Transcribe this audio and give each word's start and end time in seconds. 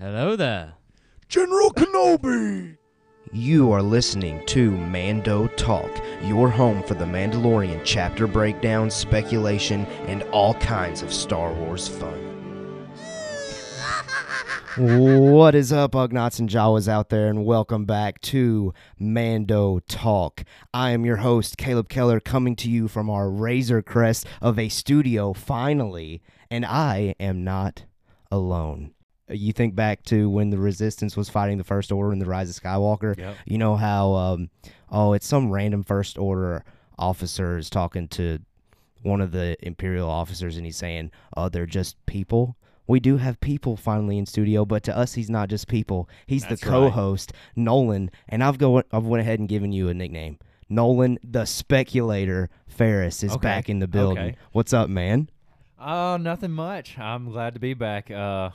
Hello 0.00 0.34
there. 0.34 0.72
General 1.28 1.70
Kenobi! 1.72 2.78
You 3.32 3.70
are 3.70 3.82
listening 3.82 4.42
to 4.46 4.70
Mando 4.70 5.46
Talk, 5.58 5.90
your 6.22 6.48
home 6.48 6.82
for 6.82 6.94
the 6.94 7.04
Mandalorian 7.04 7.82
chapter 7.84 8.26
breakdown, 8.26 8.90
speculation, 8.90 9.84
and 10.06 10.22
all 10.32 10.54
kinds 10.54 11.02
of 11.02 11.12
Star 11.12 11.52
Wars 11.52 11.86
fun. 11.86 12.18
What 14.78 15.54
is 15.54 15.70
up, 15.70 15.92
Ugnaughts 15.92 16.38
and 16.38 16.48
Jawas 16.48 16.88
out 16.88 17.10
there, 17.10 17.28
and 17.28 17.44
welcome 17.44 17.84
back 17.84 18.22
to 18.22 18.72
Mando 18.98 19.80
Talk. 19.80 20.44
I 20.72 20.92
am 20.92 21.04
your 21.04 21.16
host, 21.16 21.58
Caleb 21.58 21.90
Keller, 21.90 22.20
coming 22.20 22.56
to 22.56 22.70
you 22.70 22.88
from 22.88 23.10
our 23.10 23.28
Razor 23.28 23.82
Crest 23.82 24.26
of 24.40 24.58
a 24.58 24.70
studio, 24.70 25.34
finally, 25.34 26.22
and 26.50 26.64
I 26.64 27.14
am 27.20 27.44
not 27.44 27.84
alone. 28.30 28.94
You 29.30 29.52
think 29.52 29.74
back 29.74 30.02
to 30.04 30.28
when 30.28 30.50
the 30.50 30.58
Resistance 30.58 31.16
was 31.16 31.28
fighting 31.28 31.58
the 31.58 31.64
First 31.64 31.92
Order 31.92 32.12
in 32.12 32.18
the 32.18 32.26
Rise 32.26 32.50
of 32.50 32.62
Skywalker. 32.62 33.16
Yep. 33.16 33.36
You 33.46 33.58
know 33.58 33.76
how, 33.76 34.12
um, 34.14 34.50
oh, 34.90 35.12
it's 35.12 35.26
some 35.26 35.50
random 35.50 35.82
First 35.82 36.18
Order 36.18 36.64
officer 36.98 37.56
is 37.56 37.70
talking 37.70 38.08
to 38.08 38.40
one 39.02 39.20
of 39.20 39.32
the 39.32 39.56
Imperial 39.64 40.08
officers, 40.10 40.56
and 40.56 40.66
he's 40.66 40.76
saying, 40.76 41.10
"Oh, 41.36 41.48
they're 41.48 41.66
just 41.66 42.04
people." 42.06 42.56
We 42.86 42.98
do 42.98 43.18
have 43.18 43.40
people 43.40 43.76
finally 43.76 44.18
in 44.18 44.26
studio, 44.26 44.64
but 44.64 44.82
to 44.82 44.96
us, 44.96 45.14
he's 45.14 45.30
not 45.30 45.48
just 45.48 45.68
people. 45.68 46.08
He's 46.26 46.44
That's 46.44 46.60
the 46.60 46.66
co-host, 46.66 47.32
Nolan, 47.54 48.10
and 48.28 48.42
I've 48.42 48.58
go 48.58 48.82
I've 48.92 49.04
went 49.06 49.20
ahead 49.20 49.38
and 49.38 49.48
given 49.48 49.72
you 49.72 49.88
a 49.88 49.94
nickname. 49.94 50.38
Nolan, 50.68 51.18
the 51.22 51.44
speculator 51.44 52.50
Ferris 52.66 53.22
is 53.22 53.32
Okay. 53.32 53.40
back 53.40 53.68
in 53.68 53.78
the 53.78 53.86
building. 53.88 54.18
Okay. 54.30 54.36
What's 54.52 54.72
up, 54.72 54.88
man? 54.88 55.30
Oh, 55.78 56.16
nothing 56.16 56.50
much. 56.50 56.98
I'm 56.98 57.30
glad 57.30 57.54
to 57.54 57.60
be 57.60 57.74
back. 57.74 58.10
Uh, 58.10 58.50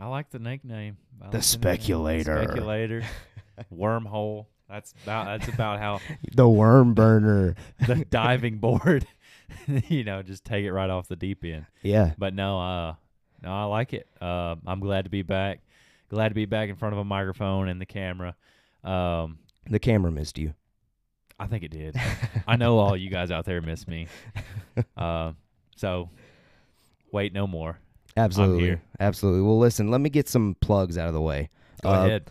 I 0.00 0.06
like 0.08 0.30
the 0.30 0.38
nickname. 0.38 0.96
I 1.22 1.30
The 1.30 1.42
speculator. 1.42 2.42
Speculator. 2.44 3.02
Wormhole. 3.72 4.46
That's 4.68 4.94
about. 5.04 5.26
That's 5.26 5.48
about 5.54 5.78
how 5.78 6.00
The 6.34 6.48
worm 6.48 6.94
burner. 6.94 7.54
the 7.86 8.04
diving 8.04 8.58
board. 8.58 9.06
you 9.88 10.04
know, 10.04 10.22
just 10.22 10.44
take 10.44 10.64
it 10.64 10.72
right 10.72 10.90
off 10.90 11.06
the 11.08 11.16
deep 11.16 11.44
end. 11.44 11.66
yeah. 11.82 12.12
But 12.18 12.34
no, 12.34 12.58
uh, 12.60 12.94
no, 13.42 13.52
I 13.52 13.64
like 13.64 13.92
it. 13.92 14.08
Uh, 14.20 14.56
I'm 14.66 14.80
glad 14.80 15.04
to 15.04 15.10
be 15.10 15.22
back. 15.22 15.60
Glad 16.08 16.28
to 16.30 16.34
be 16.34 16.46
back 16.46 16.68
in 16.70 16.76
front 16.76 16.94
of 16.94 16.98
a 16.98 17.04
microphone 17.04 17.68
and 17.68 17.80
the 17.80 17.86
camera. 17.86 18.34
Um, 18.82 19.38
The 19.68 19.78
camera 19.78 20.10
missed 20.10 20.38
you. 20.38 20.54
I 21.38 21.46
think 21.46 21.64
it 21.64 21.70
did. 21.70 21.96
I 22.46 22.56
know 22.56 22.78
all 22.78 22.96
you 22.96 23.10
guys 23.10 23.30
out 23.30 23.44
there 23.44 23.60
miss 23.60 23.86
me. 23.88 24.06
Uh, 24.96 25.32
so 25.76 26.08
wait 27.12 27.32
no 27.32 27.46
more. 27.46 27.78
Absolutely. 28.16 28.78
Absolutely. 29.00 29.42
Well, 29.42 29.58
listen, 29.58 29.90
let 29.90 30.00
me 30.00 30.10
get 30.10 30.28
some 30.28 30.56
plugs 30.60 30.96
out 30.98 31.08
of 31.08 31.14
the 31.14 31.20
way. 31.20 31.50
Go 31.82 31.90
Uh, 31.90 32.06
ahead. 32.06 32.30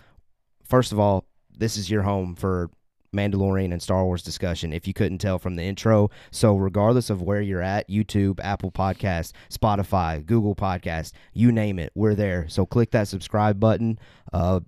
First 0.64 0.92
of 0.92 1.00
all, 1.00 1.26
this 1.56 1.78
is 1.78 1.89
your 1.89 2.03
home 2.03 2.36
for 2.36 2.70
Mandalorian 3.14 3.72
and 3.72 3.81
Star 3.81 4.04
Wars 4.06 4.23
discussion, 4.23 4.73
if 4.73 4.88
you 4.88 4.94
couldn't 4.94 5.20
tell 5.20 5.38
from 5.38 5.56
the 5.56 5.61
intro. 5.64 6.09
So, 6.31 6.56
regardless 6.56 7.09
of 7.11 7.22
where 7.22 7.42
you're 7.42 7.61
at 7.61 7.88
YouTube, 7.88 8.39
Apple 8.44 8.72
Podcast, 8.72 9.34
Spotify, 9.52 10.26
Google 10.26 10.56
Podcast, 10.56 11.11
you 11.34 11.52
name 11.52 11.78
it, 11.78 11.92
we're 11.94 12.16
there. 12.16 12.48
So, 12.50 12.66
click 12.66 12.89
that 12.92 13.08
subscribe 13.08 13.59
button. 13.59 14.00
Uh, 14.31 14.61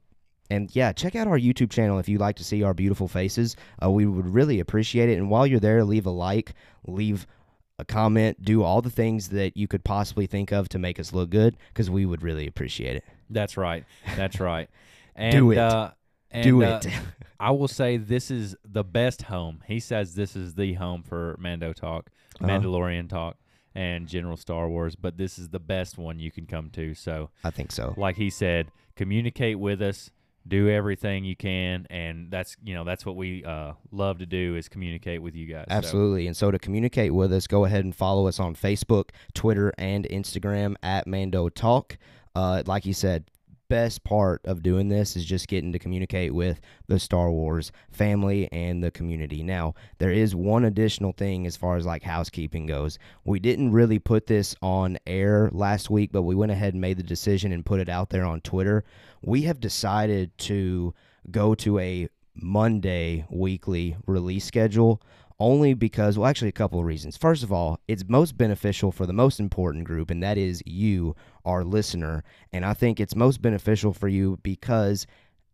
and 0.52 0.70
yeah, 0.76 0.92
check 0.92 1.16
out 1.16 1.28
our 1.28 1.40
YouTube 1.40 1.72
channel 1.72 1.98
if 1.98 2.08
you'd 2.08 2.22
like 2.22 2.36
to 2.36 2.44
see 2.44 2.62
our 2.62 2.76
beautiful 2.76 3.08
faces. 3.08 3.56
Uh, 3.82 3.90
we 3.90 4.06
would 4.06 4.28
really 4.28 4.60
appreciate 4.60 5.10
it. 5.10 5.18
And 5.18 5.32
while 5.32 5.48
you're 5.48 5.60
there, 5.60 5.84
leave 5.84 6.06
a 6.06 6.12
like, 6.12 6.54
leave 6.86 7.26
a 7.78 7.86
comment, 7.86 8.42
do 8.42 8.64
all 8.64 8.82
the 8.82 8.90
things 8.90 9.30
that 9.30 9.58
you 9.58 9.68
could 9.68 9.84
possibly 9.84 10.28
think 10.28 10.52
of 10.52 10.70
to 10.70 10.80
make 10.80 11.00
us 11.00 11.14
look 11.14 11.30
good 11.30 11.58
because 11.70 11.90
we 11.90 12.06
would 12.06 12.22
really 12.22 12.48
appreciate 12.48 12.96
it. 12.96 13.04
That's 13.30 13.58
right. 13.58 13.86
That's 14.16 14.40
right. 14.40 14.70
And, 15.18 15.32
Do 15.32 15.52
it. 15.52 15.58
Uh, 15.58 15.92
and, 16.30 16.44
do 16.44 16.62
uh, 16.62 16.82
it. 16.84 16.92
I 17.40 17.52
will 17.52 17.70
say 17.70 17.96
this 17.96 18.30
is 18.30 18.54
the 18.66 18.84
best 18.84 19.22
home. 19.22 19.64
He 19.66 19.80
says 19.80 20.14
this 20.16 20.36
is 20.36 20.56
the 20.56 20.74
home 20.74 21.04
for 21.04 21.38
Mando 21.40 21.72
Talk, 21.72 22.10
Uh-huh. 22.42 22.50
Mandalorian 22.50 23.08
Talk, 23.08 23.38
and 23.74 24.10
General 24.10 24.36
Star 24.36 24.68
Wars. 24.68 24.98
But 24.98 25.16
this 25.18 25.40
is 25.40 25.48
the 25.50 25.60
best 25.60 25.98
one 25.98 26.20
you 26.20 26.32
can 26.32 26.46
come 26.48 26.70
to. 26.72 26.94
So, 26.96 27.30
I 27.46 27.50
think 27.52 27.72
so. 27.72 27.94
like 27.96 28.18
he 28.18 28.30
said, 28.30 28.72
communicate 28.98 29.58
with 29.58 29.82
us. 29.82 30.12
Do 30.48 30.70
everything 30.70 31.26
you 31.26 31.36
can, 31.36 31.88
and 31.90 32.30
that's 32.30 32.56
you 32.64 32.76
know 32.76 32.84
that's 32.84 33.06
what 33.06 33.16
we 33.16 33.44
uh, 33.44 33.74
love 33.92 34.20
to 34.20 34.26
do 34.26 34.56
is 34.56 34.70
communicate 34.70 35.22
with 35.22 35.36
you 35.36 35.48
guys. 35.48 35.66
So, 35.68 35.76
Absolutely. 35.76 36.28
And 36.28 36.38
so 36.38 36.52
to 36.52 36.60
communicate 36.60 37.14
with 37.14 37.34
us, 37.34 37.48
go 37.48 37.66
ahead 37.66 37.84
and 37.84 37.96
follow 37.96 38.28
us 38.28 38.40
on 38.40 38.56
Facebook, 38.56 39.10
Twitter, 39.34 39.74
and 39.78 40.06
Instagram 40.10 40.76
at 40.84 41.08
Mando 41.08 41.50
Talk. 41.50 41.98
Uh, 42.36 42.62
like 42.66 42.86
you 42.86 42.94
said, 42.94 43.26
best 43.68 44.04
part 44.04 44.42
of 44.46 44.64
doing 44.64 44.90
this 44.90 45.16
is 45.16 45.26
just 45.26 45.48
getting 45.48 45.72
to 45.74 45.80
communicate 45.80 46.34
with 46.34 46.62
the 46.88 47.00
Star 47.00 47.32
Wars 47.32 47.72
family 47.92 48.50
and 48.52 48.84
the 48.84 48.92
community. 48.92 49.44
Now, 49.44 49.74
there 49.98 50.12
is 50.12 50.36
one 50.36 50.66
additional 50.66 51.12
thing 51.12 51.46
as 51.46 51.58
far 51.58 51.78
as 51.78 51.86
like 51.86 52.04
housekeeping 52.04 52.66
goes. 52.66 53.00
We 53.24 53.40
didn't 53.40 53.72
really 53.72 54.00
put 54.00 54.28
this 54.28 54.56
on 54.62 54.98
air 55.08 55.50
last 55.52 55.90
week, 55.90 56.12
but 56.12 56.24
we 56.24 56.36
went 56.36 56.52
ahead 56.52 56.74
and 56.74 56.82
made 56.82 56.98
the 56.98 57.04
decision 57.04 57.52
and 57.52 57.66
put 57.66 57.80
it 57.80 57.90
out 57.90 58.10
there 58.10 58.26
on 58.26 58.42
Twitter. 58.42 58.84
We 59.22 59.44
have 59.44 59.60
decided 59.60 60.38
to 60.40 60.94
go 61.32 61.56
to 61.56 61.80
a 61.80 62.08
Monday 62.36 63.26
weekly 63.30 63.96
release 64.06 64.46
schedule 64.46 65.02
only 65.40 65.74
because, 65.74 66.18
well, 66.18 66.30
actually, 66.30 66.50
a 66.50 66.54
couple 66.54 66.80
of 66.80 66.86
reasons. 66.86 67.18
First 67.18 67.44
of 67.44 67.52
all, 67.52 67.80
it's 67.88 68.04
most 68.08 68.38
beneficial 68.38 68.92
for 68.92 69.06
the 69.06 69.14
most 69.14 69.40
important 69.40 69.84
group, 69.84 70.10
and 70.10 70.24
that 70.24 70.38
is 70.38 70.64
you, 70.66 71.16
our 71.44 71.64
listener. 71.64 72.24
And 72.54 72.66
I 72.66 72.74
think 72.74 73.00
it's 73.00 73.16
most 73.16 73.42
beneficial 73.42 73.94
for 73.94 74.08
you 74.08 74.40
because 74.44 75.06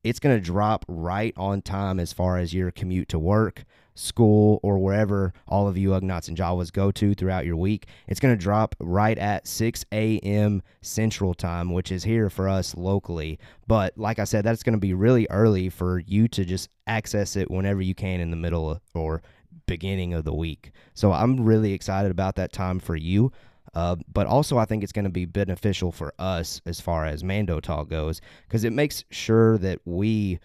it's 0.04 0.20
going 0.20 0.36
to 0.36 0.44
drop 0.44 0.86
right 0.88 1.34
on 1.38 1.62
time 1.62 2.00
as 2.00 2.14
far 2.14 2.38
as 2.38 2.54
your 2.54 2.72
commute 2.72 3.10
to 3.10 3.20
work, 3.20 3.66
school, 3.94 4.60
or 4.64 4.80
wherever 4.80 5.34
all 5.48 5.68
of 5.68 5.78
you 5.78 5.90
Ugnaughts 5.90 6.28
and 6.28 6.38
Jawas 6.38 6.72
go 6.72 6.92
to 6.92 7.14
throughout 7.14 7.46
your 7.46 7.56
week. 7.56 7.88
It's 8.08 8.20
going 8.20 8.36
to 8.36 8.42
drop 8.42 8.76
right 8.80 9.18
at 9.18 9.48
6 9.48 9.86
a.m. 9.92 10.64
Central 10.82 11.34
Time, 11.34 11.72
which 11.72 11.92
is 11.92 12.04
here 12.04 12.30
for 12.30 12.50
us 12.50 12.76
locally. 12.76 13.38
But 13.68 13.98
like 13.98 14.18
I 14.18 14.24
said, 14.24 14.44
that's 14.44 14.64
going 14.64 14.74
to 14.74 14.80
be 14.80 14.94
really 14.94 15.28
early 15.30 15.70
for 15.70 16.00
you 16.00 16.28
to 16.30 16.46
just 16.46 16.70
access 16.88 17.36
it 17.36 17.52
whenever 17.52 17.82
you 17.82 17.94
can 17.94 18.20
in 18.20 18.32
the 18.32 18.38
middle 18.38 18.72
of, 18.72 18.82
or 18.96 19.22
beginning 19.66 20.14
of 20.14 20.24
the 20.26 20.34
week. 20.34 20.72
So 20.94 21.12
I'm 21.12 21.44
really 21.44 21.74
excited 21.74 22.12
about 22.12 22.36
that 22.36 22.52
time 22.52 22.80
for 22.80 22.96
you. 22.96 23.32
Uh, 23.74 23.96
but 24.12 24.28
also, 24.28 24.58
I 24.58 24.66
think 24.66 24.84
it's 24.84 24.92
going 24.92 25.06
to 25.06 25.12
be 25.12 25.26
beneficial 25.26 25.92
for 25.94 26.14
us 26.20 26.62
as 26.66 26.82
far 26.82 27.06
as 27.06 27.24
Mando 27.24 27.60
Talk 27.62 27.90
goes 27.90 28.20
because 28.48 28.64
it 28.66 28.74
makes 28.74 29.06
sure 29.12 29.58
that 29.60 29.80
we 29.86 30.40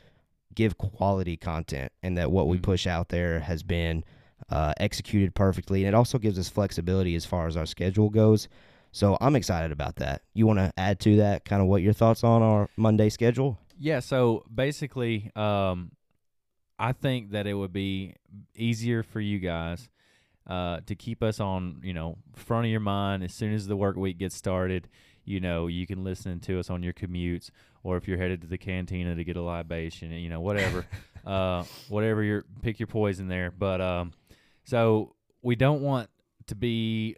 give 0.55 0.78
quality 0.78 1.37
content 1.37 1.91
and 2.03 2.16
that 2.16 2.31
what 2.31 2.47
we 2.47 2.59
Mhm. 2.59 2.62
push 2.62 2.87
out 2.87 3.09
there 3.09 3.41
has 3.41 3.62
been 3.62 4.05
uh, 4.49 4.72
executed 4.78 5.34
perfectly. 5.34 5.81
And 5.84 5.89
it 5.89 5.95
also 5.97 6.19
gives 6.19 6.39
us 6.39 6.49
flexibility 6.49 7.16
as 7.16 7.25
far 7.25 7.49
as 7.49 7.56
our 7.56 7.66
schedule 7.66 8.11
goes. 8.11 8.49
So 8.93 9.16
I'm 9.21 9.34
excited 9.34 9.72
about 9.72 9.97
that. 9.97 10.22
You 10.34 10.47
want 10.47 10.59
to 10.61 10.72
add 10.77 11.00
to 11.00 11.16
that 11.16 11.45
kind 11.45 11.61
of 11.61 11.66
what 11.69 11.83
your 11.83 11.93
thoughts 11.95 12.22
on 12.22 12.43
our 12.43 12.69
Monday 12.77 13.09
schedule? 13.09 13.59
Yeah, 13.78 13.99
so 14.00 14.45
basically, 14.55 15.31
um, 15.34 15.91
I 16.78 16.92
think 16.92 17.31
that 17.31 17.47
it 17.47 17.54
would 17.54 17.72
be 17.72 18.14
easier 18.54 19.03
for 19.03 19.20
you 19.20 19.38
guys 19.38 19.88
uh, 20.47 20.81
to 20.87 20.94
keep 20.94 21.22
us 21.22 21.41
on, 21.41 21.81
you 21.82 21.92
know, 21.92 22.19
front 22.34 22.66
of 22.66 22.70
your 22.70 22.81
mind 22.81 23.22
as 23.25 23.32
soon 23.32 23.53
as 23.54 23.66
the 23.66 23.76
work 23.76 23.97
week 23.97 24.19
gets 24.19 24.37
started. 24.37 24.88
You 25.25 25.41
know, 25.41 25.66
you 25.66 25.86
can 25.86 26.04
listen 26.04 26.38
to 26.41 26.60
us 26.60 26.70
on 26.70 26.82
your 26.82 26.92
commutes, 26.92 27.50
or 27.82 27.97
if 27.97 28.06
you're 28.06 28.19
headed 28.19 28.42
to 28.42 28.47
the 28.47 28.59
cantina 28.59 29.16
to 29.16 29.25
get 29.25 29.36
a 29.36 29.42
libation, 29.42 30.12
you 30.12 30.28
know, 30.28 30.41
whatever, 30.41 30.86
uh, 31.26 31.65
whatever 31.88 32.22
your 32.22 32.44
pick 32.62 32.78
your 32.78 32.86
poison 32.86 33.26
there. 33.26 33.50
But 33.50 33.81
um, 33.81 34.12
so 34.65 35.16
we 35.42 35.56
don't 35.56 35.81
want 35.82 36.10
to 36.47 36.54
be 36.54 37.16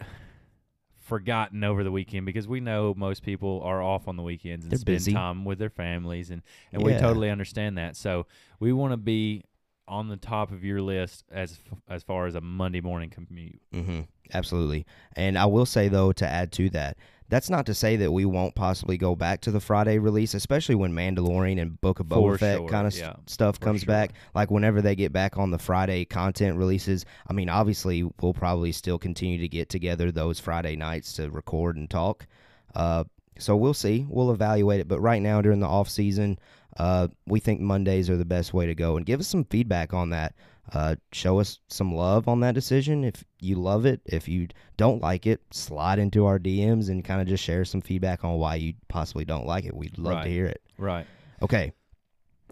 forgotten 1.08 1.64
over 1.64 1.82
the 1.82 1.91
weekend 1.91 2.26
because 2.26 2.46
we 2.46 2.60
know 2.60 2.94
most 2.96 3.22
people 3.22 3.60
are 3.64 3.82
off 3.82 4.06
on 4.08 4.16
the 4.16 4.22
weekends 4.22 4.64
and 4.64 4.70
They're 4.72 4.78
spend 4.78 4.96
busy. 4.96 5.12
time 5.12 5.44
with 5.44 5.58
their 5.58 5.70
families 5.70 6.30
and 6.30 6.42
and 6.72 6.83
we 6.83 6.92
Yeah. 6.92 6.98
totally 7.00 7.30
understand 7.30 7.77
that. 7.78 7.97
So 7.97 8.27
we 8.60 8.72
want 8.72 8.92
to 8.92 8.97
be 8.97 9.44
on 9.88 10.09
the 10.09 10.16
top 10.18 10.53
of 10.53 10.62
your 10.65 10.83
list 10.83 11.24
as 11.33 11.53
f- 11.72 11.78
as 11.88 12.03
far 12.03 12.27
as 12.27 12.34
a 12.34 12.41
Monday 12.42 12.80
morning 12.83 13.09
commute. 13.10 13.60
Mm-hmm. 13.74 14.00
Absolutely. 14.34 14.84
And 15.16 15.38
I 15.38 15.47
will 15.47 15.65
say, 15.65 15.88
though, 15.88 16.12
to 16.12 16.27
add 16.28 16.53
to 16.53 16.68
that, 16.71 16.98
that's 17.28 17.51
not 17.51 17.66
to 17.66 17.75
say 17.75 17.97
that 17.97 18.10
we 18.13 18.25
won't 18.25 18.54
possibly 18.54 18.97
go 18.97 19.15
back 19.15 19.41
to 19.42 19.51
the 19.51 19.60
Friday 19.60 19.98
release, 19.98 20.34
especially 20.34 20.75
when 20.75 20.92
Mandalorian 20.92 21.60
and 21.60 21.80
Book 21.80 22.01
of 22.01 22.07
Boba 22.07 22.33
For 22.33 22.39
Fett 22.39 22.59
sure, 22.59 22.69
kind 22.69 22.86
of 22.86 22.97
yeah, 22.97 23.16
stuff 23.27 23.57
for 23.57 23.65
comes 23.66 23.83
sure. 23.83 23.86
back. 23.86 24.13
Like 24.34 24.51
whenever 24.51 24.80
they 24.80 24.95
get 24.95 25.13
back 25.13 25.36
on 25.36 25.51
the 25.51 25.59
Friday 25.59 26.04
content 26.04 26.57
releases, 26.57 27.04
I 27.28 27.33
mean, 27.33 27.48
obviously, 27.48 28.03
we'll 28.21 28.34
probably 28.34 28.72
still 28.72 28.98
continue 28.98 29.39
to 29.39 29.48
get 29.48 29.69
together 29.69 30.10
those 30.10 30.41
Friday 30.41 30.77
nights 30.77 31.13
to 31.15 31.30
record 31.30 31.77
and 31.77 31.89
talk. 31.89 32.27
Uh, 32.75 33.04
so 33.39 33.57
we'll 33.57 33.74
see. 33.74 34.07
We'll 34.09 34.33
evaluate 34.33 34.81
it. 34.81 34.89
But 34.89 35.01
right 35.01 35.22
now, 35.22 35.41
during 35.42 35.60
the 35.60 35.66
off 35.69 35.89
season, 35.89 36.39
Uh, 36.77 37.09
we 37.27 37.41
think 37.41 37.60
Mondays 37.60 38.09
are 38.09 38.16
the 38.16 38.24
best 38.24 38.54
way 38.54 38.65
to 38.66 38.74
go, 38.74 38.97
and 38.97 39.04
give 39.04 39.19
us 39.19 39.27
some 39.27 39.45
feedback 39.45 39.92
on 39.92 40.10
that. 40.10 40.34
Uh, 40.72 40.97
show 41.12 41.41
us 41.41 41.60
some 41.68 41.94
love 41.94 42.28
on 42.28 42.41
that 42.41 42.54
decision. 42.54 43.03
If 43.04 43.24
you 43.41 43.56
love 43.56 43.86
it, 43.86 44.00
if 44.04 44.28
you 44.28 44.48
don't 44.76 45.00
like 45.00 45.26
it, 45.26 45.41
slide 45.50 45.98
into 45.98 46.26
our 46.26 46.38
DMs 46.38 46.88
and 46.91 47.04
kind 47.04 47.20
of 47.22 47.26
just 47.26 47.42
share 47.42 47.65
some 47.65 47.80
feedback 47.80 48.22
on 48.24 48.38
why 48.38 48.56
you 48.56 48.74
possibly 48.88 49.24
don't 49.24 49.47
like 49.47 49.65
it. 49.65 49.74
We'd 49.74 49.97
love 49.98 50.16
Right. 50.16 50.24
to 50.24 50.30
hear 50.30 50.47
it. 50.47 50.62
Right. 50.76 51.06
Okay. 51.42 51.72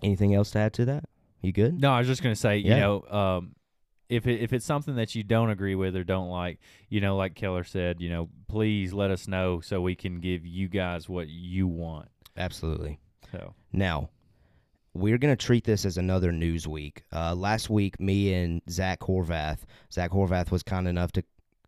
Anything 0.02 0.34
else 0.34 0.50
to 0.52 0.58
add 0.60 0.72
to 0.74 0.84
that? 0.86 1.04
You 1.42 1.52
good? 1.52 1.78
No, 1.80 1.90
I 1.92 1.98
was 1.98 2.06
just 2.08 2.22
gonna 2.22 2.34
say, 2.36 2.58
you 2.58 2.70
know, 2.70 3.02
um, 3.10 3.54
if 4.08 4.26
it, 4.26 4.40
if 4.40 4.52
it's 4.52 4.64
something 4.64 4.96
that 4.96 5.14
you 5.14 5.22
don't 5.22 5.50
agree 5.50 5.74
with 5.74 5.96
or 5.96 6.04
don't 6.04 6.28
like, 6.28 6.58
you 6.88 7.00
know, 7.00 7.16
like 7.16 7.34
Keller 7.34 7.64
said, 7.64 8.00
you 8.00 8.08
know, 8.08 8.28
please 8.48 8.92
let 8.92 9.10
us 9.10 9.26
know 9.28 9.60
so 9.60 9.80
we 9.80 9.94
can 9.94 10.20
give 10.20 10.46
you 10.46 10.68
guys 10.68 11.08
what 11.08 11.28
you 11.28 11.66
want. 11.66 12.08
Absolutely. 12.36 12.98
So 13.32 13.54
Now, 13.72 14.10
we're 14.96 15.18
going 15.18 15.34
to 15.36 15.44
treat 15.46 15.64
this 15.64 15.84
as 15.84 15.96
another 15.98 16.32
news 16.32 16.66
week. 16.66 17.02
Uh, 17.12 17.34
last 17.34 17.70
week, 17.70 18.00
me 18.00 18.32
and 18.34 18.62
Zach 18.70 19.00
Horvath, 19.00 19.60
Zach 19.92 20.10
Horvath 20.10 20.50
was 20.50 20.62
kind 20.62 20.88
enough 20.88 21.12
to 21.12 21.24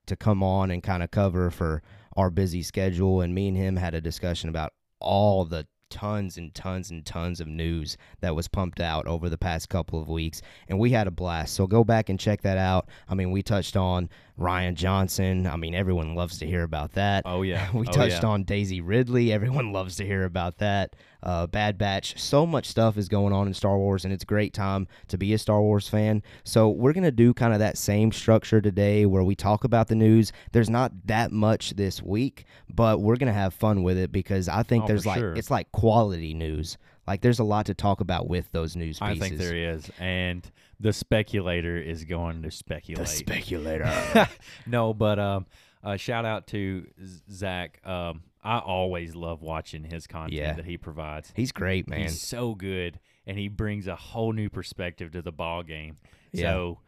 to 0.06 0.16
come 0.16 0.42
on 0.42 0.70
and 0.70 0.82
kind 0.82 1.02
of 1.02 1.10
cover 1.10 1.50
for 1.50 1.82
our 2.16 2.30
busy 2.30 2.62
schedule, 2.62 3.20
and 3.20 3.34
me 3.34 3.48
and 3.48 3.56
him 3.56 3.76
had 3.76 3.94
a 3.94 4.00
discussion 4.00 4.48
about 4.48 4.72
all 5.00 5.44
the 5.44 5.66
tons 5.90 6.36
and 6.36 6.54
tons 6.54 6.90
and 6.90 7.04
tons 7.06 7.40
of 7.40 7.46
news 7.46 7.96
that 8.20 8.34
was 8.34 8.46
pumped 8.48 8.80
out 8.80 9.06
over 9.06 9.28
the 9.28 9.38
past 9.38 9.68
couple 9.68 10.00
of 10.00 10.08
weeks, 10.08 10.40
and 10.68 10.78
we 10.78 10.90
had 10.90 11.06
a 11.06 11.10
blast. 11.10 11.54
So 11.54 11.66
go 11.66 11.84
back 11.84 12.08
and 12.08 12.18
check 12.18 12.40
that 12.42 12.58
out. 12.58 12.88
I 13.08 13.14
mean, 13.14 13.30
we 13.30 13.42
touched 13.42 13.76
on 13.76 14.08
Rian 14.38 14.74
Johnson. 14.74 15.46
I 15.46 15.56
mean, 15.56 15.74
everyone 15.74 16.14
loves 16.14 16.38
to 16.38 16.46
hear 16.46 16.62
about 16.62 16.92
that. 16.92 17.22
oh 17.26 17.42
yeah, 17.42 17.68
we 17.74 17.86
Oh, 17.86 17.90
touched 17.92 18.22
yeah. 18.22 18.28
on 18.30 18.44
Daisy 18.44 18.80
Ridley. 18.80 19.30
Everyone 19.32 19.72
loves 19.74 19.96
to 19.96 20.06
hear 20.06 20.24
about 20.24 20.58
that. 20.58 20.96
Uh, 21.22 21.46
Bad 21.46 21.78
Batch. 21.78 22.18
So 22.20 22.46
much 22.46 22.66
stuff 22.66 22.96
is 22.96 23.08
going 23.08 23.32
on 23.32 23.48
in 23.48 23.54
Star 23.54 23.76
Wars, 23.76 24.04
and 24.04 24.14
it's 24.14 24.22
a 24.22 24.26
great 24.26 24.52
time 24.54 24.86
to 25.08 25.18
be 25.18 25.32
a 25.34 25.38
Star 25.38 25.60
Wars 25.60 25.88
fan. 25.88 26.22
So 26.44 26.68
we're 26.68 26.92
gonna 26.92 27.10
do 27.10 27.34
kind 27.34 27.52
of 27.52 27.58
that 27.58 27.76
same 27.76 28.12
structure 28.12 28.60
today, 28.60 29.04
where 29.04 29.24
we 29.24 29.34
talk 29.34 29.64
about 29.64 29.88
the 29.88 29.94
news. 29.96 30.32
There's 30.52 30.70
not 30.70 30.92
that 31.06 31.32
much 31.32 31.70
this 31.70 32.00
week, 32.02 32.44
but 32.68 33.00
we're 33.00 33.16
gonna 33.16 33.32
have 33.32 33.52
fun 33.52 33.82
with 33.82 33.98
it 33.98 34.12
because 34.12 34.48
I 34.48 34.62
think 34.62 34.84
Oh, 34.84 34.86
there's 34.86 35.06
like 35.06 35.18
sure. 35.18 35.34
it's 35.34 35.50
like 35.50 35.72
quality 35.72 36.34
news. 36.34 36.78
Like 37.06 37.22
there's 37.22 37.38
a 37.40 37.44
lot 37.44 37.66
to 37.66 37.74
talk 37.74 38.00
about 38.00 38.28
with 38.28 38.52
those 38.52 38.76
news 38.76 38.98
I 39.00 39.18
think 39.18 39.38
there 39.38 39.56
is, 39.74 39.90
and 39.98 40.48
the 40.78 40.92
speculator 40.92 41.76
is 41.76 42.04
going 42.04 42.42
to 42.42 42.50
speculate. 42.52 43.06
the 43.06 43.12
speculator. 43.12 44.28
no, 44.66 44.94
but 44.94 45.18
um, 45.18 45.46
uh, 45.82 45.96
shout 45.96 46.24
out 46.24 46.46
to 46.48 46.86
Zach. 47.30 47.80
Um, 47.84 48.22
I 48.42 48.58
always 48.58 49.14
love 49.14 49.42
watching 49.42 49.84
his 49.84 50.06
content 50.06 50.32
Yeah. 50.32 50.52
that 50.54 50.64
he 50.64 50.78
provides. 50.78 51.32
He's 51.34 51.52
great, 51.52 51.88
man. 51.88 52.02
He's 52.02 52.20
so 52.20 52.54
good, 52.54 53.00
and 53.26 53.38
he 53.38 53.48
brings 53.48 53.86
a 53.86 53.96
whole 53.96 54.32
new 54.32 54.48
perspective 54.48 55.12
to 55.12 55.22
the 55.22 55.32
ball 55.32 55.62
game. 55.62 55.96
Yeah. 56.32 56.52
So, 56.52 56.78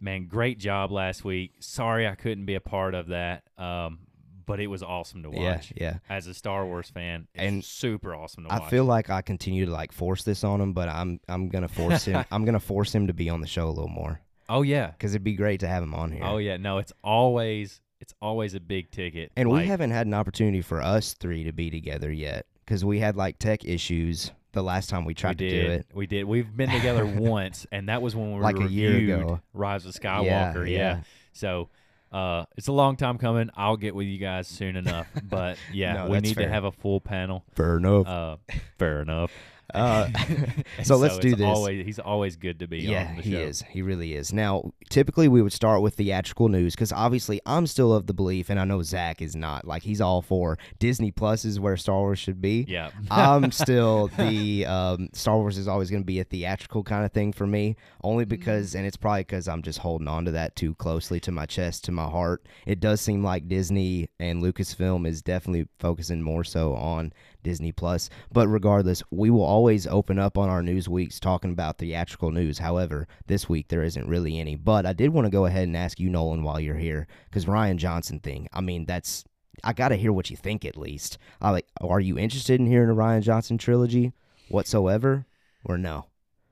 man, 0.00 0.26
great 0.26 0.58
job 0.58 0.90
last 0.92 1.24
week. 1.24 1.52
Sorry 1.60 2.06
I 2.06 2.14
couldn't 2.14 2.44
be 2.46 2.54
a 2.54 2.60
part 2.60 2.94
of 2.94 3.08
that, 3.08 3.44
um, 3.58 4.00
but 4.46 4.60
it 4.60 4.66
was 4.66 4.82
awesome 4.82 5.22
to 5.22 5.30
watch. 5.30 5.72
yeah. 5.76 5.98
As 6.08 6.26
a 6.26 6.34
Star 6.34 6.66
Wars 6.66 6.90
fan, 6.90 7.28
it's 7.34 7.42
And 7.42 7.64
super 7.64 8.14
awesome 8.14 8.44
to 8.44 8.52
I 8.52 8.68
feel 8.68 8.84
like 8.84 9.08
I 9.10 9.22
continue 9.22 9.66
to 9.66 9.70
like 9.72 9.92
force 9.92 10.24
this 10.24 10.44
on 10.44 10.60
him, 10.60 10.72
but 10.72 10.88
I'm 10.88 11.20
I'm 11.28 11.48
gonna 11.48 11.68
force 11.68 12.04
him. 12.04 12.24
I'm 12.30 12.44
gonna 12.44 12.60
force 12.60 12.94
him 12.94 13.06
to 13.06 13.12
be 13.12 13.28
on 13.30 13.40
the 13.40 13.46
show 13.46 13.66
a 13.68 13.70
little 13.70 13.88
more 13.88 14.20
oh 14.48 14.62
yeah, 14.62 14.88
because 14.90 15.14
it'd 15.14 15.24
be 15.24 15.34
great 15.34 15.60
to 15.60 15.68
have 15.68 15.82
him 15.82 15.94
on 15.94 16.10
here. 16.12 16.24
oh 16.24 16.36
yeah. 16.38 16.56
No, 16.58 16.78
it's 16.78 16.92
always 17.02 17.80
it's 18.02 18.12
always 18.20 18.54
a 18.54 18.60
big 18.60 18.90
ticket, 18.90 19.32
and 19.36 19.48
Like, 19.48 19.62
we 19.62 19.68
haven't 19.68 19.92
had 19.92 20.06
an 20.06 20.12
opportunity 20.14 20.60
for 20.60 20.82
us 20.82 21.14
three 21.14 21.44
to 21.44 21.52
be 21.52 21.70
together 21.70 22.12
yet 22.12 22.46
because 22.66 22.84
we 22.84 22.98
had 22.98 23.16
like 23.16 23.38
tech 23.38 23.64
issues 23.64 24.32
the 24.52 24.62
last 24.62 24.90
time 24.90 25.04
we 25.04 25.10
We 25.10 25.14
tried 25.14 25.38
to 25.38 25.48
do 25.48 25.70
it. 25.70 25.86
We 25.94 26.06
did. 26.06 26.24
We've 26.24 26.54
been 26.54 26.68
together 26.70 27.06
once, 27.16 27.66
and 27.72 27.88
that 27.88 28.02
was 28.02 28.14
when 28.14 28.28
we 28.32 28.34
were 28.36 28.42
Like 28.42 28.60
a 28.60 28.68
year 28.68 28.96
ago. 28.96 29.40
Rise 29.54 29.86
of 29.86 29.94
Skywalker. 29.94 30.68
yeah. 30.68 30.76
yeah. 30.76 31.00
So 31.32 31.70
uh, 32.12 32.44
it's 32.58 32.68
a 32.68 32.72
long 32.72 32.96
time 32.96 33.16
coming. 33.16 33.48
I'll 33.56 33.78
get 33.78 33.94
with 33.94 34.06
you 34.06 34.18
guys 34.18 34.46
soon 34.48 34.76
enough. 34.76 35.06
But 35.24 35.56
yeah, 35.72 35.94
No, 35.94 36.10
we 36.10 36.20
need 36.20 36.34
fair. 36.34 36.44
to 36.46 36.50
have 36.52 36.64
a 36.64 36.72
full 36.72 37.00
panel. 37.00 37.44
Fair 37.54 37.78
enough. 37.78 38.06
Uh, 38.06 38.36
fair 38.78 39.00
enough. 39.00 39.30
Uh, 39.72 40.08
And 40.78 40.86
so 40.86 40.96
let's 40.96 41.18
do 41.18 41.34
this. 41.34 41.46
Always, 41.46 41.84
he's 41.84 41.98
always 41.98 42.36
good 42.36 42.58
to 42.60 42.66
be 42.66 42.80
yeah, 42.80 43.08
on 43.10 43.16
the 43.16 43.22
he 43.22 43.36
is. 43.36 43.62
He 43.68 43.82
really 43.82 44.14
is. 44.14 44.32
Now, 44.32 44.72
typically 44.90 45.28
we 45.28 45.42
would 45.42 45.52
start 45.52 45.82
with 45.82 45.94
theatrical 45.94 46.48
news 46.48 46.74
because 46.74 46.92
obviously 46.92 47.40
I'm 47.46 47.66
still 47.66 47.92
of 47.92 48.06
the 48.06 48.14
belief, 48.14 48.50
and 48.50 48.58
I 48.58 48.64
know 48.64 48.82
Zach 48.82 49.20
is 49.20 49.36
not. 49.36 49.66
Like 49.66 49.82
he's 49.82 50.00
all 50.00 50.22
for 50.22 50.58
Disney 50.78 51.10
Plus 51.10 51.44
is 51.44 51.60
where 51.60 51.76
Star 51.76 51.98
Wars 51.98 52.18
should 52.18 52.40
be. 52.40 52.64
Yeah. 52.68 52.90
I'm 53.10 53.52
still 53.52 54.08
the 54.18 54.66
um, 54.66 55.08
Star 55.12 55.36
Wars 55.36 55.58
is 55.58 55.68
always 55.68 55.90
going 55.90 56.02
to 56.02 56.06
be 56.06 56.20
a 56.20 56.24
theatrical 56.24 56.82
kind 56.82 57.04
of 57.04 57.12
thing 57.12 57.32
for 57.32 57.46
me, 57.46 57.76
only 58.02 58.24
because, 58.24 58.74
and 58.74 58.86
it's 58.86 58.96
probably 58.96 59.22
because 59.22 59.48
I'm 59.48 59.62
just 59.62 59.80
holding 59.80 60.08
on 60.08 60.24
to 60.24 60.30
that 60.32 60.56
too 60.56 60.74
closely 60.74 61.20
to 61.20 61.32
my 61.32 61.46
chest, 61.46 61.84
to 61.84 61.92
my 61.92 62.08
heart. 62.08 62.46
It 62.66 62.80
does 62.80 63.00
seem 63.00 63.22
like 63.22 63.48
Disney 63.48 64.08
and 64.18 64.42
Lucasfilm 64.42 65.06
is 65.06 65.22
definitely 65.22 65.68
focusing 65.78 66.22
more 66.22 66.44
so 66.44 66.74
on 66.74 67.12
Disney 67.42 67.72
Plus. 67.72 68.08
But 68.32 68.48
regardless, 68.48 69.02
we 69.10 69.30
will 69.30 69.42
always 69.42 69.61
open 69.88 70.18
up 70.18 70.36
on 70.36 70.48
our 70.48 70.62
news 70.62 70.88
weeks 70.88 71.20
talking 71.20 71.52
about 71.52 71.78
theatrical 71.78 72.30
news. 72.30 72.58
However, 72.58 73.06
this 73.26 73.48
week 73.48 73.68
there 73.68 73.82
isn't 73.82 74.08
really 74.08 74.38
any. 74.38 74.56
But 74.56 74.86
I 74.86 74.92
did 74.92 75.10
want 75.10 75.26
to 75.26 75.30
go 75.30 75.46
ahead 75.46 75.64
and 75.64 75.76
ask 75.76 75.98
you, 75.98 76.10
Nolan, 76.10 76.42
while 76.42 76.60
you're 76.60 76.76
here, 76.76 77.06
because 77.28 77.46
Rian 77.46 77.76
Johnson 77.76 78.20
thing. 78.20 78.48
I 78.52 78.60
mean, 78.60 78.86
that's 78.86 79.24
I 79.64 79.72
got 79.72 79.88
to 79.88 79.96
hear 79.96 80.12
what 80.12 80.30
you 80.30 80.36
think 80.36 80.64
at 80.64 80.76
least. 80.76 81.18
I 81.40 81.50
like, 81.50 81.66
are 81.80 82.00
you 82.00 82.18
interested 82.18 82.60
in 82.60 82.66
hearing 82.66 82.90
a 82.90 82.94
Rian 82.94 83.22
Johnson 83.22 83.58
trilogy 83.58 84.12
whatsoever, 84.48 85.26
or 85.64 85.78
no? 85.78 86.06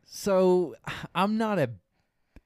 So 0.05 0.75
I'm 1.15 1.39
not 1.39 1.59
a 1.59 1.71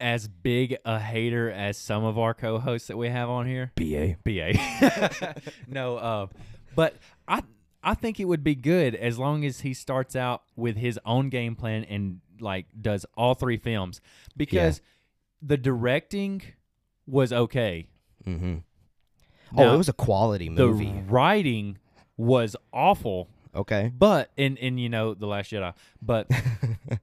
as 0.00 0.28
big 0.28 0.76
a 0.84 0.98
hater 0.98 1.50
as 1.50 1.78
some 1.78 2.04
of 2.04 2.18
our 2.18 2.34
co-hosts 2.34 2.88
that 2.88 2.96
we 2.96 3.08
have 3.08 3.30
on 3.30 3.46
here. 3.46 3.72
BA. 3.76 4.16
BA. 4.24 5.34
no, 5.68 5.96
uh, 5.96 6.26
but 6.74 6.96
I 7.28 7.42
I 7.84 7.94
think 7.94 8.18
it 8.18 8.24
would 8.24 8.42
be 8.42 8.54
good 8.54 8.94
as 8.94 9.18
long 9.18 9.44
as 9.44 9.60
he 9.60 9.74
starts 9.74 10.16
out 10.16 10.42
with 10.56 10.76
his 10.76 10.98
own 11.04 11.28
game 11.28 11.54
plan 11.54 11.84
and 11.84 12.20
like 12.40 12.66
does 12.80 13.04
all 13.16 13.34
three 13.34 13.58
films 13.58 14.00
because 14.36 14.80
the 15.42 15.56
directing 15.56 16.42
was 17.06 17.32
okay. 17.32 17.88
Mm-hmm. 18.26 18.56
oh, 19.58 19.74
it 19.74 19.76
was 19.76 19.88
a 19.88 19.92
quality 19.92 20.48
movie. 20.48 20.86
The 20.86 21.02
writing 21.12 21.78
was 22.16 22.56
awful, 22.72 23.28
okay. 23.54 23.92
but 23.96 24.30
in 24.36 24.56
in 24.56 24.78
you 24.78 24.88
know 24.88 25.14
the 25.14 25.26
Last 25.26 25.52
Jedi, 25.52 25.74
but 26.00 26.30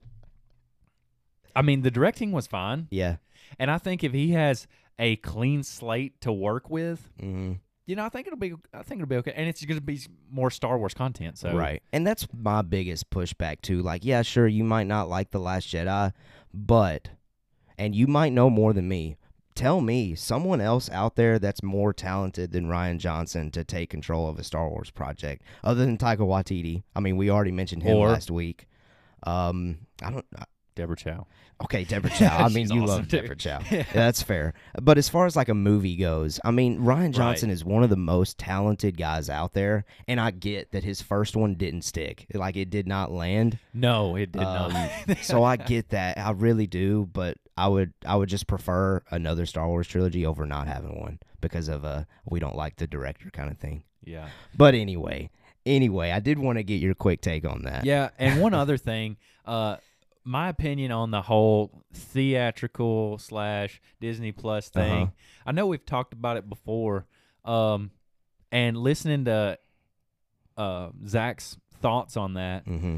I 1.55 1.61
mean 1.61 1.81
the 1.81 1.91
directing 1.91 2.31
was 2.31 2.47
fine, 2.47 2.87
Yeah. 2.89 3.17
and 3.59 3.69
I 3.69 3.77
think 3.77 4.03
if 4.03 4.13
he 4.13 4.31
has 4.31 4.67
a 4.97 5.17
clean 5.17 5.63
slate 5.63 6.19
to 6.21 6.31
work 6.31 6.69
with, 6.69 7.09
Mm-hmm. 7.21 7.53
You 7.85 7.95
know, 7.95 8.05
I 8.05 8.09
think 8.09 8.27
it'll 8.27 8.39
be 8.39 8.53
I 8.73 8.83
think 8.83 9.01
it'll 9.01 9.09
be 9.09 9.17
okay, 9.17 9.33
and 9.35 9.47
it's 9.49 9.63
going 9.65 9.77
to 9.77 9.83
be 9.83 9.99
more 10.29 10.51
Star 10.51 10.77
Wars 10.77 10.93
content. 10.93 11.37
So 11.37 11.53
Right. 11.53 11.81
And 11.91 12.05
that's 12.05 12.27
my 12.33 12.61
biggest 12.61 13.09
pushback 13.09 13.61
too. 13.61 13.81
Like, 13.81 14.05
yeah, 14.05 14.21
sure, 14.21 14.47
you 14.47 14.63
might 14.63 14.88
not 14.88 15.09
like 15.09 15.31
The 15.31 15.39
Last 15.39 15.67
Jedi, 15.67 16.13
but 16.53 17.09
and 17.77 17.95
you 17.95 18.07
might 18.07 18.33
know 18.33 18.50
more 18.50 18.73
than 18.73 18.88
me. 18.88 19.17
Tell 19.53 19.81
me 19.81 20.15
someone 20.15 20.61
else 20.61 20.89
out 20.91 21.15
there 21.15 21.38
that's 21.38 21.61
more 21.61 21.91
talented 21.91 22.51
than 22.51 22.67
Rian 22.67 23.00
Johnson 23.00 23.51
to 23.51 23.65
take 23.65 23.89
control 23.89 24.29
of 24.29 24.39
a 24.39 24.43
Star 24.43 24.69
Wars 24.69 24.91
project, 24.91 25.43
other 25.63 25.85
than 25.85 25.97
Taika 25.97 26.19
Waititi. 26.19 26.83
I 26.95 27.01
mean, 27.01 27.17
we 27.17 27.29
already 27.29 27.51
mentioned 27.51 27.83
him 27.83 27.97
Or- 27.97 28.09
last 28.09 28.31
week. 28.31 28.67
Um, 29.23 29.79
I 30.01 30.11
don't. 30.11 30.25
Deborah 30.81 30.95
Chow. 30.97 31.27
Okay, 31.63 31.83
Deborah 31.83 32.09
Chow. 32.09 32.38
I 32.38 32.50
mean, 32.50 32.65
She's 32.65 32.71
you 32.71 32.81
awesome, 32.83 32.95
love. 32.95 33.07
Deborah 33.07 33.35
Chow. 33.35 33.59
Yeah, 33.71 33.83
that's 33.93 34.21
fair. 34.23 34.53
But 34.81 34.97
as 34.97 35.07
far 35.09 35.25
as 35.27 35.35
like 35.35 35.47
a 35.50 35.53
movie 35.53 35.95
goes, 35.95 36.39
I 36.43 36.50
mean, 36.51 36.79
Rian 36.79 37.11
Johnson 37.13 37.50
is 37.51 37.63
one 37.63 37.83
of 37.83 37.89
the 37.91 37.95
most 37.97 38.39
talented 38.39 38.97
guys 38.97 39.29
out 39.29 39.53
there, 39.53 39.85
and 40.07 40.19
I 40.19 40.31
get 40.31 40.71
that 40.71 40.83
his 40.83 41.01
first 41.01 41.35
one 41.35 41.53
didn't 41.55 41.83
stick. 41.83 42.25
Like 42.33 42.57
it 42.57 42.69
did 42.71 42.88
not 42.88 43.11
land. 43.11 43.59
No, 43.73 44.15
it 44.15 44.31
did 44.31 44.41
Um, 44.41 44.73
not. 44.73 45.17
so 45.21 45.43
I 45.43 45.55
get 45.57 45.89
that. 45.89 46.17
I 46.17 46.31
really 46.31 46.65
do, 46.67 47.07
but 47.13 47.38
I 47.55 47.67
would 47.67 47.93
I 48.05 48.15
would 48.15 48.29
just 48.29 48.47
prefer 48.47 49.03
another 49.11 49.45
Star 49.45 49.67
Wars 49.67 49.88
trilogy 49.88 50.25
over 50.25 50.45
not 50.47 50.67
having 50.67 51.00
one 51.00 51.19
because 51.41 51.67
of 51.67 51.85
uh 51.85 52.05
we 52.25 52.39
don't 52.39 52.55
like 52.55 52.77
the 52.77 52.88
director 52.88 53.29
kind 53.29 53.51
of 53.51 53.57
thing. 53.59 53.83
yeah, 54.03 54.29
But 54.57 54.73
anyway, 54.73 55.29
anyway, 55.65 56.09
I 56.11 56.19
did 56.19 56.39
want 56.39 56.57
to 56.57 56.63
get 56.63 56.81
your 56.81 56.95
quick 56.95 57.21
take 57.21 57.45
on 57.45 57.63
that. 57.63 57.85
yeah. 57.85 58.09
And 58.17 58.41
one 58.41 58.53
other 58.55 58.77
thing, 58.77 59.17
uh, 59.45 59.77
my 60.23 60.49
opinion 60.49 60.91
on 60.91 61.11
the 61.11 61.21
whole 61.23 61.83
theatrical 61.93 63.17
slash 63.17 63.81
Disney 63.99 64.31
Plus 64.31 64.69
thing. 64.69 65.03
Uh-huh. 65.03 65.11
I 65.45 65.51
know 65.51 65.65
we've 65.67 65.85
talked 65.85 66.13
about 66.13 66.37
it 66.37 66.47
before, 66.49 67.05
um, 67.45 67.91
and 68.51 68.77
listening 68.77 69.25
to 69.25 69.57
uh, 70.57 70.89
Zach's 71.07 71.57
thoughts 71.81 72.17
on 72.17 72.35
that, 72.35 72.65
Mm-hmm. 72.67 72.97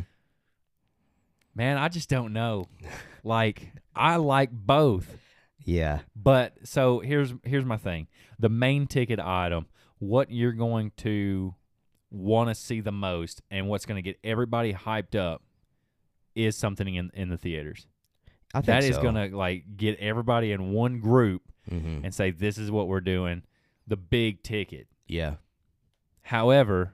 man, 1.55 1.77
I 1.77 1.87
just 1.89 2.09
don't 2.09 2.33
know. 2.33 2.67
like, 3.23 3.71
I 3.95 4.17
like 4.17 4.51
both. 4.51 5.17
Yeah. 5.63 5.99
But 6.15 6.53
so 6.65 6.99
here's 6.99 7.33
here's 7.43 7.63
my 7.65 7.77
thing. 7.77 8.07
The 8.39 8.49
main 8.49 8.85
ticket 8.87 9.19
item, 9.19 9.67
what 9.99 10.29
you're 10.29 10.51
going 10.51 10.91
to 10.97 11.55
want 12.11 12.49
to 12.49 12.55
see 12.55 12.81
the 12.81 12.91
most 12.91 13.41
and 13.49 13.67
what's 13.69 13.85
going 13.85 13.95
to 13.95 14.01
get 14.01 14.19
everybody 14.23 14.73
hyped 14.73 15.15
up 15.15 15.41
is 16.35 16.55
something 16.57 16.93
in 16.95 17.09
in 17.13 17.29
the 17.29 17.37
theaters. 17.37 17.87
I 18.53 18.59
think 18.59 18.65
That 18.67 18.83
is 18.83 18.95
so. 18.95 19.01
gonna 19.01 19.27
like 19.27 19.77
get 19.77 19.97
everybody 19.99 20.51
in 20.51 20.71
one 20.71 20.99
group 20.99 21.41
Mhm. 21.71 22.03
and 22.03 22.13
say 22.13 22.31
this 22.31 22.57
is 22.57 22.69
what 22.71 22.87
we're 22.87 23.01
doing, 23.01 23.43
the 23.87 23.97
big 23.97 24.43
ticket. 24.43 24.87
Yeah, 25.07 25.35
However, 26.21 26.93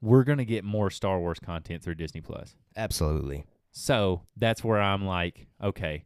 we're 0.00 0.24
gonna 0.24 0.44
get 0.44 0.64
more 0.64 0.90
Star 0.90 1.18
Wars 1.18 1.38
content 1.38 1.82
through 1.82 1.96
Disney 1.96 2.20
Plus. 2.20 2.56
absolutely. 2.76 3.44
So 3.72 4.22
that's 4.36 4.62
where 4.62 4.80
I'm 4.80 5.04
like, 5.04 5.46
okay, 5.62 6.04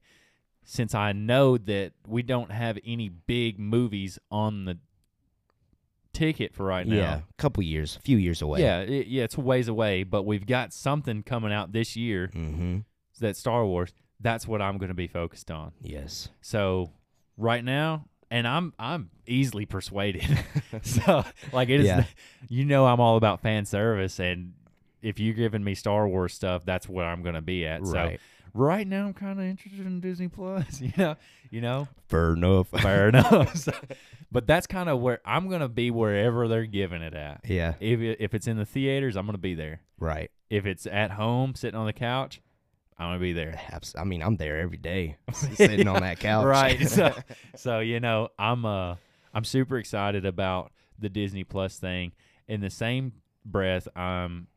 since 0.64 0.94
I 0.94 1.12
know 1.12 1.58
that 1.58 1.92
we 2.06 2.22
don't 2.22 2.50
have 2.50 2.78
any 2.84 3.08
big 3.08 3.58
movies 3.58 4.18
on 4.30 4.64
the 4.64 4.78
ticket 6.18 6.54
for 6.54 6.64
right 6.64 6.86
now. 6.86 6.96
Yeah, 6.96 7.14
a 7.18 7.22
couple 7.42 7.62
years, 7.62 7.96
a 7.96 8.00
few 8.00 8.16
years 8.18 8.42
away. 8.42 8.60
Yeah, 8.60 8.80
it, 8.80 9.06
yeah, 9.06 9.24
it's 9.24 9.36
a 9.36 9.40
ways 9.40 9.68
away, 9.68 10.02
but 10.02 10.24
we've 10.24 10.46
got 10.46 10.72
something 10.72 11.22
coming 11.22 11.52
out 11.52 11.72
this 11.72 11.96
year 11.96 12.30
Mm-hmm. 12.34 12.78
that's 13.20 13.38
Star 13.38 13.64
Wars. 13.64 13.92
That's 14.20 14.48
what 14.48 14.60
I'm 14.60 14.78
going 14.78 14.88
to 14.88 14.94
be 14.94 15.06
focused 15.06 15.50
on. 15.50 15.72
Yes. 15.80 16.28
So 16.40 16.90
right 17.36 17.64
now, 17.64 18.06
and 18.30 18.46
I'm 18.48 18.72
I'm 18.78 19.10
easily 19.26 19.64
persuaded. 19.66 20.26
so 20.82 21.24
like 21.52 21.68
it 21.68 21.80
is, 21.80 21.86
Yeah. 21.86 22.04
you 22.48 22.64
know, 22.64 22.86
I'm 22.86 23.00
all 23.00 23.16
about 23.16 23.40
fan 23.40 23.64
service, 23.64 24.18
and 24.18 24.54
if 25.02 25.20
you're 25.20 25.34
giving 25.34 25.62
me 25.62 25.74
Star 25.76 26.08
Wars 26.08 26.34
stuff, 26.34 26.64
that's 26.64 26.88
where 26.88 27.06
I'm 27.06 27.22
going 27.22 27.36
to 27.36 27.40
be 27.42 27.64
at. 27.66 27.86
So 27.86 27.92
Right. 27.94 28.20
right 28.54 28.86
now, 28.86 29.06
I'm 29.06 29.14
kind 29.14 29.38
of 29.38 29.44
interested 29.46 29.86
in 29.86 30.00
Disney 30.00 30.26
Plus. 30.28 30.80
You 30.80 30.92
know, 30.96 31.16
you 31.50 31.60
know, 31.60 31.86
Fair 32.08 32.32
enough. 32.32 32.68
fair 32.70 33.08
enough. 33.10 33.56
So- 33.56 33.72
but 34.30 34.46
that's 34.46 34.66
kind 34.66 34.88
of 34.88 35.00
where 35.00 35.20
I'm 35.24 35.48
going 35.48 35.60
to 35.60 35.68
be 35.68 35.90
wherever 35.90 36.48
they're 36.48 36.66
giving 36.66 37.02
it 37.02 37.14
at. 37.14 37.40
yeah. 37.44 37.74
If 37.80 38.00
it, 38.00 38.18
if 38.20 38.34
it's 38.34 38.46
in 38.46 38.56
the 38.56 38.66
theaters, 38.66 39.16
I'm 39.16 39.26
going 39.26 39.34
to 39.34 39.38
be 39.38 39.54
there. 39.54 39.80
Right. 39.98 40.30
If 40.50 40.66
it's 40.66 40.86
at 40.86 41.12
home, 41.12 41.54
sitting 41.54 41.78
on 41.78 41.86
the 41.86 41.92
couch, 41.92 42.40
I'm 42.98 43.08
going 43.08 43.18
to 43.18 43.22
be 43.22 43.32
there. 43.32 43.60
Abs- 43.70 43.94
I 43.96 44.04
mean, 44.04 44.22
I'm 44.22 44.36
there 44.36 44.58
every 44.58 44.76
day, 44.76 45.16
sitting 45.32 45.86
on 45.88 46.02
that 46.02 46.20
couch. 46.20 46.44
Right. 46.44 46.88
So, 46.88 47.14
so 47.56 47.80
you 47.80 48.00
know, 48.00 48.28
I'm 48.38 48.64
uh, 48.64 48.96
I'm 49.32 49.44
super 49.44 49.78
excited 49.78 50.26
about 50.26 50.72
the 50.98 51.08
Disney 51.08 51.44
Plus 51.44 51.78
thing. 51.78 52.12
In 52.48 52.60
the 52.60 52.70
same 52.70 53.12
breath, 53.44 53.86
I'm 53.94 54.48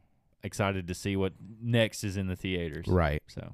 excited 0.44 0.88
to 0.88 0.94
see 0.96 1.16
what 1.16 1.34
next 1.62 2.04
is 2.04 2.18
in 2.18 2.28
the 2.28 2.36
theaters. 2.36 2.88
right. 2.88 3.22
So, 3.28 3.54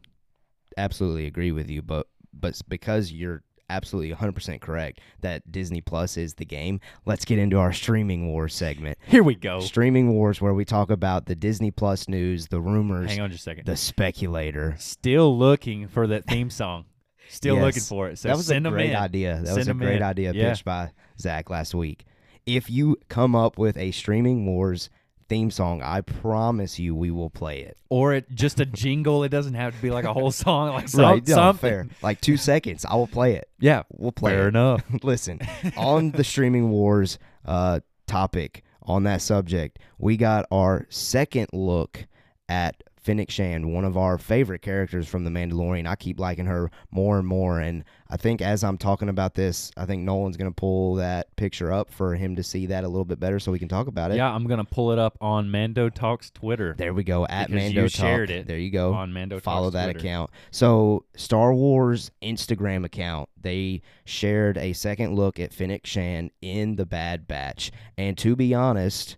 Absolutely 0.77 1.25
agree 1.25 1.51
with 1.51 1.69
you, 1.69 1.81
but 1.81 2.07
but 2.33 2.59
because 2.69 3.11
you're 3.11 3.43
absolutely 3.69 4.15
100% 4.15 4.61
correct 4.61 4.99
that 5.21 5.51
Disney 5.51 5.81
Plus 5.81 6.17
is 6.17 6.35
the 6.35 6.45
game, 6.45 6.79
let's 7.05 7.25
get 7.25 7.37
into 7.39 7.57
our 7.57 7.73
streaming 7.73 8.27
wars 8.27 8.53
segment. 8.55 8.97
here 9.07 9.23
we 9.23 9.35
go. 9.35 9.59
Streaming 9.59 10.09
wars, 10.13 10.41
where 10.41 10.53
we 10.53 10.65
talk 10.65 10.89
about 10.89 11.25
the 11.25 11.35
Disney 11.35 11.71
Plus 11.71 12.07
news, 12.07 12.47
the 12.47 12.61
rumors, 12.61 13.11
Hang 13.11 13.21
on 13.21 13.29
just 13.31 13.41
a 13.41 13.43
second. 13.43 13.65
the 13.65 13.75
speculator. 13.77 14.75
Still 14.77 15.37
looking 15.37 15.87
for 15.87 16.07
that 16.07 16.25
theme 16.25 16.49
song. 16.49 16.85
Still 17.29 17.55
Yes. 17.55 17.63
looking 17.65 17.83
for 17.83 18.07
it. 18.07 18.17
So 18.19 18.29
that 18.29 18.37
was 18.37 18.49
a 18.49 18.59
great 18.61 18.91
in. 18.91 18.95
idea. 18.95 19.37
That 19.39 19.47
Send 19.47 19.57
was 19.57 19.67
a 19.67 19.73
great 19.73 19.97
in. 19.97 20.03
idea 20.03 20.31
Yeah. 20.33 20.49
pitched 20.49 20.63
by 20.65 20.91
Zach 21.19 21.49
last 21.49 21.75
week. 21.75 22.05
If 22.45 22.69
you 22.69 22.95
come 23.09 23.35
up 23.35 23.57
with 23.57 23.75
a 23.75 23.91
streaming 23.91 24.45
wars 24.45 24.89
theme 25.29 25.51
song, 25.51 25.81
I 25.81 26.01
promise 26.01 26.79
you 26.79 26.95
we 26.95 27.11
will 27.11 27.29
play 27.29 27.61
it. 27.61 27.77
Or 27.89 28.13
it 28.13 28.29
just 28.33 28.59
a 28.59 28.65
jingle. 28.65 29.23
It 29.23 29.29
doesn't 29.29 29.53
have 29.55 29.75
to 29.75 29.81
be 29.81 29.89
like 29.89 30.05
a 30.05 30.13
whole 30.13 30.31
song. 30.31 30.69
Like 30.69 30.87
some, 30.89 31.01
right? 31.01 31.27
No, 31.27 31.35
something. 31.35 31.69
fair. 31.69 31.87
Like 32.01 32.21
two 32.21 32.37
seconds, 32.37 32.85
I 32.85 32.95
will 32.95 33.07
play 33.07 33.35
it. 33.35 33.49
Yeah. 33.59 33.83
We'll 33.89 34.11
play 34.11 34.31
Fair 34.31 34.45
it. 34.45 34.49
enough. 34.49 34.83
Listen, 35.03 35.39
on 35.75 36.11
the 36.11 36.23
streaming 36.23 36.69
wars 36.69 37.19
uh, 37.45 37.81
topic 38.07 38.63
on 38.83 39.03
that 39.03 39.21
subject, 39.21 39.79
we 39.97 40.17
got 40.17 40.45
our 40.51 40.85
second 40.89 41.47
look 41.53 42.07
at 42.49 42.81
Fennec 43.07 43.31
Shand, 43.31 43.73
one 43.73 43.85
of 43.85 43.95
our 43.95 44.17
favorite 44.17 44.61
characters 44.61 45.07
from 45.07 45.23
The 45.23 45.29
Mandalorian. 45.29 45.87
I 45.87 45.95
keep 45.95 46.19
liking 46.19 46.45
her 46.45 46.69
more 46.91 47.17
and 47.17 47.25
more, 47.25 47.61
and 47.61 47.85
I 48.09 48.17
think 48.17 48.41
as 48.41 48.65
I'm 48.65 48.77
talking 48.77 49.07
about 49.07 49.33
this, 49.33 49.71
I 49.77 49.85
think 49.85 50.03
Nolan's 50.03 50.35
gonna 50.35 50.51
pull 50.51 50.95
that 50.95 51.33
picture 51.37 51.71
up 51.71 51.89
for 51.89 52.15
him 52.15 52.35
to 52.35 52.43
see 52.43 52.65
that 52.65 52.83
a 52.83 52.87
little 52.89 53.05
bit 53.05 53.17
better, 53.17 53.39
so 53.39 53.49
we 53.49 53.59
can 53.59 53.69
talk 53.69 53.87
about 53.87 54.11
it. 54.11 54.17
Yeah, 54.17 54.29
I'm 54.29 54.45
gonna 54.45 54.65
pull 54.65 54.91
it 54.91 54.99
up 54.99 55.17
on 55.21 55.49
Mando 55.49 55.89
Talks 55.89 56.29
Twitter. 56.31 56.75
There 56.77 56.93
we 56.93 57.05
go 57.05 57.25
at 57.27 57.47
Because 57.47 57.63
Mando 57.63 57.83
you 57.83 57.87
Talk. 57.89 58.01
shared 58.05 58.29
it 58.29 58.45
There 58.45 58.57
you 58.57 58.71
go. 58.71 58.93
on 58.93 59.13
Mando 59.13 59.39
follow 59.39 59.67
Talks 59.71 59.73
that 59.75 59.83
Twitter. 59.85 59.99
account. 59.99 60.29
So 60.51 61.05
Star 61.15 61.53
Wars 61.53 62.11
Instagram 62.21 62.83
account, 62.83 63.29
they 63.41 63.83
shared 64.03 64.57
a 64.57 64.73
second 64.73 65.15
look 65.15 65.39
at 65.39 65.53
Fennec 65.53 65.85
Shand 65.85 66.31
in 66.41 66.75
the 66.75 66.85
Bad 66.85 67.25
Batch. 67.25 67.71
And 67.97 68.17
to 68.17 68.35
be 68.35 68.53
honest, 68.53 69.15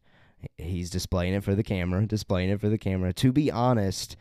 he's 0.58 0.90
displaying 0.90 1.34
it 1.34 1.44
for 1.44 1.56
the 1.56 1.64
camera, 1.64 2.06
displaying 2.06 2.50
it 2.50 2.60
for 2.60 2.70
the 2.70 2.78
camera. 2.78 3.14
To 3.14 3.32
be 3.32 3.52
honest, 3.52 4.16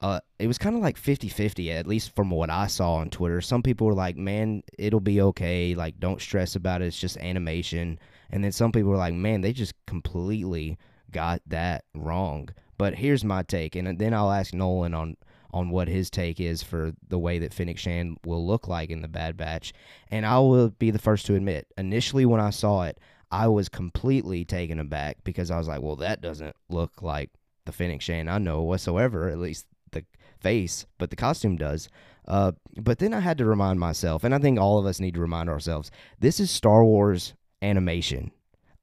uh, 0.00 0.20
it 0.38 0.46
was 0.46 0.58
kind 0.58 0.76
of 0.76 0.82
like 0.82 1.00
50-50, 1.00 1.74
at 1.74 1.86
least 1.86 2.14
from 2.14 2.30
what 2.30 2.50
I 2.50 2.66
saw 2.66 2.94
on 2.94 3.10
Twitter. 3.10 3.40
Some 3.40 3.62
people 3.62 3.86
were 3.86 3.94
like, 3.94 4.16
man, 4.16 4.62
it'll 4.78 5.00
be 5.00 5.20
okay. 5.20 5.74
Like, 5.74 5.98
don't 5.98 6.20
stress 6.20 6.56
about 6.56 6.82
it. 6.82 6.86
It's 6.86 7.00
just 7.00 7.16
animation. 7.18 7.98
And 8.30 8.44
then 8.44 8.52
some 8.52 8.72
people 8.72 8.90
were 8.90 8.96
like, 8.96 9.14
man, 9.14 9.40
they 9.40 9.52
just 9.52 9.74
completely 9.86 10.78
got 11.10 11.40
that 11.46 11.84
wrong. 11.94 12.50
But 12.78 12.94
here's 12.94 13.24
my 13.24 13.42
take, 13.42 13.74
and 13.74 13.98
then 13.98 14.12
I'll 14.12 14.30
ask 14.30 14.52
Nolan 14.52 14.94
on 14.94 15.16
on 15.52 15.70
what 15.70 15.88
his 15.88 16.10
take 16.10 16.38
is 16.38 16.62
for 16.62 16.92
the 17.08 17.18
way 17.18 17.38
that 17.38 17.54
Phoenix 17.54 17.80
Shan 17.80 18.16
will 18.26 18.46
look 18.46 18.68
like 18.68 18.90
in 18.90 19.00
the 19.00 19.08
Bad 19.08 19.38
Batch. 19.38 19.72
And 20.10 20.26
I 20.26 20.38
will 20.40 20.68
be 20.68 20.90
the 20.90 20.98
first 20.98 21.24
to 21.26 21.34
admit, 21.34 21.66
initially 21.78 22.26
when 22.26 22.40
I 22.40 22.50
saw 22.50 22.82
it, 22.82 22.98
I 23.30 23.48
was 23.48 23.68
completely 23.68 24.44
taken 24.44 24.78
aback 24.78 25.18
because 25.24 25.50
I 25.50 25.58
was 25.58 25.68
like, 25.68 25.82
well, 25.82 25.96
that 25.96 26.20
doesn't 26.20 26.54
look 26.68 27.02
like 27.02 27.30
the 27.64 27.72
Phoenix 27.72 28.04
Shan 28.04 28.28
I 28.28 28.38
know 28.38 28.62
whatsoever, 28.62 29.28
at 29.28 29.38
least 29.38 29.66
the 29.90 30.04
face, 30.40 30.86
but 30.98 31.10
the 31.10 31.16
costume 31.16 31.56
does. 31.56 31.88
Uh, 32.26 32.52
but 32.76 32.98
then 32.98 33.14
I 33.14 33.20
had 33.20 33.38
to 33.38 33.44
remind 33.44 33.78
myself, 33.80 34.24
and 34.24 34.34
I 34.34 34.38
think 34.38 34.58
all 34.58 34.78
of 34.78 34.86
us 34.86 35.00
need 35.00 35.14
to 35.14 35.20
remind 35.20 35.48
ourselves, 35.48 35.90
this 36.18 36.40
is 36.40 36.50
Star 36.50 36.84
Wars 36.84 37.34
animation. 37.62 38.32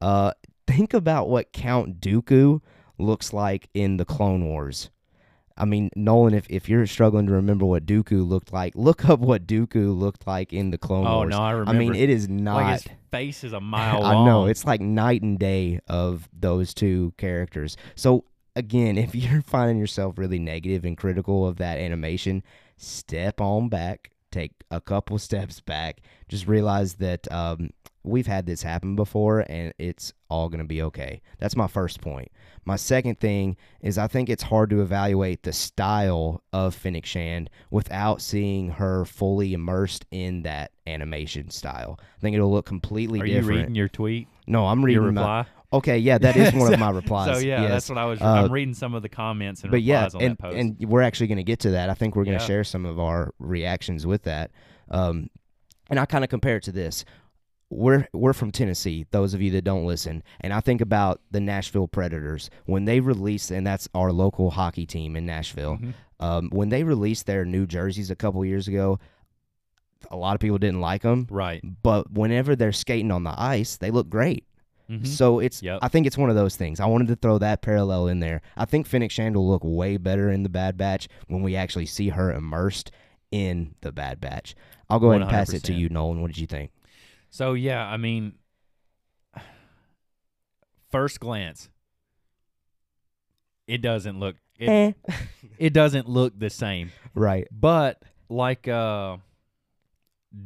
Uh, 0.02 0.32
think 0.68 0.94
about 0.94 1.30
what 1.30 1.54
Count 1.54 2.00
Dooku 2.00 2.62
looks 2.98 3.34
like 3.34 3.70
in 3.74 3.98
the 3.98 4.06
Clone 4.06 4.46
Wars. 4.46 4.90
I 5.58 5.66
mean, 5.66 5.90
Nolan, 5.96 6.34
if, 6.34 6.48
if 6.50 6.68
you're 6.68 6.86
struggling 6.88 7.28
to 7.28 7.34
remember 7.34 7.66
what 7.66 7.86
Dooku 7.86 8.28
looked 8.28 8.52
like, 8.52 8.74
look 8.76 9.08
up 9.08 9.20
what 9.20 9.46
Dooku 9.46 9.98
looked 9.98 10.26
like 10.26 10.52
in 10.52 10.72
the 10.72 10.78
Clone 10.78 11.06
Oh 11.06 11.18
Wars. 11.18 11.30
no, 11.30 11.40
I 11.40 11.52
remember. 11.52 11.72
I 11.72 11.78
mean, 11.78 11.96
it 11.96 12.10
is 12.10 12.28
not. 12.28 12.56
like 12.56 12.82
his 12.82 12.88
face 13.12 13.44
is 13.44 13.54
a 13.54 13.60
mile 13.62 14.04
I 14.04 14.26
know 14.26 14.48
it's 14.48 14.66
like 14.66 14.82
night 14.82 15.22
and 15.22 15.38
day 15.38 15.80
of 15.88 16.28
those 16.38 16.74
two 16.74 17.14
characters. 17.18 17.78
So 17.96 18.26
again, 18.56 18.98
if 18.98 19.14
you're 19.14 19.42
finding 19.44 19.78
yourself 19.78 20.18
really 20.18 20.40
negative 20.40 20.86
and 20.86 20.98
critical 20.98 21.46
of 21.48 21.58
that 21.58 21.78
animation, 21.78 22.44
step 22.78 23.40
on 23.40 23.70
back, 23.70 24.12
take 24.32 24.54
a 24.72 24.82
couple 24.82 25.18
steps 25.20 25.60
back, 25.62 26.02
just 26.28 26.48
realize 26.48 26.96
that 26.96 27.32
um, 27.32 27.70
we've 28.04 28.28
had 28.28 28.46
this 28.46 28.62
happen 28.64 28.96
before, 28.96 29.46
and 29.50 29.74
it's 29.78 30.14
all 30.30 30.50
gonna 30.50 30.64
be 30.66 30.82
okay. 30.82 31.22
That's 31.40 31.56
my 31.56 31.68
first 31.68 32.02
point. 32.02 32.30
My 32.66 32.76
second 32.76 33.20
thing 33.20 33.58
is 33.82 33.98
I 33.98 34.08
think 34.08 34.30
it's 34.30 34.44
hard 34.44 34.70
to 34.70 34.82
evaluate 34.82 35.44
the 35.44 35.54
style 35.54 36.44
of 36.54 36.76
Fennec 36.76 37.06
Shand 37.06 37.50
without 37.72 38.22
seeing 38.22 38.70
her 38.70 39.06
fully 39.06 39.54
immersed 39.54 40.06
in 40.12 40.44
that 40.44 40.72
animation 40.88 41.50
style. 41.50 42.00
I 42.18 42.20
think 42.22 42.36
it'll 42.36 42.52
look 42.52 42.66
completely 42.66 43.20
different. 43.20 43.46
Are 43.48 43.52
you 43.54 43.58
reading 43.60 43.76
your 43.76 43.90
tweet? 43.90 44.28
No, 44.48 44.66
I'm 44.68 44.84
reading 44.84 45.04
your 45.04 45.12
my- 45.12 45.22
reply. 45.22 45.46
Okay, 45.74 45.98
yeah, 45.98 46.20
that 46.20 46.38
is 46.38 46.54
one 46.54 46.68
So- 46.68 46.74
of 46.74 46.80
my 46.80 46.92
replies. 46.92 47.38
So 47.40 47.46
yeah, 47.46 47.62
yes. 47.62 47.72
that's 47.72 47.90
what 47.90 47.98
I 47.98 48.06
was. 48.06 48.22
Uh, 48.22 48.26
I'm 48.26 48.52
reading 48.52 48.74
some 48.76 48.94
of 48.94 49.02
the 49.02 49.10
comments 49.10 49.64
and 49.64 49.72
but 49.72 49.82
yeah, 49.82 50.04
replies 50.06 50.16
on 50.16 50.22
and, 50.22 50.32
that 50.38 50.42
post. 50.42 50.58
and 50.58 50.78
we're 50.88 51.02
actually 51.02 51.28
going 51.28 51.38
to 51.38 51.44
get 51.44 51.60
to 51.62 51.72
that. 51.72 51.90
I 51.90 51.96
think 51.96 52.16
we're 52.16 52.26
going 52.26 52.38
to 52.38 52.44
Yeah. 52.44 52.48
share 52.48 52.64
some 52.64 52.86
of 52.86 53.00
our 53.00 53.34
reactions 53.40 54.06
with 54.06 54.24
that. 54.24 54.52
Um, 54.90 55.30
and 55.90 56.00
I 56.00 56.06
kind 56.06 56.24
of 56.24 56.30
compare 56.30 56.58
it 56.58 56.64
to 56.64 56.72
this. 56.72 57.04
We're 57.76 58.08
we're 58.14 58.34
from 58.34 58.52
Tennessee. 58.52 59.06
Those 59.12 59.34
of 59.34 59.42
you 59.42 59.52
that 59.52 59.64
don't 59.64 59.86
listen, 59.86 60.24
and 60.42 60.54
I 60.54 60.60
think 60.60 60.82
about 60.82 61.22
the 61.32 61.40
Nashville 61.40 61.88
Predators 61.88 62.50
when 62.66 62.86
they 62.86 63.00
released, 63.00 63.52
and 63.52 63.66
that's 63.66 63.88
our 63.94 64.12
local 64.12 64.52
hockey 64.52 64.86
team 64.86 65.16
in 65.16 65.26
Nashville. 65.26 65.78
Mhm. 65.78 65.94
Um, 66.20 66.50
when 66.52 66.70
they 66.70 66.84
released 66.84 67.26
their 67.26 67.44
new 67.46 67.66
jerseys 67.66 68.10
a 68.12 68.16
couple 68.16 68.44
years 68.46 68.68
ago, 68.68 69.00
a 70.12 70.16
lot 70.18 70.36
of 70.36 70.40
people 70.42 70.58
didn't 70.58 70.82
like 70.82 71.02
them. 71.02 71.28
right. 71.30 71.64
But 71.84 72.12
whenever 72.12 72.56
they're 72.56 72.72
skating 72.72 73.12
on 73.12 73.24
the 73.24 73.34
ice, 73.38 73.78
they 73.78 73.90
look 73.92 74.10
great. 74.10 74.46
Mhm. 74.90 75.08
So 75.08 75.40
it's 75.40 75.64
Yep. 75.64 75.80
I 75.82 75.88
think 75.88 76.06
it's 76.06 76.18
one 76.18 76.30
of 76.30 76.36
those 76.36 76.56
things. 76.58 76.80
I 76.82 76.86
wanted 76.86 77.08
to 77.08 77.16
throw 77.16 77.38
that 77.40 77.62
parallel 77.62 78.08
in 78.08 78.20
there. 78.20 78.42
I 78.58 78.66
think 78.66 78.86
Phoenix 78.86 79.14
Shand 79.14 79.36
will 79.36 79.48
look 79.48 79.64
way 79.64 79.96
better 79.98 80.30
in 80.30 80.44
the 80.44 80.50
Bad 80.50 80.76
Batch 80.78 81.08
when 81.28 81.42
we 81.42 81.56
actually 81.56 81.86
see 81.86 82.10
her 82.10 82.34
immersed 82.34 82.92
in 83.32 83.76
the 83.82 83.92
Bad 83.94 84.20
Batch. 84.20 84.56
I'll 84.90 85.00
go 85.00 85.12
ahead 85.12 85.22
and 85.22 85.30
pass 85.32 85.54
it 85.54 85.64
to 85.64 85.74
you, 85.74 85.88
Nolan. 85.90 86.22
What 86.22 86.28
did 86.28 86.38
you 86.38 86.48
think? 86.48 86.72
So 87.34 87.54
yeah, 87.54 87.84
I 87.84 87.98
mean, 87.98 88.34
first 90.92 91.20
glance, 91.20 91.68
it 93.68 93.82
doesn't 93.82 94.20
look 94.20 94.36
it, 94.60 94.70
Eh. 94.70 94.92
it 95.58 95.74
doesn't 95.74 96.08
look 96.08 96.38
the 96.38 96.52
same. 96.52 96.92
Right. 97.16 97.48
But 97.52 98.04
like 98.30 98.68
uh 98.68 99.18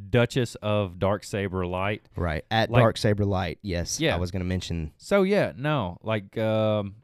Duchess 0.08 0.54
of 0.56 0.98
Dark 0.98 1.24
Saber 1.24 1.66
Light. 1.66 2.08
Right. 2.16 2.44
At 2.50 2.70
Like- 2.70 2.80
Dark 2.82 2.96
Saber 2.96 3.26
Light. 3.26 3.58
Yes. 3.60 4.00
Yeah. 4.00 4.14
I 4.14 4.18
was 4.18 4.30
going 4.30 4.40
to 4.40 4.46
mention. 4.48 4.92
So 4.96 5.24
yeah, 5.24 5.52
no, 5.58 5.98
like 6.02 6.38
um 6.38 6.94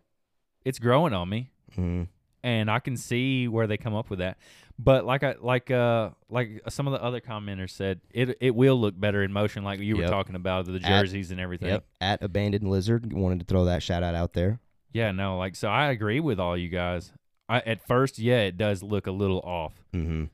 it's 0.65 0.79
growing 0.79 1.13
on 1.13 1.29
me. 1.29 1.51
Mm, 1.77 2.09
and 2.43 2.71
I 2.71 2.79
can 2.79 2.97
see 2.97 3.49
where 3.49 3.67
they 3.67 3.77
come 3.77 3.95
up 3.95 4.09
with 4.09 4.21
that. 4.21 4.39
But 4.79 5.05
like 5.07 5.23
I 5.23 5.37
like 5.41 5.71
uh 5.71 6.11
like 6.29 6.61
some 6.69 6.87
of 6.89 6.93
the 6.93 7.03
other 7.03 7.21
commenters 7.21 7.71
said, 7.71 8.01
it 8.11 8.37
it 8.41 8.55
will 8.55 8.81
look 8.81 8.99
better 8.99 9.23
in 9.23 9.33
motion, 9.33 9.63
like 9.63 9.79
you 9.81 9.97
were 9.97 10.09
talking 10.09 10.35
about 10.35 10.67
the 10.67 10.81
jerseys 10.81 11.31
and 11.31 11.39
everything. 11.39 11.69
Yep. 11.69 11.85
At 12.01 12.23
Abandoned 12.23 12.69
Lizard, 12.69 13.13
wanted 13.13 13.39
to 13.41 13.45
throw 13.47 13.67
that 13.67 13.83
shout 13.83 14.03
out 14.03 14.15
out 14.17 14.33
there. 14.33 14.59
Yeah, 14.93 15.13
no, 15.13 15.39
like 15.39 15.55
so 15.57 15.69
I 15.69 15.91
agree 15.91 16.19
with 16.21 16.41
all 16.41 16.57
you 16.57 16.69
guys. 16.69 17.13
I, 17.49 17.59
at 17.61 17.87
first, 17.87 18.19
yeah, 18.19 18.41
it 18.41 18.57
does 18.57 18.83
look 18.83 19.07
a 19.07 19.11
little 19.13 19.41
off, 19.41 19.75
Mm-hmm. 19.93 20.25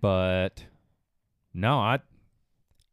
but 0.00 0.64
no, 1.52 1.78
I 1.78 2.00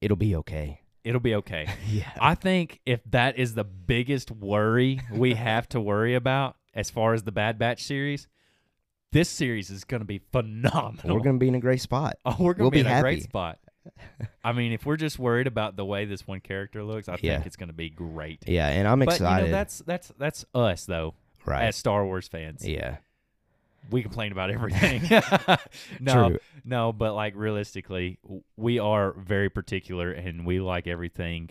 It'll 0.01 0.17
be 0.17 0.35
okay. 0.37 0.81
it'll 1.03 1.21
be 1.21 1.35
okay. 1.35 1.67
Yeah. 1.89 2.11
I 2.19 2.35
think 2.35 2.81
if 2.85 2.99
that 3.11 3.37
is 3.37 3.53
the 3.53 3.63
biggest 3.63 4.31
worry 4.31 4.99
we 5.11 5.33
have 5.35 5.69
to 5.69 5.79
worry 5.79 6.15
about 6.15 6.57
as 6.73 6.89
far 6.89 7.13
as 7.13 7.23
the 7.23 7.31
Bad 7.31 7.57
Batch 7.59 7.83
series, 7.83 8.27
this 9.13 9.29
series 9.29 9.69
is 9.69 9.83
going 9.83 10.01
to 10.01 10.05
be 10.05 10.19
phenomenal. 10.31 11.15
We're 11.15 11.23
gonna 11.23 11.37
be 11.37 11.47
in 11.47 11.55
a 11.55 11.59
great 11.59 11.81
spot. 11.81 12.17
oh, 12.25 12.35
we're 12.39 12.53
going 12.53 12.63
we'll 12.65 12.71
to 12.71 12.77
be, 12.77 12.83
be 12.83 12.89
in 12.89 12.97
a 12.97 13.01
great 13.01 13.23
spot. 13.23 13.59
I 14.43 14.53
mean, 14.53 14.71
if 14.71 14.85
we're 14.85 14.97
just 14.97 15.19
worried 15.19 15.45
about 15.47 15.75
the 15.75 15.83
way 15.85 16.05
this 16.05 16.25
one 16.27 16.39
character 16.39 16.83
looks, 16.83 17.07
I 17.09 17.17
Yeah. 17.21 17.35
think 17.35 17.47
it's 17.47 17.55
going 17.57 17.67
to 17.69 17.73
be 17.73 17.89
great. 17.89 18.43
Yeah, 18.47 18.67
and 18.69 18.87
I'm 18.87 19.01
excited. 19.01 19.23
but 19.23 19.39
you 19.41 19.45
know, 19.47 19.51
that's 19.51 19.79
that's 19.79 20.11
that's 20.17 20.45
us 20.55 20.85
though, 20.85 21.15
right. 21.45 21.63
as 21.65 21.75
Star 21.75 22.05
Wars 22.05 22.27
fans. 22.27 22.67
yeah. 22.67 22.97
we 23.91 24.01
complain 24.01 24.31
about 24.31 24.49
everything. 24.57 25.01
no, 25.99 26.29
True. 26.29 26.39
no, 26.63 26.93
but 26.93 27.13
like 27.13 27.33
realistically, 27.35 28.19
we 28.55 28.79
are 28.79 29.11
very 29.13 29.49
particular 29.49 30.11
and 30.11 30.45
we 30.45 30.59
like 30.61 30.87
everything 30.87 31.49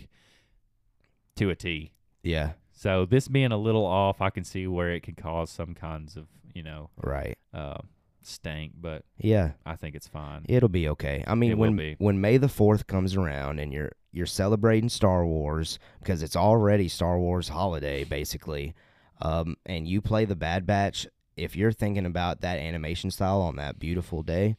to 1.36 1.50
a 1.50 1.54
T. 1.54 1.92
Yeah. 2.22 2.52
So 2.72 3.04
this 3.04 3.28
being 3.28 3.52
a 3.52 3.58
little 3.58 3.84
off, 3.84 4.20
I 4.22 4.30
can 4.30 4.44
see 4.44 4.66
where 4.66 4.90
it 4.92 5.00
could 5.00 5.16
cause 5.18 5.50
some 5.50 5.74
kinds 5.74 6.16
of 6.16 6.26
you 6.54 6.62
know 6.62 6.90
Right. 7.02 7.36
uh, 7.54 7.78
stank, 8.22 8.72
but 8.80 9.04
Yeah. 9.18 9.52
I 9.66 9.76
think 9.76 9.94
it's 9.96 10.06
fine. 10.08 10.44
It'll 10.48 10.68
be 10.68 10.88
okay. 10.90 11.24
I 11.26 11.34
mean, 11.34 11.50
It 11.52 11.54
will 11.58 11.60
when 11.68 11.76
be. 11.76 11.96
when 11.98 12.20
May 12.20 12.36
the 12.36 12.48
Fourth 12.48 12.86
comes 12.86 13.16
around 13.16 13.58
and 13.58 13.72
you're 13.72 13.92
you're 14.12 14.26
celebrating 14.26 14.88
Star 14.90 15.24
Wars 15.26 15.78
because 16.00 16.22
it's 16.22 16.36
already 16.36 16.86
Star 16.88 17.18
Wars 17.18 17.48
holiday 17.48 18.04
basically, 18.04 18.74
um, 19.22 19.56
and 19.66 19.88
you 19.88 20.00
play 20.00 20.24
the 20.24 20.36
Bad 20.36 20.66
Batch. 20.66 21.06
If 21.36 21.56
you're 21.56 21.72
thinking 21.72 22.04
about 22.06 22.42
that 22.42 22.58
animation 22.58 23.10
style 23.10 23.40
on 23.40 23.56
that 23.56 23.78
beautiful 23.78 24.22
day, 24.22 24.56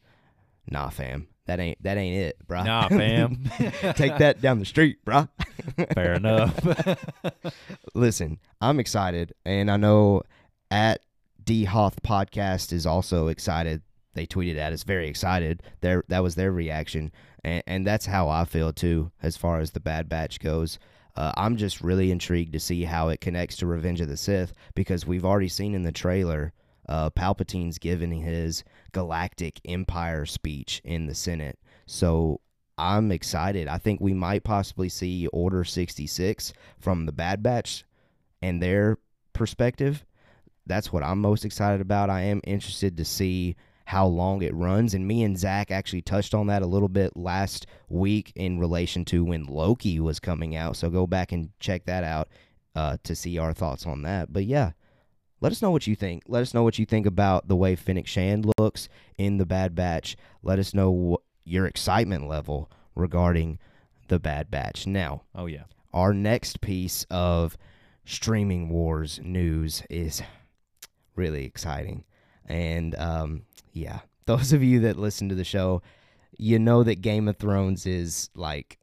nah, 0.68 0.88
fam, 0.90 1.28
that 1.46 1.60
ain't 1.60 1.80
that 1.84 1.96
ain't 1.96 2.16
it, 2.16 2.36
bruh. 2.48 2.66
Nah, 2.66 2.88
fam. 2.88 3.44
Take 3.94 4.18
that 4.18 4.40
down 4.40 4.58
the 4.58 4.64
street, 4.64 4.98
bruh. 5.06 5.28
Fair 5.94 6.14
enough. 6.14 6.58
Listen, 7.94 8.38
I'm 8.60 8.80
excited, 8.80 9.32
and 9.44 9.70
I 9.70 9.76
know 9.76 10.22
at 10.70 11.00
D 11.44 11.64
Hoth 11.64 12.02
podcast 12.02 12.72
is 12.72 12.86
also 12.86 13.28
excited. 13.28 13.82
They 14.14 14.26
tweeted 14.26 14.56
at 14.56 14.72
us, 14.72 14.84
very 14.84 15.08
excited. 15.08 15.62
Their 15.80 16.04
that 16.08 16.22
was 16.22 16.34
their 16.34 16.52
reaction, 16.52 17.12
and, 17.42 17.62
and 17.66 17.86
that's 17.86 18.06
how 18.06 18.28
I 18.28 18.44
feel 18.44 18.72
too, 18.72 19.10
as 19.22 19.36
far 19.36 19.58
as 19.60 19.70
the 19.70 19.80
Bad 19.80 20.08
Batch 20.08 20.40
goes. 20.40 20.78
Uh, 21.16 21.32
I'm 21.36 21.56
just 21.56 21.80
really 21.80 22.10
intrigued 22.10 22.52
to 22.54 22.60
see 22.60 22.84
how 22.84 23.08
it 23.08 23.20
connects 23.20 23.56
to 23.56 23.66
Revenge 23.66 24.00
of 24.00 24.08
the 24.08 24.16
Sith 24.16 24.52
because 24.74 25.06
we've 25.06 25.24
already 25.24 25.48
seen 25.48 25.74
in 25.74 25.82
the 25.82 25.92
trailer 25.92 26.52
uh, 26.88 27.10
Palpatine's 27.10 27.78
giving 27.78 28.20
his 28.20 28.64
Galactic 28.92 29.60
Empire 29.64 30.26
speech 30.26 30.80
in 30.84 31.06
the 31.06 31.14
Senate. 31.14 31.58
So 31.86 32.40
I'm 32.76 33.12
excited. 33.12 33.68
I 33.68 33.78
think 33.78 34.00
we 34.00 34.14
might 34.14 34.44
possibly 34.44 34.88
see 34.88 35.28
Order 35.28 35.64
66 35.64 36.52
from 36.78 37.06
the 37.06 37.12
Bad 37.12 37.42
Batch 37.42 37.84
and 38.42 38.62
their 38.62 38.98
perspective. 39.32 40.04
That's 40.66 40.92
what 40.92 41.02
I'm 41.02 41.20
most 41.20 41.44
excited 41.44 41.80
about. 41.80 42.10
I 42.10 42.22
am 42.22 42.40
interested 42.44 42.96
to 42.96 43.04
see 43.04 43.56
how 43.86 44.06
long 44.06 44.42
it 44.42 44.54
runs. 44.54 44.94
And 44.94 45.06
me 45.06 45.22
and 45.22 45.38
Zach 45.38 45.70
actually 45.70 46.02
touched 46.02 46.34
on 46.34 46.46
that 46.46 46.62
a 46.62 46.66
little 46.66 46.88
bit 46.88 47.16
last 47.16 47.66
week 47.88 48.32
in 48.34 48.58
relation 48.58 49.04
to 49.06 49.24
when 49.24 49.44
Loki 49.44 50.00
was 50.00 50.20
coming 50.20 50.56
out. 50.56 50.76
So 50.76 50.88
go 50.88 51.06
back 51.06 51.32
and 51.32 51.50
check 51.60 51.84
that 51.84 52.02
out 52.02 52.28
uh, 52.74 52.96
to 53.04 53.14
see 53.14 53.38
our 53.38 53.52
thoughts 53.52 53.86
on 53.86 54.02
that. 54.02 54.32
But 54.32 54.46
yeah, 54.46 54.72
let 55.40 55.52
us 55.52 55.60
know 55.60 55.70
what 55.70 55.86
you 55.86 55.94
think. 55.94 56.22
Let 56.26 56.40
us 56.40 56.54
know 56.54 56.62
what 56.62 56.78
you 56.78 56.86
think 56.86 57.04
about 57.06 57.48
the 57.48 57.56
way 57.56 57.76
Fennec 57.76 58.06
Shand 58.06 58.50
looks 58.58 58.88
in 59.18 59.36
the 59.36 59.46
Bad 59.46 59.74
Batch. 59.74 60.16
Let 60.42 60.58
us 60.58 60.72
know 60.72 61.18
wh- 61.18 61.48
your 61.48 61.66
excitement 61.66 62.26
level 62.26 62.70
regarding 62.94 63.58
the 64.08 64.18
Bad 64.18 64.50
Batch. 64.50 64.86
Now, 64.86 65.22
oh 65.34 65.46
yeah. 65.46 65.64
our 65.92 66.14
next 66.14 66.62
piece 66.62 67.04
of 67.10 67.58
streaming 68.06 68.70
wars 68.70 69.20
news 69.22 69.82
is 69.90 70.22
really 71.16 71.44
exciting. 71.44 72.04
And 72.46 72.94
um, 72.96 73.42
yeah, 73.72 74.00
those 74.26 74.52
of 74.52 74.62
you 74.62 74.80
that 74.80 74.98
listen 74.98 75.28
to 75.28 75.34
the 75.34 75.44
show, 75.44 75.82
you 76.38 76.58
know 76.58 76.82
that 76.82 76.96
Game 76.96 77.28
of 77.28 77.36
Thrones 77.36 77.86
is 77.86 78.30
like 78.34 78.78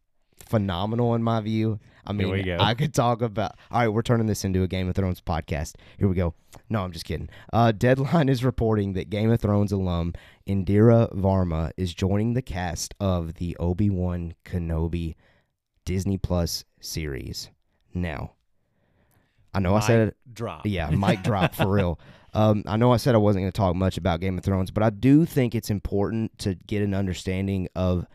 phenomenal 0.46 1.16
in 1.16 1.24
my 1.24 1.42
view. 1.42 1.80
I 2.06 2.14
mean. 2.14 2.60
I 2.60 2.74
could 2.74 2.94
talk 2.94 3.22
about. 3.22 3.58
All 3.70 3.80
right, 3.80 3.88
we're 3.88 4.02
turning 4.02 4.28
this 4.28 4.44
into 4.44 4.64
a 4.64 4.68
Game 4.68 4.90
of 4.90 4.96
Thrones 4.96 5.22
podcast. 5.22 5.76
Here 5.98 6.08
we 6.08 6.16
go. 6.16 6.34
No, 6.70 6.84
I'm 6.84 6.92
just 6.92 7.06
kidding. 7.06 7.30
Uh, 7.54 7.72
Deadline 7.72 8.28
is 8.28 8.44
reporting 8.44 8.94
that 8.94 9.10
Game 9.10 9.32
of 9.32 9.40
Thrones 9.40 9.72
alum 9.72 10.14
Indira 10.48 11.14
Varma 11.14 11.72
is 11.78 11.94
joining 11.94 12.34
the 12.34 12.42
cast 12.42 12.96
of 13.00 13.36
the 13.36 13.56
Obi 13.60 13.90
Wan 13.90 14.34
Kenobi 14.46 15.16
Disney 15.86 16.18
Plus 16.18 16.66
series. 16.80 17.50
Now, 17.94 18.34
I 19.54 19.60
know 19.60 19.76
I 19.76 19.82
said 19.82 20.10
it. 20.10 20.18
drop. 20.34 20.66
Yeah, 20.66 20.90
mic 20.90 21.24
drop 21.24 21.54
for 21.54 21.68
real. 21.68 22.00
Um, 22.34 22.64
I 22.66 22.78
know 22.78 22.94
I 22.94 22.98
said 22.98 23.14
I 23.16 23.20
wasn't 23.20 23.44
going 23.44 23.52
to 23.52 23.58
talk 23.58 23.76
much 23.76 23.98
about 23.98 24.22
Game 24.22 24.38
of 24.38 24.44
Thrones, 24.44 24.72
but 24.72 24.84
I 24.84 24.90
do 24.90 25.26
think 25.26 25.54
it's 25.54 25.70
important 25.70 26.38
to 26.40 26.56
get 26.68 26.82
an 26.82 26.94
understanding 26.94 27.68
of 27.76 28.06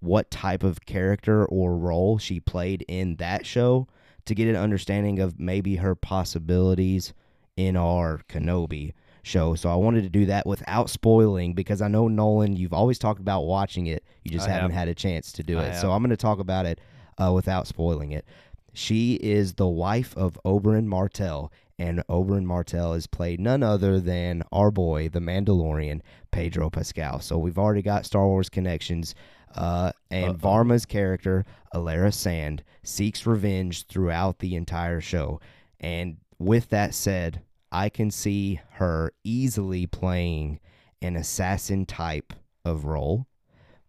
what 0.00 0.30
type 0.30 0.62
of 0.62 0.86
character 0.86 1.44
or 1.44 1.76
role 1.76 2.16
she 2.18 2.40
played 2.40 2.84
in 2.88 3.16
that 3.16 3.44
show 3.44 3.86
to 4.24 4.34
get 4.34 4.48
an 4.48 4.56
understanding 4.56 5.18
of 5.18 5.38
maybe 5.38 5.76
her 5.76 5.94
possibilities 5.94 7.12
in 7.56 7.76
our 7.76 8.22
Kenobi 8.28 8.94
show. 9.22 9.54
So 9.54 9.70
I 9.70 9.74
wanted 9.74 10.02
to 10.04 10.08
do 10.08 10.26
that 10.26 10.46
without 10.46 10.88
spoiling 10.88 11.52
because 11.52 11.82
I 11.82 11.88
know 11.88 12.08
Nolan, 12.08 12.56
you've 12.56 12.72
always 12.72 12.98
talked 12.98 13.20
about 13.20 13.42
watching 13.42 13.86
it. 13.86 14.02
You 14.24 14.30
just 14.30 14.48
I 14.48 14.52
haven't 14.52 14.70
have. 14.70 14.78
had 14.80 14.88
a 14.88 14.94
chance 14.94 15.32
to 15.32 15.42
do 15.42 15.58
I 15.58 15.64
it. 15.64 15.72
have. 15.72 15.80
So 15.80 15.92
I'm 15.92 16.00
going 16.02 16.10
to 16.10 16.16
talk 16.16 16.38
about 16.38 16.64
it 16.64 16.80
uh, 17.22 17.32
without 17.34 17.66
spoiling 17.66 18.12
it. 18.12 18.24
She 18.72 19.14
is 19.16 19.54
the 19.54 19.66
wife 19.66 20.16
of 20.16 20.38
Oberyn 20.44 20.86
Martell, 20.86 21.52
and 21.80 22.06
Oberyn 22.08 22.44
Martell 22.44 22.92
is 22.92 23.06
played 23.06 23.40
none 23.40 23.62
other 23.62 24.00
than 24.00 24.42
our 24.52 24.70
boy, 24.70 25.08
the 25.08 25.18
Mandalorian, 25.18 26.02
Pedro 26.30 26.68
Pascal. 26.68 27.20
So 27.20 27.38
we've 27.38 27.58
already 27.58 27.80
got 27.80 28.04
Star 28.04 28.26
Wars 28.26 28.50
connections. 28.50 29.14
Uh, 29.54 29.90
and 30.10 30.32
Uh-oh. 30.32 30.34
Varma's 30.34 30.84
character, 30.84 31.46
Ellaria 31.74 32.12
Sand, 32.12 32.62
seeks 32.82 33.26
revenge 33.26 33.86
throughout 33.86 34.40
the 34.40 34.56
entire 34.56 35.00
show. 35.00 35.40
And 35.80 36.18
with 36.38 36.68
that 36.68 36.92
said, 36.92 37.40
I 37.72 37.88
can 37.88 38.10
see 38.10 38.60
her 38.72 39.12
easily 39.24 39.86
playing 39.86 40.60
an 41.00 41.16
assassin 41.16 41.86
type 41.86 42.34
of 42.62 42.84
role. 42.84 43.26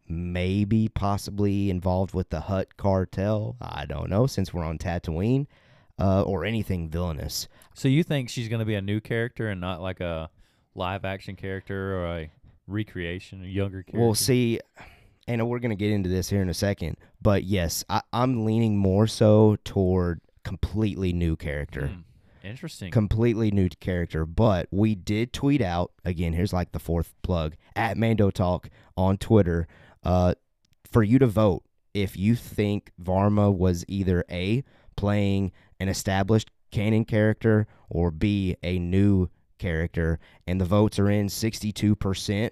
Maybe 0.08 0.88
possibly 0.88 1.70
involved 1.70 2.14
with 2.14 2.30
the 2.30 2.40
Hutt 2.42 2.78
cartel. 2.78 3.58
I 3.62 3.86
don't 3.86 4.10
know, 4.10 4.28
since 4.28 4.54
we're 4.54 4.64
on 4.64 4.78
Tatooine. 4.78 5.48
Uh, 6.02 6.24
or 6.24 6.46
anything 6.46 6.90
villainous. 6.90 7.48
So 7.76 7.88
you 7.88 8.04
think 8.04 8.30
she's 8.30 8.50
going 8.50 8.60
to 8.60 8.66
be 8.66 8.74
a 8.76 8.82
new 8.82 9.00
character 9.00 9.50
and 9.50 9.62
not 9.62 9.82
like 9.82 10.00
a 10.00 10.32
live 10.74 11.06
action 11.06 11.36
character 11.36 11.96
or 11.98 12.06
a 12.18 12.32
recreation, 12.66 13.44
a 13.44 13.48
younger 13.48 13.84
character? 13.84 14.00
Well, 14.00 14.16
see, 14.16 14.60
and 15.28 15.48
we're 15.48 15.60
going 15.60 15.70
to 15.70 15.76
get 15.76 15.92
into 15.92 16.10
this 16.10 16.30
here 16.30 16.42
in 16.42 16.50
a 16.50 16.54
second, 16.56 16.98
but 17.22 17.44
yes, 17.44 17.84
I, 17.90 18.02
I'm 18.12 18.46
leaning 18.46 18.78
more 18.78 19.06
so 19.06 19.58
toward 19.64 20.22
completely 20.44 21.14
new 21.14 21.36
character. 21.36 21.88
Hmm, 21.88 22.48
Interesting. 22.48 22.92
Completely 22.92 23.52
new 23.52 23.70
character, 23.70 24.26
but 24.26 24.68
we 24.72 24.96
did 24.96 25.32
tweet 25.32 25.62
out 25.62 25.92
again. 26.04 26.34
Here's 26.34 26.54
like 26.54 26.72
the 26.72 26.80
fourth 26.80 27.14
plug 27.22 27.56
at 27.76 27.98
Mando 27.98 28.32
Talk 28.32 28.70
on 28.98 29.18
Twitter 29.18 29.68
uh, 30.04 30.34
for 30.92 31.04
you 31.04 31.20
to 31.20 31.28
vote 31.28 31.64
if 31.94 32.18
you 32.18 32.36
think 32.36 32.92
Varma 33.00 33.56
was 33.56 33.86
either 33.88 34.24
A, 34.32 34.64
playing 34.96 35.52
an 35.82 35.90
established 35.90 36.50
canon 36.72 37.04
character, 37.06 37.68
or 37.90 38.12
B, 38.12 38.56
a 38.64 38.80
new 38.80 39.30
character. 39.58 40.20
And 40.48 40.62
the 40.62 40.66
votes 40.66 41.00
are 41.00 41.10
in 41.10 41.28
62% 41.28 42.52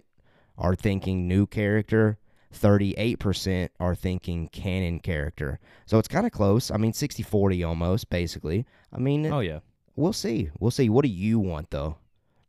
are 0.58 0.76
thinking 0.76 1.28
new 1.28 1.46
character, 1.48 2.18
38% 2.54 3.70
are 3.80 3.96
thinking 3.96 4.50
canon 4.50 5.00
character. 5.00 5.60
So 5.86 6.00
it's 6.00 6.08
kind 6.08 6.26
of 6.26 6.32
close. 6.32 6.72
I 6.72 6.78
mean, 6.78 6.94
60 6.94 7.24
40 7.24 7.64
almost, 7.64 8.10
basically. 8.10 8.66
I 8.92 8.98
mean, 8.98 9.26
oh 9.28 9.40
yeah. 9.40 9.60
we'll 9.96 10.14
see. 10.14 10.50
We'll 10.60 10.72
see. 10.72 10.90
What 10.90 11.04
do 11.04 11.10
you 11.12 11.40
want, 11.40 11.70
though? 11.70 11.98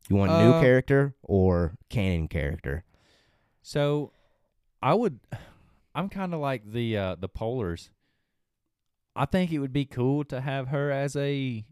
You 0.08 0.16
want 0.16 0.32
new 0.32 0.52
Uh, 0.54 0.60
character 0.60 1.14
or 1.22 1.76
canon 1.88 2.26
character? 2.26 2.82
So 3.62 4.12
I 4.82 4.94
would 4.94 5.20
I'm 5.94 6.08
kind 6.08 6.34
of 6.34 6.40
like 6.40 6.62
the 6.70 6.96
uh 6.96 7.14
the 7.16 7.28
polars. 7.28 7.90
I 9.16 9.26
think 9.26 9.52
it 9.52 9.58
would 9.58 9.72
be 9.72 9.84
cool 9.84 10.24
to 10.24 10.40
have 10.40 10.68
her 10.68 10.90
as 10.90 11.16
a 11.16 11.64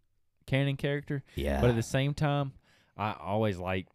canon 0.46 0.76
character, 0.76 1.22
Yeah. 1.36 1.60
but 1.60 1.70
at 1.70 1.76
the 1.76 1.82
same 1.82 2.14
time, 2.14 2.52
I 2.96 3.14
always 3.20 3.58
like 3.58 3.86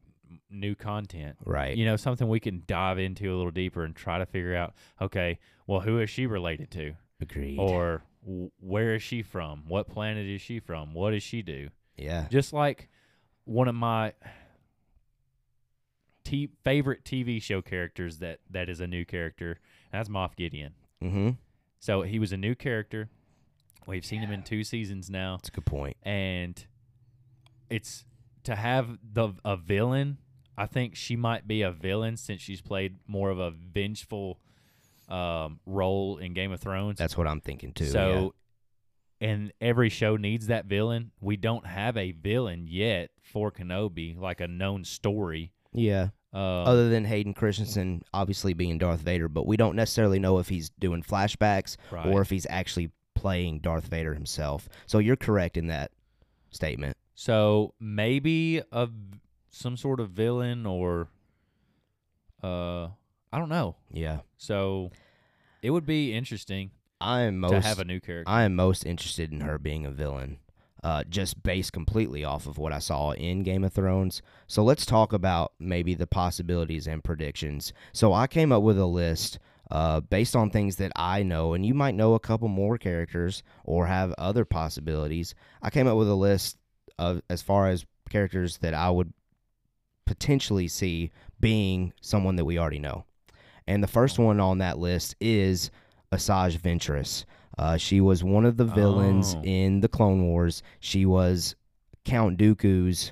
new 0.49 0.75
content. 0.75 1.38
Right. 1.45 1.75
You 1.77 1.86
know, 1.86 1.95
something 1.97 2.27
we 2.27 2.39
can 2.39 2.63
dive 2.67 2.99
into 2.99 3.34
a 3.34 3.36
little 3.36 3.51
deeper 3.51 3.84
and 3.84 3.95
try 3.95 4.17
to 4.19 4.25
figure 4.25 4.56
out. 4.56 4.73
Okay, 5.01 5.39
well, 5.67 5.82
who 5.82 5.99
is 5.99 6.10
she 6.10 6.25
related 6.25 6.71
to, 6.71 6.93
Agreed. 7.21 7.58
or 7.60 8.03
where 8.60 8.95
is 8.95 9.03
she 9.03 9.21
from? 9.21 9.63
What 9.67 9.89
planet 9.89 10.25
is 10.25 10.41
she 10.41 10.60
from? 10.60 10.93
What 10.93 11.12
does 11.12 11.23
she 11.23 11.41
do? 11.41 11.69
yeah. 11.97 12.27
Just 12.29 12.53
like 12.53 12.89
one 13.45 13.67
of 13.67 13.75
my 13.75 14.13
t- 16.23 16.49
favorite 16.63 17.03
TV 17.03 17.41
show 17.41 17.62
characters 17.62 18.19
that 18.19 18.39
that 18.49 18.69
is 18.69 18.79
a 18.79 18.88
new 18.88 19.06
character. 19.06 19.60
And 19.91 19.99
that's 19.99 20.10
Moff 20.10 20.36
Gideon. 20.36 20.73
Mm-hmm. 21.03 21.29
So 21.79 22.01
he 22.03 22.19
was 22.19 22.32
a 22.32 22.38
new 22.38 22.56
character. 22.56 23.10
We've 23.86 24.06
seen 24.06 24.22
him 24.22 24.32
in 24.32 24.43
two 24.43 24.63
seasons 24.63 25.10
now, 25.10 25.38
That's 25.38 25.50
a 25.50 25.52
good 25.52 25.65
point. 25.65 25.98
and 26.04 26.63
it's 27.69 28.06
to 28.43 28.56
have 28.56 28.98
the 29.04 29.34
a 29.43 29.58
villain. 29.58 30.17
I 30.58 30.67
think 30.67 30.96
she 30.96 31.15
might 31.15 31.48
be 31.48 31.63
a 31.63 31.72
villain 31.72 32.17
since 32.17 32.41
she's 32.41 32.62
played 32.62 32.98
more 33.08 33.32
of 33.32 33.39
a 33.39 33.52
vengeful 33.52 34.39
um, 35.10 35.60
role 35.65 36.17
in 36.17 36.34
Game 36.34 36.52
of 36.52 36.60
Thrones. 36.60 37.00
That's 37.00 37.17
what 37.17 37.28
I'm 37.28 37.41
thinking 37.41 37.74
too. 37.74 37.86
So, 37.86 38.36
and 39.19 39.52
every 39.60 39.89
show 39.89 40.15
needs 40.15 40.48
that 40.48 40.65
villain. 40.65 41.12
We 41.22 41.38
don't 41.38 41.65
have 41.65 41.98
a 41.98 42.12
villain 42.12 42.67
yet 42.67 43.10
for 43.22 43.52
Kenobi, 43.52 44.17
like 44.19 44.41
a 44.41 44.48
known 44.48 44.84
story. 44.84 45.52
yeah. 45.72 46.10
Uh. 46.34 46.63
Other 46.63 46.89
than 46.89 47.06
Hayden 47.06 47.36
Christensen 47.36 48.02
obviously 48.12 48.54
being 48.54 48.80
Darth 48.80 49.02
Vader, 49.02 49.28
but 49.28 49.46
we 49.46 49.56
don't 49.56 49.76
necessarily 49.76 50.17
know 50.17 50.39
if 50.39 50.50
he's 50.50 50.72
doing 50.80 51.04
flashbacks 51.04 51.78
right. 51.91 52.08
or 52.08 52.22
if 52.22 52.30
he's 52.32 52.48
actually 52.50 52.89
playing 53.15 53.60
Darth 53.60 53.88
Vader 53.88 54.13
himself. 54.13 54.67
So 54.86 54.99
you're 54.99 55.15
correct 55.15 55.58
in 55.58 55.67
that 55.67 55.91
statement. 56.52 56.95
so 57.15 57.73
maybe 57.80 58.62
a 58.71 58.89
some 59.49 59.78
sort 59.78 59.99
of 59.99 60.10
villain 60.10 60.65
or 60.65 61.08
uh, 62.43 62.86
I 63.32 63.39
don't 63.39 63.49
know. 63.49 63.76
Yeah. 63.91 64.19
So 64.38 64.91
it 65.62 65.69
would 65.71 65.86
be 65.86 66.13
interesting 66.13 66.71
I 66.99 67.21
am 67.21 67.39
most 67.39 67.52
to 67.52 67.62
have 67.62 67.80
a 67.80 67.86
new 67.86 67.99
character. 67.99 68.30
I 68.32 68.43
am 68.43 68.56
most 68.56 68.86
interested 68.86 69.32
in 69.32 69.41
her 69.41 69.58
being 69.58 69.86
a 69.86 69.91
villain, 69.91 70.39
uh, 70.84 71.04
just 71.10 71.43
based 71.43 71.73
completely 71.73 72.23
off 72.23 72.45
of 72.47 72.58
what 72.58 72.71
I 72.73 72.80
saw 72.80 73.12
in 73.12 73.43
Game 73.43 73.63
of 73.63 73.73
Thrones. 73.73 74.21
So 74.47 74.63
let's 74.63 74.86
talk 74.86 75.13
about 75.13 75.54
maybe 75.60 75.95
the 75.95 76.08
possibilities 76.08 76.88
and 76.88 77.04
predictions. 77.04 77.73
So 77.91 78.13
I 78.13 78.28
came 78.28 78.52
up 78.52 78.63
with 78.63 78.78
a 78.78 78.86
list 78.86 79.39
uh, 79.71 79.99
based 80.02 80.36
on 80.36 80.49
things 80.49 80.76
that 80.78 80.91
I 80.95 81.23
know, 81.23 81.54
and 81.54 81.65
you 81.65 81.73
might 81.73 81.95
know 81.95 82.13
a 82.13 82.19
couple 82.19 82.47
more 82.47 82.78
characters 82.78 83.43
or 83.63 83.88
have 83.88 84.13
other 84.17 84.45
possibilities. 84.45 85.34
I 85.62 85.69
came 85.69 85.88
up 85.88 85.97
with 85.97 86.10
a 86.10 86.15
list 86.15 86.58
of 86.99 87.21
as 87.30 87.41
far 87.41 87.67
as 87.69 87.86
characters 88.10 88.58
that 88.60 88.73
I 88.73 88.89
would 88.89 89.12
potentially 90.06 90.67
see 90.67 91.12
being 91.39 91.93
someone 92.02 92.36
that 92.36 92.45
we 92.45 92.60
already 92.60 92.80
know. 92.80 93.06
And 93.67 93.82
the 93.82 93.88
first 93.88 94.19
one 94.19 94.39
on 94.39 94.58
that 94.60 94.78
list 94.78 95.15
is 95.21 95.71
Asajj 96.12 96.60
Ventress. 96.60 97.26
Uh, 97.58 97.78
she 97.78 98.02
was 98.02 98.23
one 98.23 98.45
of 98.45 98.58
the 98.58 98.65
villains 98.65 99.36
Oh. 99.36 99.41
in 99.43 99.80
the 99.82 99.88
Clone 99.88 100.23
Wars. 100.23 100.62
She 100.80 101.06
was 101.06 101.56
Count 102.04 102.38
Dooku's, 102.38 103.12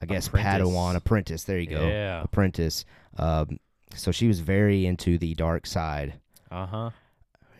I 0.00 0.06
guess, 0.06 0.26
Apprentice. 0.26 0.68
Padawan 0.68 0.96
apprentice. 0.96 1.44
There 1.44 1.58
you 1.58 1.68
go, 1.68 1.86
Yeah. 1.86 2.22
apprentice. 2.22 2.84
Um, 3.16 3.58
so 3.94 4.10
she 4.12 4.26
was 4.28 4.40
very 4.40 4.86
into 4.86 5.18
the 5.18 5.34
dark 5.34 5.66
side. 5.66 6.14
Uh 6.50 6.66
huh. 6.66 6.90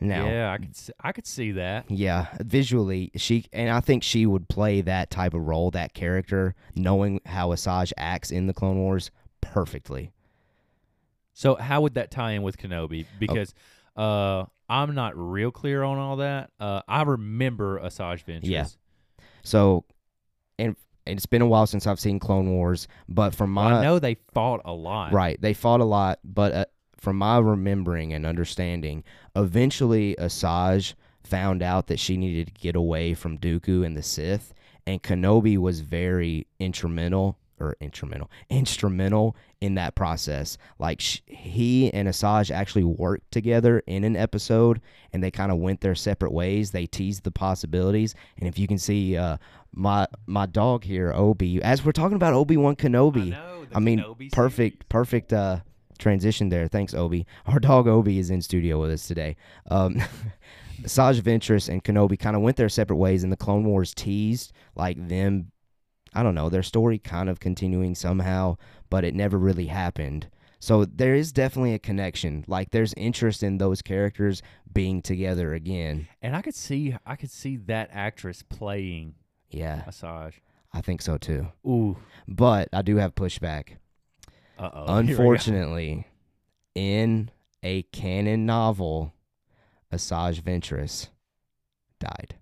Now, 0.01 0.27
Yeah, 0.27 0.53
I 0.53 0.59
could 0.59 0.77
see, 0.77 0.93
I 1.01 1.13
could 1.13 1.27
see 1.27 1.53
that. 1.53 1.89
yeah, 1.89 2.27
visually, 2.41 3.13
she 3.17 3.45
and 3.53 3.71
I 3.71 3.81
think 3.81 4.03
she 4.03 4.27
would 4.27 4.49
play 4.49 4.81
that 4.81 5.11
type 5.11 5.33
of 5.33 5.47
role, 5.47 5.71
that 5.71 5.95
character, 5.95 6.55
knowing 6.75 7.21
how 7.25 7.51
Asajj 7.51 7.93
acts 7.97 8.31
in 8.33 8.47
the 8.49 8.53
Clone 8.53 8.79
Wars 8.79 9.11
perfectly. 9.41 10.11
So 11.35 11.55
how 11.55 11.81
would 11.83 11.95
that 11.95 12.11
tie 12.11 12.33
in 12.33 12.43
with 12.43 12.59
Kenobi? 12.59 13.07
Because 13.21 13.55
uh, 13.97 14.45
I'm 14.69 14.95
not 14.95 15.13
real 15.17 15.51
clear 15.53 15.83
on 15.85 15.99
all 15.99 16.17
that. 16.17 16.51
Uh, 16.59 16.83
I 16.89 17.03
remember 17.03 17.79
Asajj 17.81 18.25
Ventress. 18.25 18.41
Yeah. 18.43 18.67
So, 19.45 19.85
and 20.59 20.77
it's 21.07 21.27
been 21.27 21.43
a 21.43 21.47
while 21.47 21.67
since 21.67 21.87
I've 21.87 22.01
seen 22.01 22.19
Clone 22.19 22.51
Wars, 22.51 22.89
but 23.09 23.35
from 23.35 23.55
Well, 23.55 23.71
my 23.71 23.79
I 23.79 23.83
know 23.83 23.99
they 23.99 24.17
fought 24.33 24.61
a 24.65 24.73
lot. 24.73 25.13
right, 25.13 25.41
they 25.41 25.55
fought 25.55 25.81
a 25.81 25.85
lot, 25.85 26.19
but 26.25 26.53
uh, 26.53 26.65
from 26.97 27.17
my 27.17 27.39
remembering 27.39 28.13
and 28.13 28.25
understanding, 28.25 29.03
eventually 29.37 30.15
Asajj 30.19 30.95
found 31.25 31.63
out 31.63 31.87
that 31.89 31.99
she 31.99 32.17
needed 32.17 32.49
to 32.49 32.53
get 32.61 32.77
away 32.77 33.15
from 33.15 33.39
Dooku 33.39 33.85
and 33.85 33.97
the 33.97 34.03
Sith, 34.03 34.53
and 34.87 35.03
Kenobi 35.03 35.57
was 35.59 35.81
very 35.81 36.47
instrumental 36.59 37.39
or 37.61 37.77
instrumental 37.81 38.29
instrumental 38.51 39.37
in 39.61 39.75
that 39.77 39.95
process. 39.95 40.59
Like 40.81 41.01
sh- 41.01 41.21
he 41.27 41.93
and 41.93 42.09
Asajj 42.09 42.51
actually 42.51 42.83
worked 42.83 43.31
together 43.31 43.83
in 43.87 44.03
an 44.03 44.17
episode, 44.17 44.81
and 45.13 45.23
they 45.23 45.31
kind 45.31 45.53
of 45.53 45.59
went 45.59 45.81
their 45.81 45.95
separate 45.95 46.33
ways. 46.33 46.73
They 46.73 46.87
teased 46.87 47.23
the 47.23 47.31
possibilities, 47.31 48.15
and 48.39 48.49
if 48.49 48.59
you 48.59 48.67
can 48.67 48.79
see 48.79 49.17
uh, 49.17 49.37
my 49.75 50.07
my 50.27 50.47
dog 50.47 50.85
here, 50.85 51.13
Obi, 51.15 51.63
as 51.63 51.85
we're 51.85 51.93
talking 51.93 52.17
about 52.17 52.35
Obi 52.35 52.57
Wan 52.57 52.77
Kenobi, 52.77 53.31
know, 53.31 53.65
the 53.65 53.77
I 53.77 53.81
mean, 53.81 54.01
Kenobi 54.01 54.33
perfect, 54.33 54.89
perfect 54.89 55.33
uh, 55.33 55.61
transition 55.99 56.49
there. 56.49 56.69
Thanks, 56.69 56.95
Obi. 56.95 57.27
Our 57.47 57.59
dog 57.59 57.89
Obi 57.89 58.19
is 58.19 58.31
in 58.31 58.43
studio 58.43 58.81
with 58.81 58.91
us 58.91 59.07
today. 59.07 59.37
Um, 59.71 59.97
Asajj 60.83 61.21
Ventress 61.23 61.69
and 61.69 61.83
Kenobi 61.83 62.19
kind 62.19 62.37
of 62.37 62.43
went 62.43 62.57
their 62.57 62.69
separate 62.69 62.97
ways, 62.97 63.23
and 63.23 63.33
the 63.33 63.37
Clone 63.37 63.65
Wars 63.65 63.95
teased 63.95 64.53
like 64.75 65.09
them. 65.09 65.53
I 66.15 66.23
don't 66.23 66.35
know 66.35 66.51
their 66.51 66.63
story 66.63 66.99
kind 66.99 67.31
of 67.31 67.41
continuing 67.41 67.95
somehow, 67.95 68.59
but 68.91 69.05
it 69.05 69.15
never 69.15 69.39
really 69.39 69.67
happened. 69.67 70.29
So 70.61 70.85
there 70.85 71.15
is 71.15 71.33
definitely 71.33 71.75
a 71.75 71.79
connection. 71.79 72.45
Like 72.47 72.71
there's 72.71 72.95
interest 72.95 73.43
in 73.43 73.59
those 73.59 73.83
characters 73.83 74.43
being 74.73 75.03
together 75.03 75.55
again. 75.55 76.07
And 76.21 76.37
I 76.37 76.43
could 76.43 76.55
see 76.55 76.95
I 77.05 77.17
could 77.17 77.33
see 77.33 77.57
that 77.57 77.91
actress 77.93 78.45
playing 78.45 79.15
Yeah, 79.53 79.83
Asajj. 79.89 80.35
I 80.73 80.81
think 80.81 81.03
so 81.03 81.19
too. 81.19 81.49
Ooh. 81.67 81.97
But 82.27 82.69
I 82.73 82.83
do 82.83 82.97
have 82.97 83.15
pushback. 83.15 83.77
Uh 84.59 84.71
oh. 84.73 84.85
Unfortunately, 84.97 86.07
in 86.75 87.31
a 87.63 87.83
canon 87.85 88.47
novel, 88.47 89.13
Asajj 89.93 90.41
Ventress 90.43 91.09
died. 92.01 92.37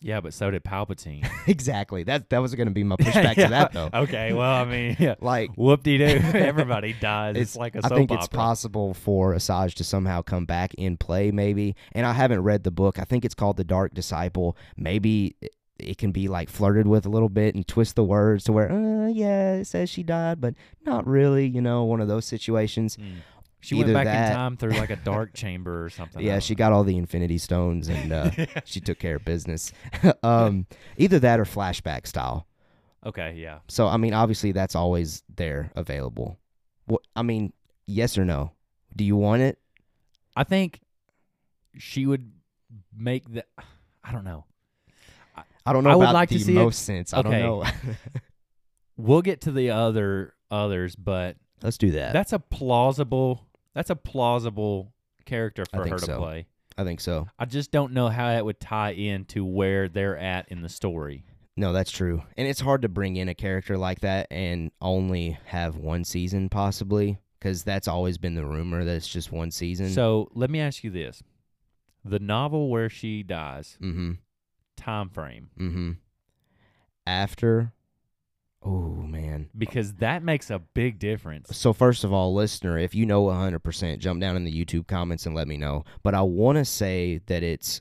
Yeah, 0.00 0.20
but 0.20 0.32
so 0.32 0.48
did 0.52 0.62
Palpatine. 0.62 1.28
exactly. 1.48 2.04
That 2.04 2.30
that 2.30 2.38
was 2.38 2.54
going 2.54 2.68
to 2.68 2.72
be 2.72 2.84
my 2.84 2.94
pushback 3.00 3.34
to 3.34 3.48
that 3.48 3.72
though. 3.72 3.90
Okay, 3.92 4.32
well, 4.32 4.54
I 4.54 4.64
mean, 4.64 4.96
yeah. 4.98 5.16
Like 5.20 5.50
Whoop 5.56 5.82
de 5.82 5.98
doo. 5.98 6.04
Everybody 6.38 6.92
dies. 6.92 7.34
It's, 7.36 7.54
It's- 7.54 7.56
like 7.56 7.74
a 7.74 7.82
soap 7.82 7.92
I 7.92 7.96
think 7.96 8.10
opera. 8.12 8.18
it's 8.24 8.28
possible 8.28 8.94
for 8.94 9.34
Asajj 9.34 9.74
to 9.74 9.84
somehow 9.84 10.22
come 10.22 10.44
back 10.46 10.72
in 10.74 10.96
play, 10.96 11.32
maybe. 11.32 11.74
And 11.92 12.06
I 12.06 12.12
haven't 12.12 12.42
read 12.44 12.62
the 12.62 12.70
book. 12.70 13.00
I 13.00 13.04
think 13.04 13.24
it's 13.24 13.34
called 13.34 13.56
The 13.56 13.64
Dark 13.64 13.92
Disciple. 13.92 14.56
Maybe 14.76 15.34
it, 15.78 15.98
can 15.98 16.12
be 16.12 16.28
like 16.28 16.48
flirted 16.48 16.86
with 16.86 17.06
a 17.06 17.08
little 17.08 17.28
bit 17.28 17.54
and 17.54 17.66
twist 17.66 17.96
the 17.96 18.04
words 18.04 18.44
to 18.44 18.52
where, 18.52 18.70
uh, 18.70 19.06
yeah, 19.08 19.54
it 19.54 19.66
says 19.66 19.88
she 19.90 20.02
died, 20.02 20.40
but 20.40 20.54
not 20.84 21.06
really. 21.06 21.46
You 21.46 21.60
know, 21.60 21.84
one 21.84 22.00
of 22.00 22.08
those 22.08 22.24
situations. 22.24 22.96
Mm. 22.96 23.16
She 23.60 23.74
Either 23.76 23.92
went 23.92 24.04
back 24.04 24.04
that- 24.04 24.30
in 24.30 24.36
time 24.36 24.56
through 24.56 24.72
like 24.72 24.90
a 24.90 24.96
dark 25.04 25.34
chamber 25.34 25.84
or 25.84 25.90
something. 25.90 26.24
Yeah, 26.24 26.38
she 26.38 26.54
got 26.54 26.72
all 26.72 26.84
the 26.84 26.96
Infinity 26.96 27.38
Stones 27.38 27.88
and 27.88 28.12
uh, 28.12 28.30
she 28.64 28.80
took 28.80 28.98
care 28.98 29.16
of 29.16 29.24
business. 29.24 29.72
um, 30.22 30.66
either 30.96 31.18
that 31.18 31.40
or 31.40 31.44
flashback 31.44 32.06
style. 32.06 32.46
Okay, 33.04 33.34
yeah. 33.36 33.58
So 33.68 33.86
I 33.86 33.96
mean, 33.96 34.14
obviously 34.14 34.52
that's 34.52 34.74
always 34.74 35.22
there 35.34 35.70
available. 35.74 36.38
What 36.86 37.02
I 37.16 37.22
mean, 37.22 37.52
yes 37.86 38.16
or 38.18 38.24
no? 38.24 38.52
Do 38.94 39.04
you 39.04 39.16
want 39.16 39.42
it? 39.42 39.58
I 40.36 40.44
think 40.44 40.80
she 41.76 42.06
would 42.06 42.30
make 42.96 43.32
the. 43.32 43.44
I 44.04 44.12
don't 44.12 44.24
know. 44.24 44.44
I 45.68 45.72
don't 45.72 45.84
know 45.84 45.90
I 45.90 45.96
would 45.96 46.10
like 46.10 46.28
the 46.30 46.38
to 46.38 46.44
see 46.44 46.52
it- 46.52 46.56
most 46.56 46.84
sense. 46.84 47.12
I 47.12 47.18
Okay. 47.20 47.30
don't 47.30 47.40
know. 47.40 47.64
We'll 48.96 49.22
get 49.22 49.42
to 49.42 49.52
the 49.52 49.70
other 49.70 50.34
others, 50.50 50.96
but 50.96 51.36
Let's 51.62 51.78
do 51.78 51.92
that. 51.92 52.12
that's 52.12 52.32
a 52.32 52.38
plausible. 52.40 53.46
That's 53.74 53.90
a 53.90 53.96
plausible 53.96 54.92
character 55.24 55.64
I 55.72 55.76
for 55.76 55.82
think 55.84 55.92
her 55.92 55.98
to 56.00 56.04
so. 56.06 56.18
play. 56.18 56.46
I 56.76 56.84
think 56.84 57.00
so. 57.00 57.28
I 57.38 57.44
just 57.44 57.70
don't 57.70 57.92
know 57.92 58.08
how 58.08 58.28
that 58.28 58.44
would 58.44 58.58
tie 58.60 58.92
in 58.92 59.24
to 59.26 59.44
where 59.44 59.88
they're 59.88 60.16
at 60.18 60.48
in 60.48 60.62
the 60.62 60.68
story. 60.68 61.24
No, 61.56 61.72
that's 61.72 61.90
true. 61.90 62.22
And 62.36 62.46
it's 62.48 62.60
hard 62.60 62.82
to 62.82 62.88
bring 62.88 63.16
in 63.16 63.28
a 63.28 63.34
character 63.34 63.76
like 63.76 64.00
that 64.00 64.28
and 64.30 64.70
only 64.80 65.38
have 65.46 65.76
one 65.76 66.04
season 66.04 66.48
possibly 66.48 67.18
because 67.38 67.62
that's 67.64 67.88
always 67.88 68.16
been 68.18 68.34
the 68.34 68.46
rumor 68.46 68.84
that 68.84 68.94
it's 68.96 69.08
just 69.08 69.30
one 69.32 69.50
season. 69.50 69.90
So 69.90 70.28
let 70.34 70.50
me 70.50 70.60
ask 70.60 70.82
you 70.84 70.90
this: 70.90 71.22
the 72.04 72.18
novel 72.20 72.68
where 72.68 72.88
she 72.88 73.22
dies, 73.24 73.76
mm-hmm. 73.80 74.12
Time 74.78 75.10
frame, 75.10 75.50
Mm-hmm. 75.58 75.90
After, 77.06 77.72
oh 78.62 78.92
man. 78.92 79.48
because 79.56 79.94
that 79.94 80.22
makes 80.22 80.50
a 80.50 80.58
big 80.58 80.98
difference. 80.98 81.56
So 81.56 81.72
first 81.72 82.04
of 82.04 82.12
all, 82.12 82.34
listener, 82.34 82.78
if 82.78 82.94
you 82.94 83.06
know 83.06 83.24
100%, 83.24 83.98
jump 83.98 84.20
down 84.20 84.36
in 84.36 84.44
the 84.44 84.52
YouTube 84.64 84.86
comments 84.86 85.24
and 85.24 85.34
let 85.34 85.48
me 85.48 85.56
know. 85.56 85.84
But 86.02 86.14
I 86.14 86.20
want 86.22 86.58
to 86.58 86.64
say 86.66 87.20
that 87.26 87.42
it's 87.42 87.80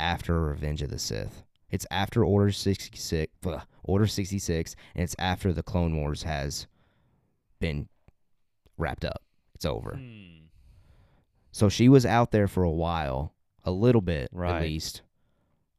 after 0.00 0.40
Revenge 0.40 0.82
of 0.82 0.90
the 0.90 0.98
Sith. 0.98 1.44
It's 1.70 1.86
after 1.90 2.24
Order 2.24 2.50
66, 2.50 3.32
ugh, 3.46 3.62
Order 3.84 4.06
66, 4.08 4.74
and 4.96 5.04
it's 5.04 5.14
after 5.20 5.52
the 5.52 5.62
Clone 5.62 5.96
Wars 5.96 6.24
has 6.24 6.66
been 7.60 7.88
wrapped 8.76 9.04
up. 9.04 9.22
It's 9.54 9.64
over. 9.64 9.94
Hmm. 9.96 10.46
So 11.52 11.68
she 11.68 11.88
was 11.88 12.04
out 12.04 12.32
there 12.32 12.48
for 12.48 12.64
a 12.64 12.70
while, 12.70 13.34
a 13.62 13.70
little 13.70 14.00
bit 14.00 14.28
Right. 14.32 14.56
at 14.56 14.62
least, 14.62 15.02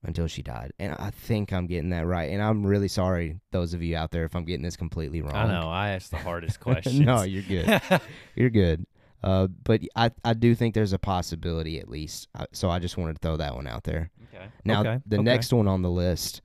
until 0.05 0.27
she 0.27 0.41
died. 0.41 0.71
And 0.79 0.95
I 0.99 1.09
think 1.09 1.51
I'm 1.51 1.67
getting 1.67 1.89
that 1.89 2.05
right. 2.05 2.31
And 2.31 2.41
I'm 2.41 2.65
really 2.65 2.87
sorry, 2.87 3.39
those 3.51 3.73
of 3.73 3.81
you 3.81 3.97
out 3.97 4.11
there, 4.11 4.23
if 4.25 4.35
I'm 4.35 4.45
getting 4.45 4.63
this 4.63 4.77
completely 4.77 5.21
wrong. 5.21 5.35
I 5.35 5.47
know. 5.47 5.69
I 5.69 5.89
asked 5.89 6.11
the 6.11 6.17
hardest 6.17 6.59
questions. 6.61 6.99
no, 6.99 7.23
you're 7.23 7.43
good. 7.43 7.81
You're 8.35 8.49
good. 8.49 8.85
Uh, 9.23 9.47
but 9.63 9.81
I, 9.95 10.11
I 10.23 10.33
do 10.33 10.53
think 10.53 10.75
there's 10.75 10.93
a 10.93 10.99
possibility 10.99 11.79
at 11.79 11.89
least. 11.89 12.27
So 12.51 12.69
I 12.69 12.77
just 12.77 12.95
wanted 12.95 13.13
to 13.13 13.19
throw 13.19 13.37
that 13.37 13.55
one 13.55 13.65
out 13.65 13.83
there. 13.83 14.11
okay. 14.33 14.45
Now, 14.63 14.81
okay. 14.81 14.99
the 15.07 15.17
okay. 15.17 15.23
next 15.23 15.51
one 15.51 15.67
on 15.67 15.81
the 15.81 15.89
list 15.89 16.41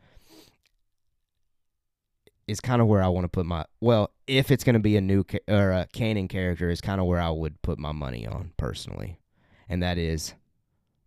is 2.48 2.60
kind 2.60 2.80
of 2.80 2.88
where 2.88 3.02
I 3.02 3.08
want 3.08 3.24
to 3.24 3.28
put 3.28 3.44
my. 3.44 3.66
Well, 3.80 4.10
if 4.26 4.50
it's 4.50 4.64
going 4.64 4.74
to 4.74 4.80
be 4.80 4.96
a 4.96 5.00
new 5.00 5.24
ca- 5.24 5.40
or 5.46 5.72
a 5.72 5.88
canon 5.92 6.26
character, 6.26 6.70
is 6.70 6.80
kind 6.80 7.00
of 7.00 7.06
where 7.06 7.20
I 7.20 7.30
would 7.30 7.60
put 7.60 7.78
my 7.78 7.92
money 7.92 8.26
on 8.26 8.52
personally, 8.56 9.20
and 9.68 9.82
that 9.82 9.98
is 9.98 10.34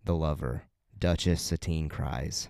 the 0.05 0.13
lover, 0.13 0.63
Duchess 1.03 1.41
Satine 1.41 1.89
Kryze. 1.89 2.47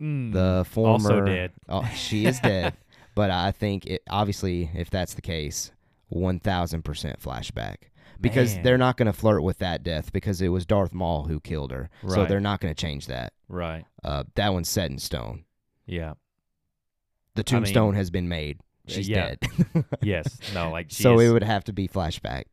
Mm. 0.00 0.32
The 0.32 0.64
former. 0.70 0.92
also 0.92 1.20
dead. 1.20 1.52
Oh, 1.68 1.86
she 1.94 2.24
is 2.24 2.40
dead. 2.40 2.72
but 3.14 3.30
I 3.30 3.52
think 3.52 3.84
it 3.84 4.02
obviously, 4.08 4.70
if 4.74 4.88
that's 4.88 5.12
the 5.12 5.20
case, 5.20 5.70
one 6.08 6.40
thousand 6.40 6.82
percent 6.82 7.20
flashback. 7.20 7.76
Because 8.18 8.54
Man. 8.54 8.62
they're 8.64 8.78
not 8.78 8.96
going 8.96 9.06
to 9.06 9.12
flirt 9.12 9.42
with 9.42 9.58
that 9.58 9.82
death 9.82 10.10
because 10.14 10.40
it 10.40 10.48
was 10.48 10.64
Darth 10.64 10.94
Maul 10.94 11.24
who 11.24 11.38
killed 11.38 11.70
her. 11.72 11.90
So 12.08 12.24
they're 12.24 12.40
not 12.40 12.60
going 12.60 12.74
to 12.74 12.80
change 12.80 13.08
that. 13.08 13.34
Right. 13.50 13.84
Uh, 14.02 14.24
that 14.36 14.54
one's 14.54 14.70
set 14.70 14.90
in 14.90 14.98
stone. 14.98 15.44
Yeah. 15.84 16.14
The 17.34 17.40
I 17.46 17.52
mean- 17.52 17.64
tombstone 17.64 17.94
has 17.96 18.08
been 18.10 18.30
made. 18.30 18.60
Uh, 18.88 18.92
She's 18.92 19.08
yeah. 19.10 19.34
dead. 19.34 19.84
Yes. 20.00 20.38
No. 20.54 20.70
Like. 20.76 20.86
She 20.90 21.02
so 21.02 21.18
is- 21.20 21.28
it 21.28 21.32
would 21.34 21.42
have 21.42 21.64
to 21.64 21.74
be 21.74 21.88
flashback. 21.88 22.44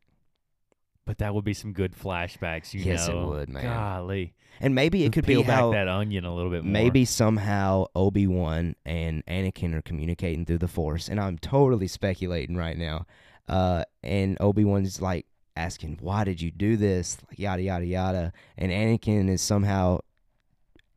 But 1.06 1.18
that 1.18 1.36
would 1.36 1.44
be 1.44 1.54
some 1.54 1.74
good 1.74 1.94
flashbacks. 1.94 2.74
You 2.74 2.82
Yes, 2.82 3.08
it 3.08 3.16
would, 3.16 3.50
man. 3.50 3.64
Golly. 3.64 4.34
And 4.62 4.74
maybe 4.76 5.04
it 5.04 5.12
could 5.12 5.26
Peel 5.26 5.42
be 5.42 5.48
back 5.48 5.60
how 5.60 5.72
that 5.72 5.88
onion 5.88 6.26
a 6.26 6.34
little 6.34 6.52
bit 6.52 6.64
more. 6.64 6.72
maybe 6.72 7.06
somehow 7.06 7.86
Obi 7.96 8.28
Wan 8.28 8.76
and 8.86 9.26
Anakin 9.26 9.74
are 9.74 9.82
communicating 9.82 10.46
through 10.46 10.60
the 10.60 10.68
Force, 10.68 11.10
and 11.10 11.20
I'm 11.20 11.38
totally 11.38 11.88
speculating 11.88 12.56
right 12.56 12.78
now. 12.78 13.06
Uh, 13.48 13.84
and 14.04 14.38
Obi 14.40 14.64
Wan's 14.64 15.02
like 15.02 15.26
asking, 15.58 15.98
"Why 16.02 16.24
did 16.24 16.42
you 16.42 16.52
do 16.52 16.78
this?" 16.78 17.18
Like 17.28 17.40
yada 17.40 17.62
yada 17.64 17.86
yada, 17.86 18.34
and 18.58 18.72
Anakin 18.72 19.28
is 19.30 19.42
somehow 19.42 20.00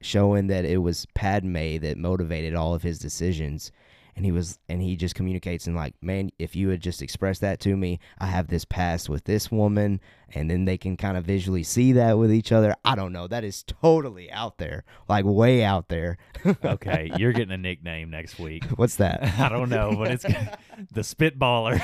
showing 0.01 0.47
that 0.49 0.65
it 0.65 0.79
was 0.79 1.07
Padme 1.15 1.79
that 1.79 1.97
motivated 1.97 2.55
all 2.55 2.75
of 2.75 2.83
his 2.83 2.99
decisions. 2.99 3.73
And 4.17 4.25
he 4.25 4.33
was, 4.33 4.59
and 4.69 4.81
he 4.81 4.97
just 4.97 5.15
communicates 5.15 5.67
and 5.67 5.77
like, 5.77 5.95
man, 6.03 6.31
if 6.39 6.57
you 6.57 6.71
had 6.71 6.81
just 6.81 7.03
expressed 7.03 7.43
that 7.43 7.61
to 7.61 7.77
me, 7.77 8.01
I 8.19 8.27
have 8.27 8.49
this 8.49 8.65
past 8.65 9.11
with 9.11 9.25
this 9.25 9.53
woman, 9.53 10.01
and 10.35 10.51
then 10.51 10.65
they 10.65 10.79
can 10.79 10.97
kind 10.97 11.19
of 11.19 11.25
visually 11.25 11.63
see 11.63 11.93
that 11.93 12.17
with 12.17 12.33
each 12.33 12.51
other. 12.51 12.75
I 12.83 12.95
don't 12.95 13.13
know. 13.13 13.27
That 13.27 13.45
is 13.45 13.63
totally 13.63 14.31
out 14.33 14.57
there, 14.57 14.85
like 15.07 15.27
way 15.27 15.63
out 15.63 15.89
there. 15.89 16.17
okay, 16.65 17.13
you're 17.19 17.33
getting 17.33 17.53
a 17.53 17.59
nickname 17.59 18.09
next 18.09 18.39
week. 18.39 18.65
What's 18.77 18.97
that? 18.97 19.23
I 19.39 19.51
don't 19.51 19.69
know, 19.69 19.95
but 19.97 20.11
it's 20.11 20.25
the 20.25 21.03
Spitballer. 21.03 21.79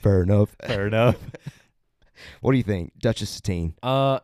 Fair 0.00 0.22
enough. 0.22 0.54
Fair 0.64 0.86
enough. 0.86 1.16
What 2.40 2.52
do 2.52 2.56
you 2.56 2.64
think, 2.64 2.92
Duchess 2.98 3.30
Satine? 3.30 3.74
Uh, 3.82 4.20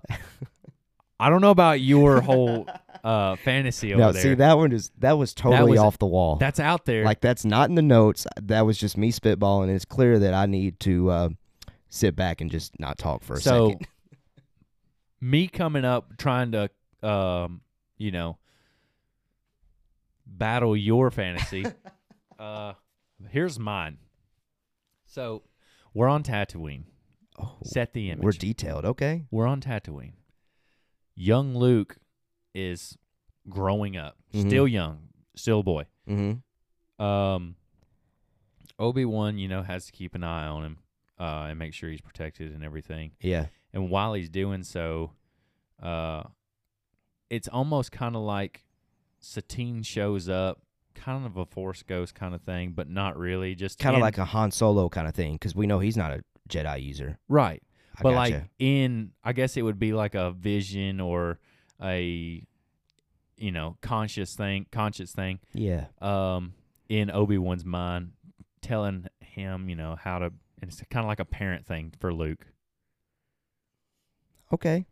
I 1.18 1.30
don't 1.30 1.40
know 1.40 1.50
about 1.50 1.80
your 1.80 2.20
whole 2.20 2.68
uh 3.04 3.36
fantasy 3.36 3.92
over 3.92 4.00
No, 4.00 4.12
there. 4.12 4.22
see 4.22 4.34
that 4.34 4.56
one 4.56 4.72
is 4.72 4.90
that 4.98 5.12
was 5.18 5.34
totally 5.34 5.72
was- 5.72 5.80
off 5.80 5.98
the 5.98 6.06
wall. 6.06 6.36
That's 6.36 6.58
out 6.58 6.86
there. 6.86 7.04
like 7.04 7.20
that's 7.20 7.44
not 7.44 7.68
in 7.68 7.74
the 7.76 7.82
notes. 7.82 8.26
That 8.42 8.62
was 8.66 8.78
just 8.78 8.96
me 8.96 9.12
spitballing. 9.12 9.68
It's 9.68 9.84
clear 9.84 10.18
that 10.18 10.32
I 10.34 10.46
need 10.46 10.80
to 10.80 11.10
uh, 11.10 11.28
sit 11.90 12.16
back 12.16 12.40
and 12.40 12.50
just 12.50 12.80
not 12.80 12.96
talk 12.98 13.22
for 13.22 13.34
a 13.34 13.40
so 13.40 13.68
second. 13.70 13.86
me 15.20 15.46
coming 15.48 15.84
up 15.84 16.16
trying 16.18 16.52
to 16.52 16.70
um 17.02 17.60
you 17.98 18.10
know 18.10 18.38
battle 20.26 20.76
your 20.76 21.10
fantasy 21.10 21.64
uh 22.38 22.72
here's 23.30 23.58
mine 23.58 23.98
so 25.06 25.42
we're 25.92 26.08
on 26.08 26.22
tatooine 26.22 26.84
Oh, 27.36 27.56
set 27.64 27.92
the 27.94 28.10
image 28.10 28.22
we're 28.24 28.30
detailed. 28.32 28.84
Okay. 28.84 29.24
we're 29.30 29.46
on 29.46 29.60
tatooine 29.60 30.12
young 31.16 31.54
luke 31.56 31.96
is 32.54 32.96
growing 33.48 33.96
up 33.96 34.16
Mhm. 34.32 34.46
still 34.48 34.68
young 34.68 35.08
still 35.36 35.60
a 35.60 35.62
boy 35.62 35.84
Mm-hmm. 36.08 37.04
um 37.04 37.56
obi-wan 38.78 39.38
you 39.38 39.48
know 39.48 39.62
has 39.62 39.86
to 39.86 39.92
keep 39.92 40.14
an 40.14 40.24
eye 40.24 40.46
on 40.46 40.64
him 40.64 40.78
uh 41.18 41.46
and 41.48 41.58
make 41.58 41.72
sure 41.74 41.90
he's 41.90 42.00
protected 42.00 42.52
and 42.52 42.64
everything 42.64 43.12
Yeah. 43.20 43.46
and 43.72 43.88
while 43.90 44.14
he's 44.14 44.28
doing 44.28 44.62
so, 44.64 45.12
uh, 45.82 46.22
it's 47.30 47.48
almost 47.48 47.90
kind 47.92 48.14
of 48.16 48.22
like 48.22 48.64
Satine 49.18 49.82
shows 49.82 50.28
up, 50.28 50.60
kind 50.94 51.24
of 51.26 51.36
a 51.36 51.44
Force 51.46 51.82
Ghost 51.82 52.14
kind 52.14 52.34
of 52.34 52.42
thing, 52.42 52.72
but 52.72 52.88
not 52.88 53.16
really. 53.18 53.54
Just 53.54 53.78
Kind 53.78 53.96
of 53.96 54.02
like 54.02 54.18
a 54.18 54.24
Han 54.26 54.50
Solo 54.50 54.88
kind 54.90 55.08
of 55.08 55.14
thing, 55.14 55.32
because 55.34 55.54
we 55.54 55.66
know 55.66 55.78
he's 55.80 55.96
not 55.96 56.12
a 56.12 56.22
Jedi 56.48 56.82
user. 56.82 57.18
right, 57.28 57.62
I 57.98 58.02
but 58.02 58.12
gotcha. 58.12 58.34
like 58.34 58.44
in, 58.58 59.12
I 59.24 59.32
guess 59.32 59.56
it 59.56 59.62
would 59.62 59.78
be 59.78 59.92
like 59.94 60.14
a 60.14 60.30
vision 60.32 61.00
or 61.00 61.38
a, 61.82 62.44
you 63.37 63.52
know, 63.52 63.76
conscious 63.80 64.34
thing, 64.34 64.66
conscious 64.70 65.12
thing, 65.12 65.40
yeah. 65.52 65.87
um, 66.00 66.54
in 66.88 67.10
Obi 67.10 67.38
Wan's 67.38 67.64
mind, 67.64 68.12
telling 68.62 69.06
him, 69.20 69.68
you 69.68 69.76
know, 69.76 69.96
how 70.00 70.18
to. 70.18 70.26
And 70.62 70.70
it's 70.70 70.82
kind 70.90 71.04
of 71.04 71.08
like 71.08 71.20
a 71.20 71.24
parent 71.26 71.66
thing 71.66 71.92
for 72.00 72.12
Luke. 72.14 72.46
Okay. 74.52 74.87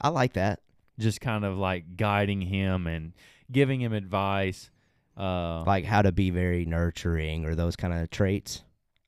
I 0.00 0.08
like 0.08 0.34
that. 0.34 0.60
just 0.98 1.20
kind 1.20 1.44
of 1.44 1.56
like 1.56 1.96
guiding 1.96 2.40
him 2.40 2.86
and 2.86 3.12
giving 3.50 3.80
him 3.80 3.92
advice. 3.92 4.70
Uh, 5.16 5.62
Like 5.64 5.84
how 5.84 6.02
to 6.02 6.12
be 6.12 6.30
very 6.30 6.64
nurturing 6.64 7.44
or 7.44 7.54
those 7.54 7.76
kind 7.76 7.94
of 7.94 8.10
traits. 8.10 8.62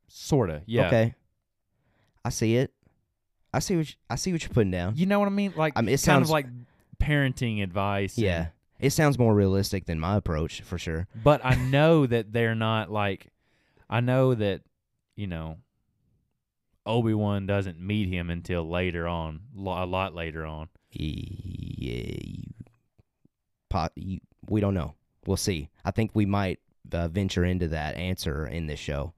sort 0.08 0.50
of, 0.50 0.62
yeah. 0.66 0.86
Okay. 0.86 1.14
I 2.24 2.28
see 2.30 2.56
it. 2.56 2.72
I 3.52 3.58
see 3.60 3.76
what 3.76 3.88
you, 3.88 3.94
I 4.08 4.14
see 4.16 4.32
what 4.32 4.42
you're 4.42 4.52
putting 4.52 4.70
down. 4.70 4.94
You 4.96 5.06
know 5.06 5.18
what 5.18 5.26
I 5.26 5.30
mean? 5.30 5.52
Like 5.56 5.72
I 5.76 5.80
mean, 5.82 5.88
it 5.94 6.02
kind 6.02 6.22
of 6.22 6.28
sounds- 6.28 6.30
like 6.30 6.46
parenting 7.00 7.62
advice. 7.62 8.16
and- 8.16 8.24
Yeah. 8.24 8.46
It 8.78 8.90
sounds 8.90 9.18
more 9.18 9.34
realistic 9.34 9.84
than 9.84 10.00
my 10.00 10.16
approach 10.16 10.62
for 10.62 10.78
sure. 10.78 11.06
but 11.22 11.44
I 11.44 11.54
know 11.70 12.06
that 12.06 12.32
they're 12.32 12.54
not 12.54 12.90
like. 12.90 13.30
I 13.90 14.00
know 14.00 14.34
that 14.34 14.62
you 15.16 15.26
know. 15.26 15.58
Obi 16.86 17.12
Wan 17.12 17.46
doesn't 17.46 17.78
meet 17.78 18.08
him 18.08 18.30
until 18.30 18.66
later 18.68 19.06
on, 19.06 19.40
a 19.54 19.84
lot 19.84 20.14
later 20.14 20.46
on. 20.46 20.68
Yeah, 20.92 22.14
pot, 23.68 23.92
we 24.48 24.60
don't 24.60 24.74
know. 24.74 24.94
We'll 25.26 25.36
see. 25.36 25.68
I 25.84 25.90
think 25.90 26.12
we 26.14 26.24
might 26.24 26.58
uh, 26.90 27.08
venture 27.08 27.44
into 27.44 27.68
that 27.68 27.96
answer 27.96 28.46
in 28.46 28.66
this 28.66 28.80
show. 28.80 29.12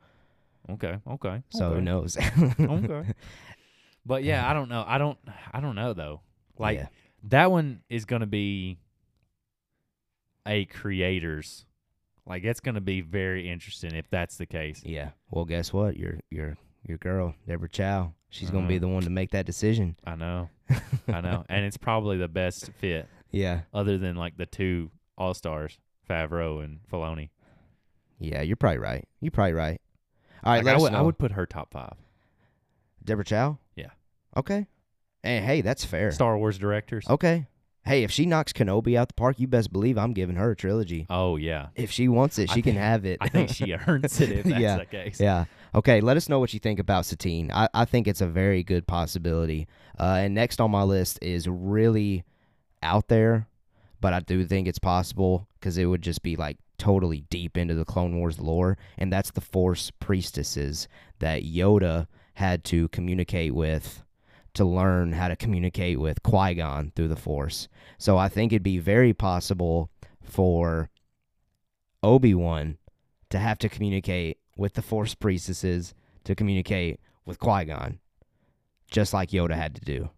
Okay, 0.70 0.98
okay. 1.08 1.42
So 1.50 1.66
okay. 1.66 1.74
who 1.76 1.80
knows? 1.80 2.16
okay. 2.60 3.12
But 4.04 4.24
yeah, 4.24 4.50
I 4.50 4.52
don't 4.54 4.68
know. 4.68 4.84
I 4.84 4.98
don't. 4.98 5.16
I 5.52 5.60
don't 5.60 5.76
know 5.76 5.92
though. 5.92 6.22
Like 6.58 6.78
Yeah. 6.78 6.88
That 7.24 7.50
one 7.50 7.82
is 7.88 8.04
going 8.04 8.20
to 8.20 8.26
be 8.26 8.78
a 10.46 10.64
creator's. 10.66 11.64
Like 12.26 12.44
it's 12.44 12.60
going 12.60 12.76
to 12.76 12.80
be 12.80 13.00
very 13.00 13.50
interesting 13.50 13.94
if 13.94 14.08
that's 14.10 14.36
the 14.36 14.46
case. 14.46 14.82
Yeah. 14.84 15.10
Well, 15.30 15.44
guess 15.44 15.72
what? 15.72 15.96
Your 15.96 16.20
your 16.30 16.56
your 16.86 16.98
girl, 16.98 17.34
Deborah 17.46 17.68
Chow. 17.68 18.12
She's 18.28 18.50
gonna 18.50 18.66
be 18.66 18.76
Uh-huh. 18.76 18.80
the 18.80 18.88
one 18.88 19.02
to 19.02 19.10
make 19.10 19.30
that 19.32 19.44
decision. 19.44 19.96
I 20.06 20.14
know. 20.14 20.48
I 21.08 21.20
know. 21.20 21.44
And 21.48 21.64
it's 21.66 21.76
probably 21.76 22.16
the 22.16 22.28
best 22.28 22.70
fit 22.78 23.06
Yeah. 23.30 23.62
other 23.74 23.98
than 23.98 24.16
like 24.16 24.36
the 24.36 24.46
two 24.46 24.90
all 25.18 25.34
stars, 25.34 25.78
Favreau 26.08 26.64
and 26.64 26.78
Filoni. 26.90 27.28
Yeah. 28.18 28.40
You're 28.42 28.56
probably 28.56 28.78
right. 28.78 29.06
You're 29.20 29.32
probably 29.32 29.52
right. 29.52 29.80
All 30.44 30.52
right. 30.52 30.58
Like, 30.58 30.64
let 30.64 30.72
I 30.72 30.76
us 30.76 30.82
would, 30.82 30.94
I 30.94 31.02
would 31.02 31.18
put 31.18 31.32
her 31.32 31.44
top 31.44 31.72
five. 31.72 31.94
Deborah 33.04 33.24
Chow. 33.24 33.58
Yeah. 33.76 33.90
Okay. 34.36 34.66
And 35.24 35.44
hey, 35.44 35.60
that's 35.60 35.84
fair. 35.84 36.10
Star 36.10 36.36
Wars 36.38 36.58
directors. 36.58 37.06
Okay. 37.08 37.46
Hey, 37.84 38.04
if 38.04 38.12
she 38.12 38.26
knocks 38.26 38.52
Kenobi 38.52 38.96
out 38.96 39.08
the 39.08 39.14
park, 39.14 39.40
you 39.40 39.48
best 39.48 39.72
believe 39.72 39.98
I'm 39.98 40.12
giving 40.12 40.36
her 40.36 40.52
a 40.52 40.56
trilogy. 40.56 41.04
Oh 41.10 41.36
yeah. 41.36 41.68
If 41.74 41.90
she 41.90 42.06
wants 42.08 42.38
it, 42.38 42.50
I 42.50 42.54
she 42.54 42.62
can 42.62 42.76
have 42.76 43.04
it. 43.04 43.18
I 43.20 43.28
think 43.28 43.50
she 43.50 43.72
earns 43.88 44.20
it 44.20 44.30
if 44.30 44.44
that's 44.44 44.60
Yeah. 44.60 44.76
the 44.78 44.84
case. 44.86 45.18
Yeah. 45.20 45.46
Okay. 45.74 46.00
Let 46.00 46.16
us 46.16 46.28
know 46.28 46.38
what 46.38 46.54
you 46.54 46.60
think 46.60 46.78
about 46.78 47.06
Satine. 47.06 47.50
I, 47.52 47.68
I 47.74 47.84
think 47.84 48.06
it's 48.06 48.20
a 48.20 48.26
very 48.26 48.62
good 48.62 48.86
possibility. 48.86 49.66
Uh, 49.98 50.18
and 50.20 50.34
next 50.34 50.60
on 50.60 50.70
my 50.70 50.82
list 50.84 51.18
is 51.22 51.48
really 51.48 52.22
out 52.84 53.08
there, 53.08 53.48
but 54.00 54.12
I 54.12 54.20
do 54.20 54.44
think 54.44 54.68
it's 54.68 54.78
possible 54.78 55.48
because 55.58 55.76
it 55.76 55.86
would 55.86 56.02
just 56.02 56.22
be 56.22 56.36
like 56.36 56.58
totally 56.78 57.22
deep 57.30 57.56
into 57.56 57.74
the 57.74 57.84
Clone 57.84 58.16
Wars 58.18 58.38
lore. 58.38 58.78
And 58.96 59.12
that's 59.12 59.32
the 59.32 59.40
Force 59.40 59.90
priestesses 59.98 60.86
that 61.18 61.42
Yoda 61.42 62.06
had 62.34 62.62
to 62.64 62.88
communicate 62.88 63.54
with 63.54 64.04
to 64.54 64.64
learn 64.64 65.12
how 65.12 65.28
to 65.28 65.36
communicate 65.36 65.98
with 65.98 66.22
Qui 66.22 66.54
Gon 66.54 66.92
through 66.94 67.08
the 67.08 67.16
Force. 67.16 67.68
So 67.98 68.18
I 68.18 68.28
think 68.28 68.52
it'd 68.52 68.62
be 68.62 68.78
very 68.78 69.12
possible 69.12 69.90
for 70.22 70.90
Obi 72.02 72.34
Wan 72.34 72.78
to 73.30 73.38
have 73.38 73.58
to 73.58 73.68
communicate 73.68 74.38
with 74.56 74.74
the 74.74 74.82
Force 74.82 75.14
priestesses 75.14 75.94
to 76.24 76.34
communicate 76.34 77.00
with 77.24 77.38
Qui 77.38 77.64
Gon, 77.64 77.98
just 78.90 79.14
like 79.14 79.30
Yoda 79.30 79.54
had 79.54 79.74
to 79.74 79.80
do. 79.80 80.10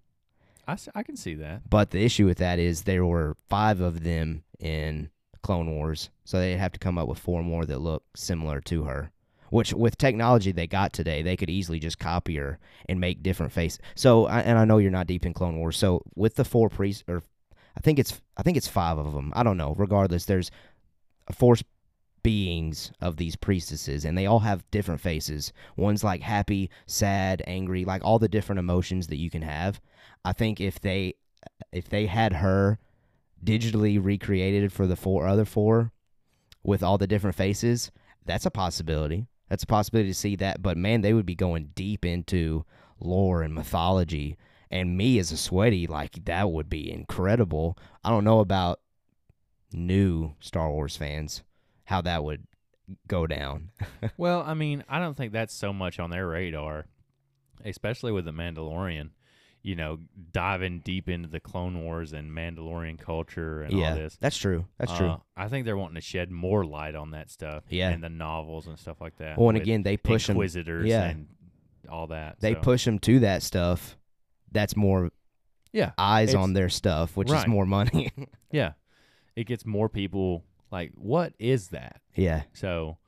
I, 0.67 0.77
I 0.95 1.03
can 1.03 1.17
see 1.17 1.35
that. 1.35 1.69
But 1.69 1.91
the 1.91 2.05
issue 2.05 2.27
with 2.27 2.39
that 2.39 2.59
is 2.59 2.83
there 2.83 3.05
were 3.05 3.37
five 3.49 3.81
of 3.81 4.03
them 4.03 4.45
in 4.59 5.11
Clone 5.43 5.75
Wars, 5.77 6.11
so 6.25 6.39
they'd 6.39 6.57
have 6.57 6.73
to 6.73 6.79
come 6.79 6.97
up 6.97 7.07
with 7.07 7.19
four 7.19 7.43
more 7.43 7.67
that 7.67 7.81
look 7.81 8.03
similar 8.17 8.61
to 8.63 8.85
her. 8.85 9.11
Which, 9.51 9.73
with 9.73 9.99
technology 9.99 10.53
they 10.53 10.67
got 10.67 10.93
today, 10.93 11.23
they 11.23 11.37
could 11.37 11.51
easily 11.51 11.79
just 11.79 11.99
copy 11.99 12.37
her 12.37 12.59
and 12.89 13.01
make 13.01 13.23
different 13.23 13.53
faces. 13.53 13.79
So, 13.95 14.27
and 14.27 14.59
I 14.59 14.65
know 14.65 14.79
you're 14.79 14.91
not 14.91 15.07
deep 15.07 15.27
in 15.27 15.35
Clone 15.35 15.59
Wars, 15.59 15.77
so 15.77 16.03
with 16.15 16.35
the 16.35 16.45
four 16.45 16.69
priests, 16.69 17.05
or 17.07 17.23
I 17.77 17.81
think 17.81 17.99
it's 17.99 18.21
I 18.37 18.43
think 18.43 18.57
it's 18.57 18.69
five 18.69 18.99
of 18.99 19.13
them. 19.13 19.33
I 19.37 19.43
don't 19.43 19.57
know. 19.57 19.75
Regardless, 19.77 20.25
there's 20.25 20.51
four 21.33 21.57
beings 22.23 22.91
of 23.01 23.17
these 23.17 23.37
priestesses, 23.37 24.05
and 24.05 24.19
they 24.19 24.27
all 24.27 24.41
have 24.41 24.69
different 24.71 25.01
faces. 25.01 25.53
One's 25.77 26.03
like 26.03 26.23
happy, 26.23 26.71
sad, 26.87 27.43
angry, 27.47 27.85
like 27.85 28.05
all 28.05 28.19
the 28.19 28.29
different 28.29 28.59
emotions 28.59 29.07
that 29.09 29.19
you 29.19 29.31
can 29.31 29.43
have. 29.43 29.81
I 30.25 30.33
think 30.33 30.61
if 30.61 30.81
they 30.81 31.15
if 31.71 31.89
they 31.89 32.07
had 32.07 32.33
her 32.35 32.79
digitally 33.45 34.03
recreated 34.03 34.73
for 34.73 34.87
the 34.87 34.97
four 34.97 35.29
other 35.29 35.45
four 35.45 35.93
with 36.63 36.83
all 36.83 36.99
the 36.99 37.07
different 37.07 37.37
faces, 37.37 37.93
that's 38.25 38.47
a 38.47 38.51
possibility. 38.51 39.27
That's 39.55 39.63
a 39.63 39.69
possibility 39.69 40.11
to 40.11 40.15
see 40.15 40.35
that. 40.35 40.63
But 40.63 40.77
man, 40.77 41.03
they 41.03 41.15
would 41.15 41.25
be 41.25 41.37
going 41.37 41.71
deep 41.77 42.05
into 42.05 42.65
lore 42.99 43.41
and 43.41 43.55
mythology. 43.55 44.37
And 44.69 44.97
me 44.97 45.17
as 45.21 45.31
a 45.31 45.37
sweaty, 45.37 45.87
like 45.87 46.25
that 46.25 46.51
would 46.51 46.69
be 46.69 46.91
incredible. 46.91 47.79
I 48.03 48.11
don't 48.11 48.25
know 48.25 48.41
about 48.41 48.81
new 49.73 50.35
Star 50.41 50.73
Wars 50.73 50.97
fans, 50.97 51.45
how 51.85 52.01
that 52.01 52.25
would 52.25 52.49
go 53.07 53.29
down. 53.29 53.71
well, 54.17 54.43
I 54.45 54.55
mean, 54.55 54.83
I 54.89 54.99
don't 54.99 55.17
think 55.17 55.33
that's 55.33 55.55
so 55.55 55.73
much 55.73 56.01
on 56.01 56.11
their 56.11 56.27
radar, 56.27 56.87
especially 57.65 58.11
with 58.11 58.25
the 58.25 58.33
Mandalorian. 58.33 59.11
You 59.65 59.75
know, 59.77 59.99
diving 60.33 60.81
deep 60.81 61.09
into 61.09 61.27
the 61.27 61.41
Clone 61.41 61.83
Wars 61.83 62.13
and 62.13 62.31
Mandalorian 62.31 62.99
culture 62.99 63.63
and 63.63 63.73
yeah, 63.73 63.91
all 63.91 63.97
this. 63.97 64.17
that's 64.21 64.37
true. 64.37 64.67
That's 64.79 64.95
true. 64.95 65.09
Uh, 65.09 65.17
I 65.37 65.49
think 65.49 65.65
they're 65.65 65.77
wanting 65.77 65.95
to 65.95 66.01
shed 66.03 66.31
more 66.31 66.67
light 66.67 66.95
on 66.95 67.13
that 67.13 67.31
stuff. 67.31 67.65
Yeah. 67.71 67.89
and 67.89 68.05
the 68.05 68.11
novels 68.11 68.67
and 68.67 68.79
stuff 68.79 69.01
like 69.01 69.17
that. 69.17 69.39
well, 69.39 69.49
and 69.49 69.57
again, 69.59 69.83
they 69.83 69.97
push 69.97 70.27
them. 70.27 70.37
Yeah. 70.85 71.05
and 71.05 71.29
all 71.91 72.09
that. 72.09 72.41
They 72.41 72.53
so. 72.55 72.61
push 72.61 72.85
them 72.85 72.99
to 73.01 73.21
that 73.21 73.43
stuff. 73.43 73.97
That's 74.53 74.77
more 74.77 75.11
Yeah, 75.73 75.93
eyes 75.99 76.35
on 76.35 76.53
their 76.53 76.69
stuff, 76.69 77.17
which 77.17 77.31
is 77.31 77.47
more 77.47 77.67
money. 77.67 78.13
yeah. 78.53 78.73
It 79.35 79.45
gets 79.45 79.65
more 79.67 79.89
people 79.89 80.45
like, 80.71 80.93
what 80.95 81.33
is 81.39 81.69
that? 81.69 82.01
yeah, 82.15 82.43
So 82.53 82.99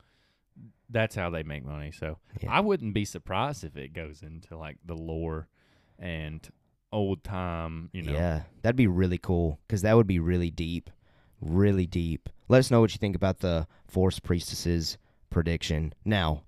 that's 0.89 1.15
how 1.15 1.31
they 1.31 1.43
make 1.43 1.65
money. 1.65 1.93
So 1.93 2.19
Yeah. 2.41 2.51
I 2.51 2.61
wouldn't 2.61 2.95
be 2.95 3.05
surprised 3.05 3.63
if 3.63 3.77
it 3.77 3.93
goes 3.93 4.23
into 4.23 4.57
like 4.57 4.79
the 4.85 4.95
lore 4.97 5.49
and 5.99 6.49
old 6.93 7.23
time, 7.25 7.91
you 7.93 8.03
know. 8.03 8.13
Yeah, 8.13 8.43
that'd 8.63 8.77
be 8.77 8.87
really 8.87 9.19
cool 9.19 9.59
because 9.67 9.83
that 9.83 9.97
would 9.97 10.07
be 10.07 10.19
really 10.19 10.51
deep, 10.51 10.91
really 11.41 11.87
deep. 11.87 12.29
Let 12.49 12.59
us 12.59 12.71
know 12.71 12.81
what 12.81 12.93
you 12.93 12.99
think 12.99 13.17
about 13.17 13.41
the 13.41 13.67
Force 13.89 14.19
Priestesses 14.19 14.99
prediction. 15.31 15.93
Now, 16.05 16.43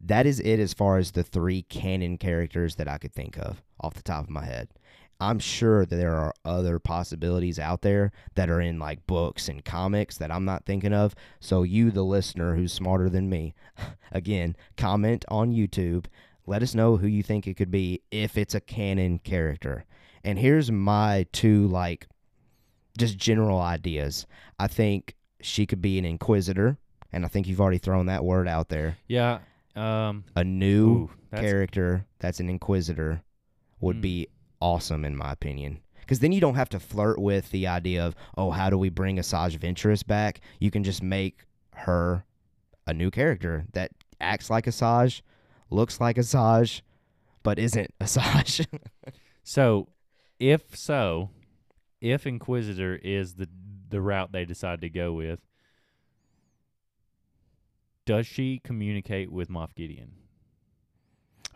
that 0.00 0.26
is 0.26 0.40
it 0.40 0.58
as 0.58 0.74
far 0.74 0.98
as 0.98 1.12
the 1.12 1.22
three 1.22 1.62
canon 1.62 2.18
characters 2.18 2.76
that 2.76 2.88
I 2.88 2.98
could 2.98 3.12
think 3.12 3.38
of 3.38 3.62
off 3.80 3.94
the 3.94 4.02
top 4.02 4.24
of 4.24 4.30
my 4.30 4.44
head. 4.44 4.68
I'm 5.20 5.38
sure 5.38 5.86
that 5.86 5.94
there 5.94 6.16
are 6.16 6.34
other 6.44 6.80
possibilities 6.80 7.60
out 7.60 7.82
there 7.82 8.10
that 8.34 8.50
are 8.50 8.60
in 8.60 8.80
like 8.80 9.06
books 9.06 9.48
and 9.48 9.64
comics 9.64 10.18
that 10.18 10.32
I'm 10.32 10.44
not 10.44 10.66
thinking 10.66 10.92
of. 10.92 11.14
So, 11.38 11.62
you, 11.62 11.92
the 11.92 12.02
listener 12.02 12.56
who's 12.56 12.72
smarter 12.72 13.08
than 13.08 13.30
me, 13.30 13.54
again, 14.12 14.56
comment 14.76 15.24
on 15.28 15.52
YouTube. 15.52 16.06
Let 16.46 16.62
us 16.62 16.74
know 16.74 16.96
who 16.96 17.06
you 17.06 17.22
think 17.22 17.46
it 17.46 17.54
could 17.56 17.70
be 17.70 18.02
if 18.10 18.36
it's 18.36 18.54
a 18.54 18.60
canon 18.60 19.18
character. 19.20 19.84
And 20.24 20.38
here's 20.38 20.70
my 20.70 21.26
two, 21.32 21.66
like, 21.68 22.06
just 22.98 23.16
general 23.16 23.60
ideas. 23.60 24.26
I 24.58 24.68
think 24.68 25.14
she 25.40 25.66
could 25.66 25.80
be 25.80 25.98
an 25.98 26.04
inquisitor, 26.04 26.76
and 27.12 27.24
I 27.24 27.28
think 27.28 27.46
you've 27.46 27.60
already 27.60 27.78
thrown 27.78 28.06
that 28.06 28.24
word 28.24 28.46
out 28.48 28.68
there. 28.68 28.96
Yeah. 29.08 29.38
Um 29.74 30.24
A 30.36 30.44
new 30.44 30.86
ooh, 30.86 31.10
that's 31.30 31.42
character 31.42 32.04
that's 32.18 32.40
an 32.40 32.50
inquisitor 32.50 33.22
would 33.80 33.96
Mm. 33.96 34.02
be 34.02 34.28
awesome 34.60 35.04
in 35.04 35.16
my 35.16 35.32
opinion 35.32 35.80
because 36.00 36.18
then 36.20 36.30
you 36.30 36.40
don't 36.42 36.56
have 36.56 36.68
to 36.68 36.78
flirt 36.78 37.18
with 37.18 37.50
the 37.52 37.66
idea 37.66 38.04
of 38.06 38.14
oh 38.36 38.50
how 38.50 38.68
do 38.68 38.76
we 38.76 38.90
bring 38.90 39.16
asajj 39.16 39.58
ventress 39.58 40.06
back 40.06 40.40
you 40.60 40.70
can 40.70 40.84
just 40.84 41.02
make 41.02 41.46
her 41.74 42.24
a 42.86 42.92
new 42.92 43.10
character 43.10 43.64
that 43.72 43.90
acts 44.20 44.50
like 44.50 44.66
asajj 44.66 45.22
looks 45.72 46.00
like 46.00 46.16
asajj 46.16 46.82
but 47.42 47.58
isn't 47.58 47.90
asajj. 48.00 48.66
So, 49.42 49.88
if 50.38 50.76
so, 50.76 51.30
if 52.00 52.26
Inquisitor 52.26 52.96
is 52.96 53.34
the 53.34 53.48
the 53.88 54.00
route 54.00 54.32
they 54.32 54.44
decide 54.44 54.80
to 54.80 54.88
go 54.88 55.12
with, 55.12 55.40
does 58.06 58.26
she 58.26 58.60
communicate 58.62 59.30
with 59.30 59.48
Moff 59.48 59.74
Gideon? 59.74 60.12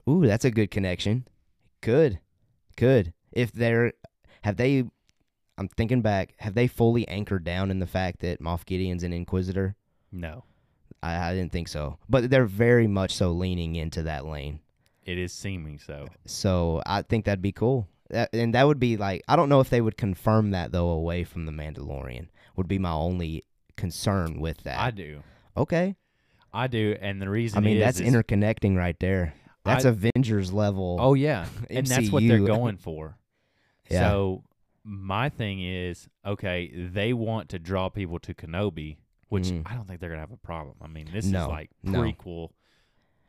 ooh 0.09 0.27
that's 0.27 0.45
a 0.45 0.51
good 0.51 0.71
connection. 0.71 1.27
Good 1.81 2.21
good. 2.77 3.13
If 3.33 3.53
they're 3.53 3.93
have 4.43 4.57
they 4.57 4.85
i'm 5.59 5.69
thinking 5.69 6.03
back 6.03 6.35
have 6.39 6.55
they 6.55 6.67
fully 6.67 7.09
anchored 7.09 7.43
down 7.43 7.71
in 7.71 7.79
the 7.81 7.87
fact 7.87 8.21
that 8.21 8.41
moff 8.41 8.65
gideon's 8.65 9.03
an 9.03 9.13
inquisitor? 9.13 9.75
No, 10.13 10.45
I, 11.03 11.31
I 11.31 11.35
didn't 11.35 11.53
think 11.53 11.69
so. 11.69 11.99
But 12.09 12.31
they're 12.31 12.47
very 12.47 12.87
much 12.87 13.15
so 13.15 13.33
leaning 13.33 13.77
into 13.77 14.03
that 14.05 14.25
lane. 14.27 14.61
it 15.05 15.19
is 15.19 15.33
seeming 15.33 15.79
so. 15.79 16.09
So 16.25 16.83
I 16.87 17.03
think 17.03 17.25
that'd 17.27 17.43
be 17.43 17.53
cool. 17.53 17.89
That, 18.11 18.31
and 18.33 18.55
that 18.55 18.67
would 18.67 18.79
be 18.81 18.97
like 18.97 19.23
I 19.29 19.35
don't 19.37 19.49
know 19.49 19.61
if 19.61 19.69
they 19.71 19.81
would 19.81 19.97
confirm 19.97 20.53
that 20.53 20.71
though 20.73 20.89
away 20.91 21.25
from 21.25 21.47
the 21.47 21.53
Mandalorian. 21.53 22.29
Would 22.57 22.69
be 22.69 22.79
my 22.79 22.93
only 22.93 23.43
concern 23.77 24.41
with 24.41 24.63
that. 24.63 24.79
I 24.79 24.91
do, 24.91 25.23
okay. 25.57 25.97
I 26.53 26.69
do, 26.69 26.97
and 27.01 27.21
the 27.21 27.29
reason 27.29 27.59
I 27.59 27.61
mean 27.61 27.77
is, 27.77 27.83
that's 27.85 28.01
is- 28.01 28.13
interconnecting 28.15 28.77
right 28.77 28.99
there. 29.01 29.35
That's 29.65 29.85
I- 29.85 29.91
Avengers 29.91 30.53
level. 30.53 30.97
Oh 31.01 31.15
yeah, 31.15 31.47
and 31.69 31.87
that's 31.87 32.11
what 32.11 32.23
they're 32.27 32.39
going 32.41 32.77
for. 32.79 33.17
Yeah. 33.91 34.09
So 34.11 34.43
my 34.83 35.29
thing 35.29 35.63
is, 35.63 36.09
okay, 36.25 36.73
they 36.75 37.13
want 37.13 37.51
to 37.51 37.59
draw 37.61 37.89
people 37.89 38.19
to 38.21 38.35
Kenobi, 38.35 38.97
which 39.29 39.45
Mhm. 39.47 39.63
I 39.67 39.75
don't 39.75 39.87
think 39.87 40.01
they're 40.01 40.11
gonna 40.11 40.21
have 40.21 40.33
a 40.33 40.37
problem. 40.37 40.77
I 40.81 40.87
mean, 40.89 41.09
this 41.13 41.27
No, 41.27 41.43
is 41.43 41.49
like 41.49 41.71
no. 41.83 42.01
prequel, 42.01 42.51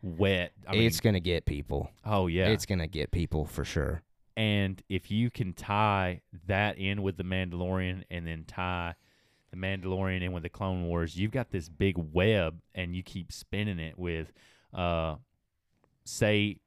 wet. 0.02 0.54
I 0.68 0.74
mean, 0.74 0.84
it's 0.84 1.00
gonna 1.00 1.20
get 1.20 1.46
people. 1.46 1.92
oh 2.06 2.28
yeah, 2.28 2.48
It's 2.50 2.66
gonna 2.66 2.88
get 2.88 3.12
people 3.12 3.46
for 3.46 3.66
sure. 3.66 4.04
and 4.36 4.82
if 4.90 5.10
you 5.10 5.32
can 5.32 5.54
tie 5.54 6.22
that 6.46 6.78
in 6.78 7.02
with 7.02 7.18
the 7.18 7.24
Mandalorian, 7.24 8.04
and 8.12 8.28
then 8.28 8.44
tie 8.46 8.94
the 9.50 9.58
Mandalorian 9.58 10.22
in 10.22 10.32
with 10.34 10.44
the 10.44 10.50
Clone 10.50 10.86
Wars, 10.86 11.18
you've 11.18 11.32
got 11.32 11.50
this 11.52 11.70
big 11.70 11.98
web, 11.98 12.62
and 12.76 12.96
you 12.96 13.02
keep 13.02 13.32
spinning 13.32 13.80
it 13.80 13.98
with, 13.98 14.32
uh, 14.74 15.16
say, 16.06 16.60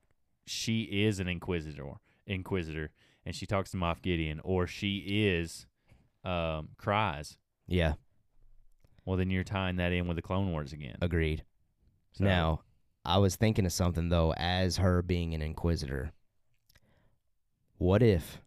she 0.47 0.83
is 1.05 1.21
an 1.21 1.29
Inquisitor, 1.29 1.95
Inquisitor, 2.27 2.91
and 3.25 3.37
she 3.37 3.47
talks 3.47 3.71
to 3.71 3.77
Moff 3.77 4.03
Gideon, 4.03 4.41
or 4.43 4.67
she 4.67 4.99
is, 5.29 5.67
um, 6.25 6.71
Kryze. 6.77 7.37
Yeah, 7.69 7.95
Well, 9.11 9.17
then 9.17 9.31
you're 9.33 9.43
tying 9.43 9.75
that 9.79 9.91
in 9.91 10.07
with 10.07 10.15
the 10.15 10.23
Clone 10.23 10.53
Wars 10.53 10.73
again. 10.73 10.97
agreed. 11.01 11.43
So, 12.13 12.23
Now, 12.23 12.61
I 13.05 13.19
was 13.19 13.35
thinking 13.35 13.67
of 13.67 13.73
something 13.73 14.09
though, 14.09 14.33
as 14.35 14.77
her 14.77 15.03
being 15.03 15.35
an 15.35 15.43
inquisitor. 15.43 16.13
What 17.77 18.05
if 18.05 18.41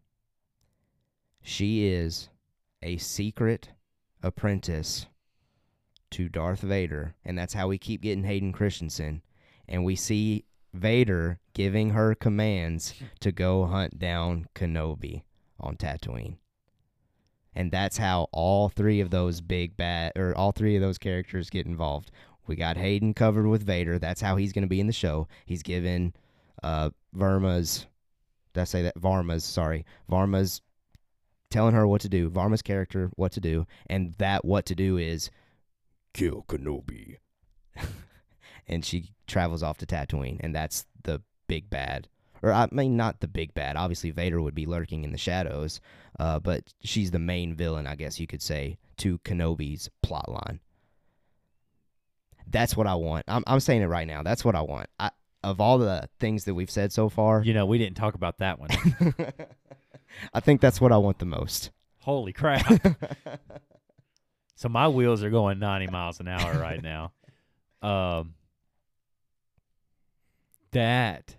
she 1.42 1.88
is 1.88 2.30
a 2.82 2.96
secret 2.96 3.72
apprentice 4.22 5.08
to 6.12 6.30
Darth 6.30 6.62
Vader, 6.62 7.16
and 7.26 7.38
that's 7.38 7.56
how 7.56 7.68
we 7.68 7.78
keep 7.78 8.00
getting 8.00 8.24
Hayden 8.24 8.54
Christensen, 8.54 9.22
and 9.68 9.84
we 9.84 9.98
see 9.98 10.46
Vader 10.74 11.42
giving 11.52 11.90
her 11.90 12.16
commands 12.16 12.94
to 13.20 13.34
go 13.34 13.66
hunt 13.66 14.00
down 14.00 14.48
Kenobi 14.56 15.24
on 15.60 15.76
Tatooine. 15.76 16.38
And 17.56 17.72
that's 17.72 17.98
how 17.98 18.28
all 18.32 18.70
three 18.70 19.00
of 19.02 19.10
those 19.10 19.42
big 19.42 19.78
bad 19.78 20.14
or 20.16 20.36
all 20.36 20.52
three 20.52 20.76
of 20.76 20.82
those 20.82 20.98
characters 20.98 21.50
get 21.50 21.66
involved. 21.66 22.12
We 22.48 22.56
got 22.56 22.78
Hayden 22.78 23.14
covered 23.14 23.48
with 23.48 23.66
Vader. 23.66 24.00
That's 24.00 24.22
how 24.22 24.36
he's 24.36 24.54
going 24.54 24.64
to 24.64 24.70
be 24.70 24.80
in 24.80 24.88
the 24.88 24.94
show. 24.94 25.28
He's 25.46 25.64
given 25.64 26.14
uh, 26.62 26.90
Verma's, 27.14 27.86
did 28.54 28.62
I 28.62 28.66
say 28.66 28.82
that? 28.84 28.96
Varma's, 29.00 29.44
sorry. 29.44 29.86
Varma's 30.10 30.62
telling 31.50 31.76
her 31.76 31.88
what 31.88 32.02
to 32.02 32.10
do. 32.10 32.30
Varma's 32.30 32.62
character, 32.62 33.12
what 33.16 33.32
to 33.34 33.40
do. 33.40 33.66
And 33.88 34.14
that 34.16 34.44
what 34.44 34.66
to 34.66 34.76
do 34.76 34.98
is 34.98 35.30
Kill 36.14 36.44
Kenobi. 36.48 37.18
and 38.68 38.86
she 38.86 39.12
travels 39.28 39.64
off 39.64 39.78
to 39.80 39.86
Tatooine, 39.86 40.38
and 40.42 40.54
that's 40.54 40.86
the 41.04 41.22
big 41.48 41.70
bad. 41.70 42.08
Or 42.44 42.52
I 42.52 42.68
mean, 42.72 42.98
not 42.98 43.22
the 43.22 43.28
big 43.28 43.54
bad. 43.54 43.78
Obviously, 43.78 44.12
Vader 44.12 44.42
would 44.42 44.54
be 44.54 44.66
lurking 44.66 45.06
in 45.06 45.14
the 45.14 45.18
shadows, 45.18 45.80
uh, 46.20 46.40
but 46.40 46.62
she's 46.84 47.10
the 47.10 47.20
main 47.20 47.56
villain, 47.56 47.88
I 47.88 47.96
guess 47.96 48.20
you 48.20 48.28
could 48.28 48.42
say, 48.42 48.78
to 48.98 49.18
Kenobi's 49.20 49.90
plotline. 50.06 50.60
That's 52.46 52.76
what 52.76 52.86
I 52.86 52.96
want. 52.96 53.24
I'm 53.30 53.44
I'm 53.48 53.62
saying 53.62 53.82
it 53.82 53.88
right 53.88 54.06
now. 54.06 54.22
That's 54.22 54.44
what 54.44 54.56
I 54.56 54.62
want. 54.62 54.90
I, 55.00 55.12
of 55.42 55.62
all 55.62 55.78
the 55.78 56.10
things 56.20 56.44
that 56.46 56.54
we've 56.54 56.70
said 56.70 56.92
so 56.92 57.10
far, 57.10 57.42
You 57.44 57.54
know, 57.54 57.66
we 57.66 57.78
didn't 57.78 57.98
talk 57.98 58.14
about 58.14 58.40
that 58.40 58.60
one. 58.60 58.70
I 60.34 60.42
think 60.42 60.62
that's 60.62 60.80
what 60.80 60.92
I 60.92 60.98
want 60.98 61.20
the 61.20 61.26
most. 61.26 61.72
Holy 62.00 62.34
crap. 62.34 62.66
so 64.56 64.70
my 64.70 64.90
wheels 64.90 65.24
are 65.24 65.30
going 65.30 65.60
90 65.60 65.88
miles 65.88 66.20
an 66.20 66.28
hour 66.28 66.60
right 66.60 66.82
now. 66.82 67.14
Um 67.82 68.36
that 70.72 71.36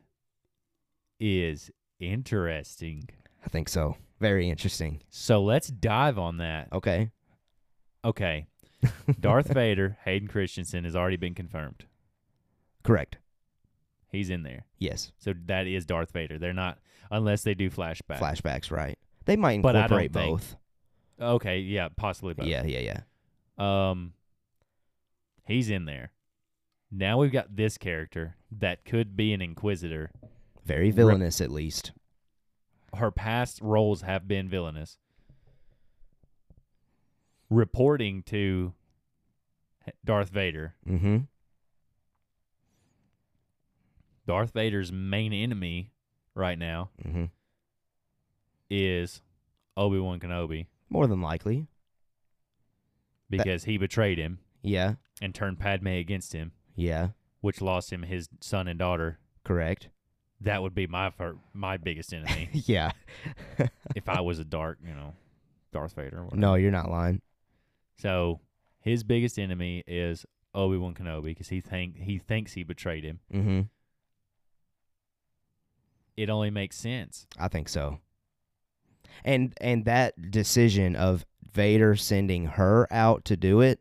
is 1.21 1.71
interesting. 2.01 3.09
I 3.45 3.49
think 3.49 3.69
so. 3.69 3.97
Very 4.21 4.49
interesting. 4.49 5.03
So 5.11 5.43
let's 5.43 5.69
dive 5.69 6.19
on 6.19 6.39
that. 6.39 6.69
Okay. 6.73 7.11
Okay. 8.05 8.47
Darth 9.21 9.49
Vader, 9.49 9.97
Hayden 10.05 10.29
Christensen 10.29 10.85
has 10.85 10.95
already 10.97 11.17
been 11.17 11.35
confirmed. 11.35 11.85
Correct. 12.83 13.19
He's 14.11 14.31
in 14.31 14.43
there. 14.43 14.67
Yes. 14.79 15.11
So 15.19 15.35
that 15.47 15.67
is 15.67 15.87
Darth 15.87 16.13
Vader. 16.13 16.39
They're 16.39 16.53
not 16.53 16.79
unless 17.11 17.43
they 17.43 17.55
do 17.55 17.71
flashbacks. 17.71 18.19
Flashbacks, 18.19 18.71
right? 18.71 18.99
They 19.25 19.37
might 19.37 19.63
But 19.63 19.77
I 19.77 19.83
incorporate 19.85 20.13
think- 20.13 20.31
both. 20.31 20.57
Okay, 21.21 21.61
yeah, 21.61 21.89
possibly 21.97 22.35
both. 22.35 22.47
Yeah, 22.47 22.65
yeah, 22.65 23.01
yeah. 23.59 23.89
Um 23.91 24.13
he's 25.47 25.71
in 25.71 25.85
there. 25.85 26.13
Now 26.91 27.19
we've 27.19 27.33
got 27.33 27.55
this 27.57 27.79
character 27.79 28.37
that 28.53 28.85
could 28.85 29.17
be 29.17 29.33
an 29.33 29.41
inquisitor. 29.43 30.11
Very 30.65 30.91
villainous, 30.91 31.41
at 31.41 31.51
least. 31.51 31.93
Her 32.97 33.11
past 33.11 33.61
roles 33.61 34.03
have 34.03 34.27
been 34.27 34.49
villainous. 34.49 34.99
Reporting 37.51 38.23
to 38.25 38.73
Darth 40.05 40.31
Vader. 40.31 40.75
Mm-hmm. 40.89 41.19
Darth 44.27 44.53
Vader's 44.53 44.91
main 44.91 45.33
enemy 45.33 45.91
right 46.35 46.59
now 46.59 46.91
Mm-hmm. 47.05 47.25
is 48.71 49.21
Obi-Wan 49.77 50.19
Kenobi 50.19 50.67
More 50.89 51.07
than 51.07 51.21
likely. 51.21 51.67
because 53.29 53.65
he 53.65 53.77
betrayed 53.77 54.17
him 54.19 54.39
Yeah. 54.63 54.95
and 55.21 55.35
turned 55.35 55.59
Padme 55.61 55.89
against 55.89 56.33
him, 56.33 56.53
Yeah. 56.75 57.09
which 57.43 57.61
lost 57.61 57.93
him 57.93 58.03
his 58.05 58.29
son 58.41 58.67
and 58.67 58.79
daughter. 58.79 59.19
Correct. 59.45 59.89
That 60.41 60.63
would 60.63 60.75
be 60.75 60.87
my 60.87 61.11
fir- 61.11 61.39
my 61.53 61.77
biggest 61.77 62.13
enemy 62.13 62.49
yeah. 62.53 62.93
if 63.95 64.09
I 64.09 64.21
was 64.21 64.39
a 64.39 64.45
dark, 64.45 64.79
you 64.87 64.95
know, 64.95 65.15
Darth 65.73 65.95
Vader. 65.95 66.23
Whatever. 66.25 66.37
no, 66.41 66.55
you're 66.55 66.71
not 66.71 66.91
lying. 66.91 67.23
So 67.99 68.41
his 68.81 69.05
biggest 69.05 69.39
enemy 69.39 69.83
is 69.87 70.27
Obi 70.55 70.77
Wan 70.77 70.95
Kenobi 70.95 71.25
because 71.27 71.49
he 71.49 71.61
think 71.61 71.99
he 71.99 72.19
thinks 72.19 72.53
he 72.53 72.63
betrayed 72.63 73.05
him. 73.05 73.21
Mm-hmm. 73.33 73.61
It 76.17 76.31
only 76.31 76.51
makes 76.51 76.77
sense. 76.77 77.27
I 77.39 77.49
think 77.49 77.69
so. 77.69 77.99
And 79.25 79.55
and 79.61 79.85
that 79.85 80.31
decision 80.31 80.97
of 80.97 81.25
Vader 81.53 81.97
sending 81.97 82.47
her 82.47 82.87
out 82.93 83.25
to 83.27 83.37
do 83.37 83.61
it 83.61 83.81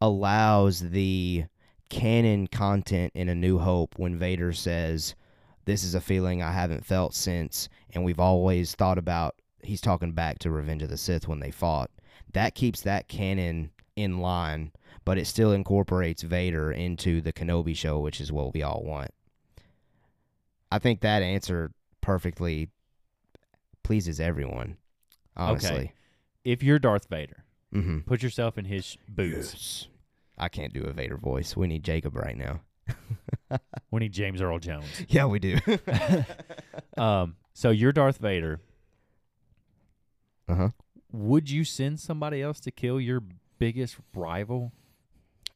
allows 0.00 0.80
the 0.80 1.44
canon 1.90 2.46
content 2.46 3.12
in 3.14 3.28
A 3.28 3.34
New 3.34 3.58
Hope 3.58 3.94
when 3.98 4.18
Vader 4.18 4.52
says, 4.52 5.14
"This 5.64 5.82
is 5.84 5.94
a 5.94 6.00
feeling 6.00 6.42
I 6.42 6.52
haven't 6.52 6.84
felt 6.84 7.14
since," 7.14 7.68
and 7.92 8.04
we've 8.04 8.20
always 8.20 8.74
thought 8.74 8.98
about. 8.98 9.36
He's 9.62 9.80
talking 9.80 10.12
back 10.12 10.38
to 10.40 10.50
Revenge 10.50 10.82
of 10.82 10.90
the 10.90 10.96
Sith 10.98 11.26
when 11.26 11.40
they 11.40 11.50
fought. 11.50 11.90
That 12.32 12.54
keeps 12.54 12.82
that 12.82 13.08
canon 13.08 13.70
in 13.96 14.18
line, 14.18 14.72
but 15.04 15.16
it 15.18 15.26
still 15.26 15.52
incorporates 15.52 16.22
Vader 16.22 16.70
into 16.70 17.20
the 17.20 17.32
Kenobi 17.32 17.74
show, 17.76 17.98
which 18.00 18.20
is 18.20 18.30
what 18.32 18.52
we 18.52 18.62
all 18.62 18.82
want. 18.84 19.12
I 20.70 20.78
think 20.78 21.00
that 21.00 21.22
answer 21.22 21.72
perfectly 22.00 22.68
pleases 23.82 24.20
everyone. 24.20 24.76
Honestly. 25.36 25.92
If 26.44 26.62
you're 26.62 26.78
Darth 26.78 27.08
Vader, 27.08 27.44
Mm-hmm. 27.72 28.00
put 28.00 28.22
yourself 28.22 28.56
in 28.58 28.66
his 28.66 28.96
boots. 29.08 29.52
Yes. 29.52 29.88
I 30.38 30.48
can't 30.48 30.72
do 30.72 30.82
a 30.84 30.92
Vader 30.92 31.16
voice. 31.16 31.56
We 31.56 31.66
need 31.66 31.82
Jacob 31.84 32.14
right 32.16 32.36
now. 32.36 32.60
We 33.90 34.00
need 34.00 34.12
James 34.12 34.40
Earl 34.42 34.58
Jones. 34.58 34.86
Yeah, 35.08 35.26
we 35.26 35.38
do. 35.38 35.58
Um, 36.96 37.36
so 37.52 37.70
you're 37.70 37.92
Darth 37.92 38.18
Vader. 38.18 38.60
uh 40.48 40.54
huh. 40.54 40.68
Would 41.12 41.50
you 41.50 41.64
send 41.64 42.00
somebody 42.00 42.40
else 42.42 42.60
to 42.60 42.70
kill 42.70 43.00
your 43.00 43.22
biggest 43.58 43.96
rival? 44.14 44.72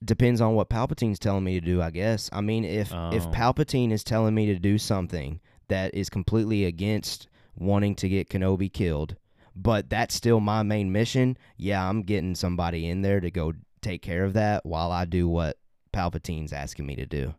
Depends 0.04 0.40
on 0.40 0.54
what 0.54 0.68
Palpatine's 0.68 1.18
telling 1.18 1.42
me 1.44 1.58
to 1.58 1.64
do, 1.64 1.82
I 1.82 1.90
guess. 1.90 2.28
I 2.32 2.40
mean, 2.40 2.64
if 2.64 2.88
if 3.12 3.26
Oh. 3.26 3.30
Palpatine 3.30 3.90
is 3.92 4.02
telling 4.04 4.34
me 4.34 4.46
to 4.46 4.58
do 4.58 4.78
something 4.78 5.40
that 5.68 5.94
is 5.94 6.08
completely 6.08 6.64
against 6.64 7.28
wanting 7.56 7.94
to 7.96 8.08
get 8.08 8.28
Kenobi 8.28 8.72
killed, 8.72 9.16
but 9.56 9.90
that's 9.90 10.14
still 10.14 10.38
my 10.40 10.62
main 10.62 10.92
mission, 10.92 11.36
yeah, 11.56 11.88
I'm 11.88 12.02
getting 12.02 12.34
somebody 12.36 12.86
in 12.88 13.02
there 13.02 13.20
to 13.20 13.30
go 13.30 13.52
take 13.80 14.02
care 14.02 14.24
of 14.24 14.32
that 14.34 14.64
while 14.64 14.90
I 14.92 15.04
do 15.04 15.28
what 15.28 15.56
Palpatine's 15.92 16.52
asking 16.52 16.86
me 16.86 16.96
to 16.96 17.06
do. 17.06 17.34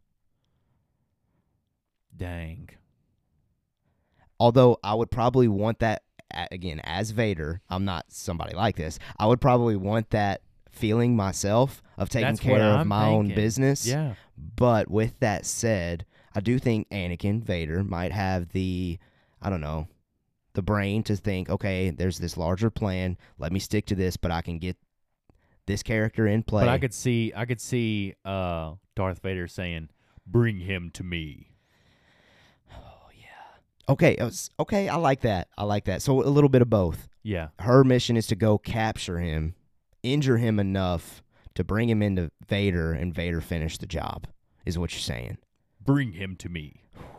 Dang. 2.16 2.70
although 4.40 4.78
I 4.84 4.94
would 4.94 5.12
probably 5.12 5.48
want 5.48 5.80
that 5.80 6.04
again 6.52 6.80
as 6.84 7.12
Vader. 7.12 7.62
I'm 7.70 7.86
not 7.86 8.06
somebody 8.10 8.56
like 8.56 8.76
this. 8.76 9.00
I 9.18 9.26
would 9.26 9.42
probably 9.42 9.76
want 9.76 10.12
that 10.12 10.42
feeling 10.72 11.16
myself 11.16 11.82
of 11.98 12.10
taking 12.10 12.28
That's 12.28 12.40
care 12.40 12.62
of 12.62 12.88
my 12.88 13.08
own 13.08 13.30
business. 13.30 13.86
Yeah. 13.86 14.14
But 14.38 14.90
with 14.90 15.20
that 15.20 15.46
said, 15.46 16.06
I 16.34 16.40
do 16.40 16.60
think 16.60 16.90
Anakin 16.90 17.44
Vader 17.44 17.84
might 17.84 18.12
have 18.12 18.50
the 18.50 19.00
I 19.42 19.50
don't 19.50 19.62
know 19.62 19.88
the 20.54 20.62
brain 20.62 21.04
to 21.04 21.16
think, 21.16 21.50
okay, 21.50 21.90
there's 21.90 22.18
this 22.18 22.38
larger 22.38 22.70
plan. 22.70 23.18
Let 23.38 23.52
me 23.52 23.60
stick 23.60 23.86
to 23.88 23.96
this, 23.96 24.18
but 24.18 24.32
I 24.32 24.42
can 24.42 24.58
get 24.60 24.78
this 25.70 25.84
character 25.84 26.28
in 26.28 26.42
play. 26.44 26.64
But 26.64 26.70
I 26.70 26.80
could 26.80 26.94
see 26.94 27.32
I 27.36 27.46
could 27.46 27.62
see 27.62 28.16
uh 28.26 28.74
Darth 28.96 29.22
Vader 29.22 29.48
saying, 29.48 29.90
"Bring 30.28 30.60
him 30.60 30.90
to 30.96 31.04
me." 31.04 31.52
Oh 32.74 33.10
yeah. 33.16 33.94
Okay, 33.94 34.18
uh, 34.18 34.28
s- 34.28 34.50
okay, 34.60 34.90
I 34.90 34.96
like 34.98 35.22
that. 35.22 35.48
I 35.58 35.64
like 35.64 35.86
that. 35.86 36.02
So 36.02 36.22
a 36.22 36.28
little 36.30 36.50
bit 36.50 36.62
of 36.62 36.70
both. 36.70 37.08
Yeah. 37.22 37.50
her 37.60 37.84
mission 37.84 38.18
is 38.18 38.28
to 38.28 38.36
go 38.36 38.58
capture 38.58 39.20
him, 39.20 39.54
injure 40.04 40.38
him 40.38 40.60
enough 40.60 41.22
to 41.54 41.64
bring 41.64 41.90
him 41.90 42.02
into 42.02 42.32
Vader, 42.48 42.94
and 42.94 43.14
Vader 43.14 43.42
finish 43.42 43.78
the 43.78 43.86
job. 43.86 44.26
Is 44.66 44.78
what 44.80 44.92
you're 44.94 45.02
saying? 45.02 45.38
Bring 45.84 46.14
him 46.14 46.36
to 46.38 46.50
me. 46.50 46.84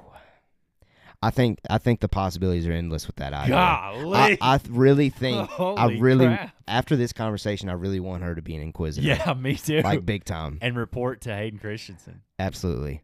I 1.22 1.30
think 1.30 1.58
I 1.68 1.78
think 1.78 2.00
the 2.00 2.08
possibilities 2.08 2.66
are 2.66 2.72
endless 2.72 3.06
with 3.06 3.16
that 3.16 3.34
idea. 3.34 3.56
I, 3.56 4.38
I 4.40 4.58
really 4.70 5.10
think 5.10 5.50
I 5.60 5.96
really 5.98 6.26
crap. 6.26 6.54
after 6.66 6.96
this 6.96 7.12
conversation 7.12 7.68
I 7.68 7.74
really 7.74 8.00
want 8.00 8.22
her 8.22 8.34
to 8.34 8.40
be 8.42 8.56
an 8.56 8.62
inquisitor. 8.62 9.06
Yeah, 9.06 9.34
me 9.38 9.56
too. 9.56 9.82
Like 9.82 10.06
big 10.06 10.24
time. 10.24 10.58
and 10.62 10.76
report 10.76 11.20
to 11.22 11.34
Hayden 11.34 11.58
Christensen. 11.58 12.22
Absolutely. 12.38 13.02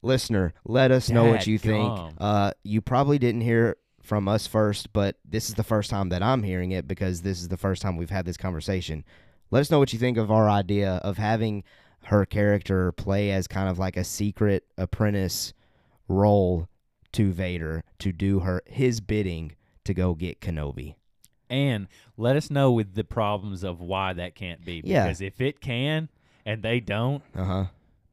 Listener, 0.00 0.54
let 0.64 0.90
us 0.90 1.10
know 1.10 1.26
what 1.26 1.46
you 1.46 1.58
think. 1.58 2.14
Uh, 2.18 2.52
you 2.64 2.80
probably 2.80 3.18
didn't 3.18 3.42
hear 3.42 3.76
from 4.02 4.26
us 4.26 4.48
first, 4.48 4.92
but 4.92 5.16
this 5.24 5.48
is 5.48 5.54
the 5.54 5.62
first 5.62 5.90
time 5.90 6.08
that 6.08 6.24
I'm 6.24 6.42
hearing 6.42 6.72
it 6.72 6.88
because 6.88 7.22
this 7.22 7.40
is 7.40 7.48
the 7.48 7.56
first 7.56 7.82
time 7.82 7.96
we've 7.96 8.10
had 8.10 8.24
this 8.24 8.36
conversation. 8.36 9.04
Let 9.52 9.60
us 9.60 9.70
know 9.70 9.78
what 9.78 9.92
you 9.92 10.00
think 10.00 10.18
of 10.18 10.30
our 10.30 10.50
idea 10.50 10.94
of 11.04 11.18
having 11.18 11.62
her 12.06 12.26
character 12.26 12.90
play 12.90 13.30
as 13.30 13.46
kind 13.46 13.68
of 13.68 13.78
like 13.78 13.96
a 13.96 14.02
secret 14.02 14.64
apprentice 14.76 15.52
role 16.08 16.68
to 17.12 17.32
Vader 17.32 17.82
to 17.98 18.12
do 18.12 18.40
her 18.40 18.62
his 18.66 19.00
bidding 19.00 19.52
to 19.84 19.94
go 19.94 20.14
get 20.14 20.40
Kenobi. 20.40 20.94
And 21.50 21.88
let 22.16 22.36
us 22.36 22.50
know 22.50 22.72
with 22.72 22.94
the 22.94 23.04
problems 23.04 23.62
of 23.62 23.80
why 23.80 24.12
that 24.14 24.34
can't 24.34 24.64
be. 24.64 24.80
Yeah. 24.84 25.04
Because 25.04 25.20
if 25.20 25.40
it 25.40 25.60
can 25.60 26.08
and 26.46 26.62
they 26.62 26.80
don't, 26.80 27.22
Uh 27.36 27.44
huh. 27.44 27.64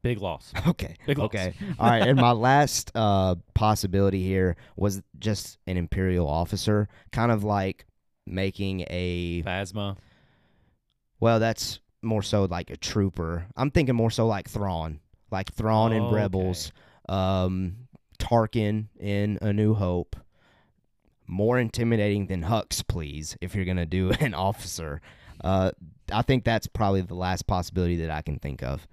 big 0.02 0.18
loss. 0.20 0.52
Okay. 0.66 0.96
Big 1.06 1.16
loss. 1.18 1.26
Okay. 1.26 1.54
All 1.78 1.88
right. 1.88 2.06
And 2.06 2.18
my 2.20 2.32
last 2.32 2.90
uh, 2.94 3.36
possibility 3.54 4.22
here 4.22 4.56
was 4.76 5.00
just 5.18 5.58
an 5.66 5.76
Imperial 5.78 6.28
officer, 6.28 6.88
kind 7.12 7.32
of 7.32 7.42
like 7.44 7.86
making 8.26 8.84
a. 8.90 9.42
Phasma. 9.42 9.96
Well, 11.18 11.38
that's 11.40 11.80
more 12.02 12.22
so 12.22 12.44
like 12.44 12.70
a 12.70 12.76
trooper. 12.76 13.46
I'm 13.56 13.70
thinking 13.70 13.94
more 13.94 14.10
so 14.10 14.26
like 14.26 14.48
Thrawn, 14.48 15.00
like 15.30 15.52
Thrawn 15.52 15.92
in 15.92 16.02
Okay. 16.04 16.14
Rebels, 16.14 16.72
um, 17.08 17.76
Tarkin 18.20 18.86
in 18.98 19.38
A 19.42 19.52
New 19.52 19.74
Hope. 19.74 20.14
More 21.26 21.58
intimidating 21.58 22.26
than 22.26 22.44
Hux, 22.44 22.86
please, 22.86 23.36
if 23.40 23.54
you're 23.54 23.64
gonna 23.64 23.86
do 23.86 24.10
an 24.20 24.34
officer. 24.34 25.00
Uh, 25.42 25.70
I 26.12 26.22
think 26.22 26.44
that's 26.44 26.66
probably 26.66 27.00
the 27.02 27.14
last 27.14 27.46
possibility 27.46 27.96
that 27.96 28.10
I 28.10 28.22
can 28.22 28.38
think 28.38 28.62
of. 28.62 28.86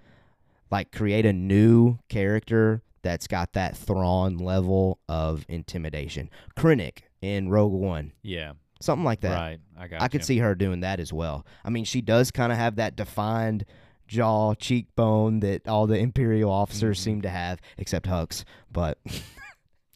Like 0.72 0.92
create 0.92 1.26
a 1.26 1.34
new 1.34 1.98
character 2.10 2.84
that's 3.02 3.28
got 3.28 3.54
that 3.54 3.76
Thrawn 3.78 4.38
level 4.38 5.00
of 5.10 5.46
intimidation. 5.48 6.30
Krennic 6.58 7.00
in 7.22 7.50
Rogue 7.50 7.74
One, 7.74 8.12
Yeah. 8.22 8.54
something 8.82 9.04
like 9.06 9.22
that. 9.22 9.36
Right. 9.36 9.60
I 9.78 9.88
got 9.88 10.02
I 10.02 10.08
could 10.08 10.22
you. 10.22 10.26
see 10.26 10.38
her 10.40 10.54
doing 10.56 10.82
that 10.82 11.00
as 11.00 11.12
well. 11.12 11.46
I 11.66 11.70
mean, 11.70 11.86
she 11.86 12.02
does 12.02 12.32
kind 12.32 12.52
of 12.52 12.58
have 12.58 12.76
that 12.76 12.96
defined 12.96 13.66
jaw, 14.08 14.54
cheekbone 14.56 15.40
that 15.42 15.68
all 15.68 15.88
the 15.88 15.98
Imperial 15.98 16.52
officers 16.52 17.00
Mhm. 17.00 17.04
seem 17.04 17.22
to 17.24 17.30
have, 17.30 17.60
except 17.78 18.08
Hux. 18.08 18.44
But 18.72 18.98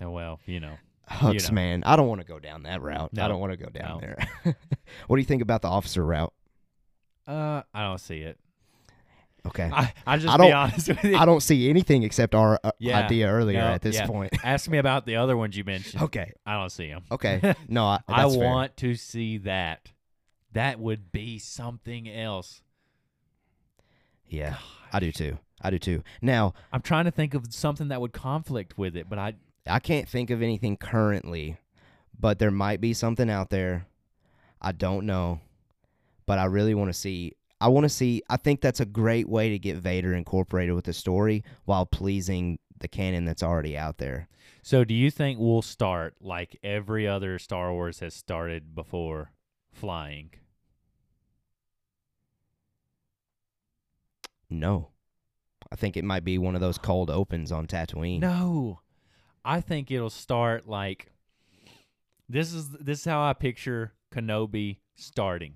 Oh, 0.01 0.09
well, 0.11 0.39
you 0.45 0.59
know. 0.59 0.77
Hux, 1.09 1.49
know. 1.49 1.55
man, 1.55 1.83
I 1.85 1.95
don't 1.95 2.07
want 2.07 2.21
to 2.21 2.27
go 2.27 2.39
down 2.39 2.63
that 2.63 2.81
route. 2.81 3.11
I 3.17 3.27
don't 3.27 3.39
want 3.39 3.51
to 3.51 3.57
go 3.57 3.69
down 3.69 3.99
No. 3.99 3.99
there. 3.99 4.27
what 5.07 5.17
do 5.17 5.19
you 5.21 5.25
think 5.25 5.41
about 5.41 5.61
the 5.61 5.67
officer 5.67 6.05
route? 6.05 6.33
Uh, 7.27 7.63
I 7.73 7.83
don't 7.83 7.99
see 7.99 8.19
it. 8.21 8.39
Okay. 9.45 9.69
I 9.73 9.91
I 10.05 10.17
just 10.17 10.31
I 10.31 10.37
be 10.37 10.43
don't- 10.43 10.53
honest 10.53 10.87
with 10.87 11.03
you. 11.03 11.17
I 11.17 11.25
don't 11.25 11.41
see 11.41 11.69
anything 11.69 12.03
except 12.03 12.35
our 12.35 12.59
uh, 12.63 12.71
Yeah. 12.79 12.99
idea 12.99 13.27
earlier 13.27 13.59
No, 13.59 13.67
at 13.67 13.81
this 13.81 13.95
yeah. 13.95 14.05
point. 14.05 14.31
Ask 14.43 14.69
me 14.69 14.77
about 14.77 15.05
the 15.07 15.15
other 15.15 15.35
ones 15.35 15.57
you 15.57 15.63
mentioned. 15.63 16.03
okay. 16.03 16.31
I 16.45 16.53
don't 16.59 16.69
see 16.71 16.87
them. 16.87 17.03
Okay. 17.11 17.55
No, 17.67 17.85
I, 17.85 17.99
I 18.07 18.21
that's 18.23 18.35
fair. 18.35 18.45
want 18.47 18.77
to 18.77 18.93
see 18.95 19.37
that. 19.39 19.91
That 20.53 20.79
would 20.79 21.11
be 21.11 21.39
something 21.39 22.07
else. 22.09 22.61
Yeah, 24.31 24.55
I 24.93 25.01
do 25.01 25.11
too. 25.11 25.37
I 25.61 25.69
do 25.69 25.77
too. 25.77 26.03
Now, 26.21 26.53
I'm 26.71 26.81
trying 26.81 27.05
to 27.05 27.11
think 27.11 27.33
of 27.33 27.53
something 27.53 27.89
that 27.89 27.99
would 27.99 28.13
conflict 28.13 28.77
with 28.77 28.95
it, 28.95 29.09
but 29.09 29.19
I 29.19 29.33
I 29.67 29.79
can't 29.79 30.07
think 30.07 30.29
of 30.29 30.41
anything 30.41 30.77
currently, 30.77 31.57
but 32.17 32.39
there 32.39 32.49
might 32.49 32.81
be 32.81 32.93
something 32.93 33.29
out 33.29 33.49
there. 33.49 33.85
I 34.61 34.71
don't 34.71 35.05
know, 35.05 35.41
but 36.25 36.39
I 36.39 36.45
really 36.45 36.73
want 36.73 36.89
to 36.89 36.97
see. 36.97 37.33
I 37.59 37.67
want 37.67 37.83
to 37.83 37.89
see. 37.89 38.23
I 38.29 38.37
think 38.37 38.61
that's 38.61 38.79
a 38.79 38.85
great 38.85 39.27
way 39.27 39.49
to 39.49 39.59
get 39.59 39.77
Vader 39.77 40.13
incorporated 40.13 40.73
with 40.75 40.85
the 40.85 40.93
story 40.93 41.43
while 41.65 41.85
pleasing 41.85 42.57
the 42.79 42.87
canon 42.87 43.25
that's 43.25 43.43
already 43.43 43.77
out 43.77 43.97
there. 43.97 44.29
So, 44.63 44.85
do 44.85 44.93
you 44.93 45.11
think 45.11 45.39
we'll 45.39 45.61
start 45.61 46.15
like 46.21 46.57
every 46.63 47.05
other 47.05 47.37
Star 47.37 47.73
Wars 47.73 47.99
has 47.99 48.13
started 48.13 48.73
before, 48.73 49.31
flying? 49.73 50.31
No, 54.51 54.89
I 55.71 55.75
think 55.75 55.95
it 55.97 56.03
might 56.03 56.23
be 56.25 56.37
one 56.37 56.53
of 56.55 56.61
those 56.61 56.77
cold 56.77 57.09
opens 57.09 57.51
on 57.51 57.65
Tatooine. 57.67 58.19
No, 58.19 58.81
I 59.45 59.61
think 59.61 59.89
it'll 59.89 60.09
start 60.09 60.67
like 60.67 61.11
this 62.29 62.53
is 62.53 62.69
this 62.69 62.99
is 62.99 63.05
how 63.05 63.23
I 63.23 63.33
picture 63.33 63.93
Kenobi 64.13 64.77
starting. 64.95 65.55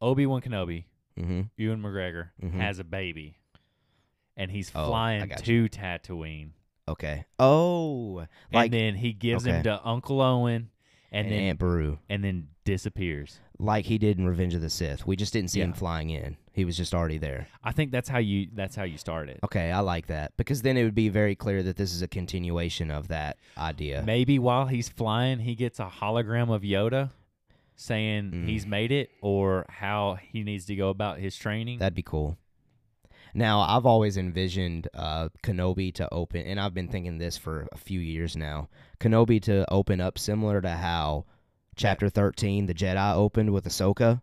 Obi 0.00 0.26
Wan 0.26 0.40
Kenobi, 0.40 0.84
Mm-hmm. 1.18 1.40
Ewan 1.56 1.82
McGregor 1.82 2.28
Mhm. 2.40 2.52
has 2.60 2.78
a 2.78 2.84
baby, 2.84 3.38
and 4.36 4.50
he's 4.52 4.70
Oh, 4.74 4.86
flying 4.86 5.28
to 5.28 5.68
Tatooine, 5.68 6.50
Okay. 6.86 7.24
Oh, 7.38 8.26
like 8.52 8.66
and 8.66 8.72
then 8.72 8.94
he 8.94 9.12
gives 9.12 9.44
him 9.44 9.62
to 9.64 9.84
Uncle 9.86 10.20
Owen, 10.20 10.70
and, 11.10 11.26
and 11.26 11.32
then 11.34 11.40
Aunt 11.44 11.58
Beru, 11.58 11.98
and 12.08 12.22
then 12.24 12.48
disappears. 12.64 13.40
like 13.58 13.86
he 13.86 13.98
did 13.98 14.18
in 14.18 14.26
Revenge 14.26 14.54
of 14.54 14.60
the 14.60 14.70
Sith. 14.70 15.06
We 15.06 15.16
just 15.16 15.32
didn't 15.32 15.50
see 15.50 15.60
him 15.60 15.72
flying 15.72 16.10
in. 16.10 16.36
He 16.52 16.64
was 16.64 16.76
just 16.76 16.94
already 16.94 17.18
there. 17.18 17.46
I 17.64 17.72
think 17.72 17.92
that's 17.92 18.08
how 18.08 18.18
you 18.18 18.48
that's 18.54 18.74
how 18.76 18.82
you 18.84 18.98
start 18.98 19.28
it. 19.28 19.38
Okay, 19.44 19.70
I 19.72 19.80
like 19.80 20.08
that 20.08 20.36
because 20.36 20.62
then 20.62 20.76
it 20.76 20.84
would 20.84 20.94
be 20.94 21.08
very 21.08 21.34
clear 21.34 21.62
that 21.62 21.76
this 21.76 21.94
is 21.94 22.02
a 22.02 22.08
continuation 22.08 22.90
of 22.90 23.08
that 23.08 23.36
idea. 23.56 24.02
Maybe 24.04 24.38
while 24.38 24.66
he's 24.66 24.88
flying, 24.88 25.38
he 25.40 25.54
gets 25.54 25.78
a 25.80 25.86
hologram 25.86 26.52
of 26.54 26.62
Yoda 26.62 27.10
saying 27.76 28.32
Mm. 28.32 28.48
he's 28.48 28.66
made 28.66 28.90
it 28.90 29.10
or 29.22 29.64
how 29.68 30.18
he 30.32 30.42
needs 30.42 30.66
to 30.66 30.74
go 30.74 30.88
about 30.90 31.18
his 31.18 31.36
training. 31.36 31.78
That'd 31.78 31.94
be 31.94 32.02
cool. 32.02 32.36
Now, 33.38 33.60
I've 33.60 33.86
always 33.86 34.16
envisioned 34.16 34.88
uh, 34.94 35.28
Kenobi 35.44 35.94
to 35.94 36.12
open, 36.12 36.40
and 36.42 36.58
I've 36.58 36.74
been 36.74 36.88
thinking 36.88 37.18
this 37.18 37.38
for 37.38 37.68
a 37.70 37.76
few 37.78 38.00
years 38.00 38.36
now. 38.36 38.68
Kenobi 38.98 39.40
to 39.42 39.64
open 39.72 40.00
up 40.00 40.18
similar 40.18 40.60
to 40.60 40.70
how 40.70 41.24
Chapter 41.76 42.08
13, 42.08 42.66
the 42.66 42.74
Jedi, 42.74 43.14
opened 43.14 43.52
with 43.52 43.64
Ahsoka, 43.64 44.20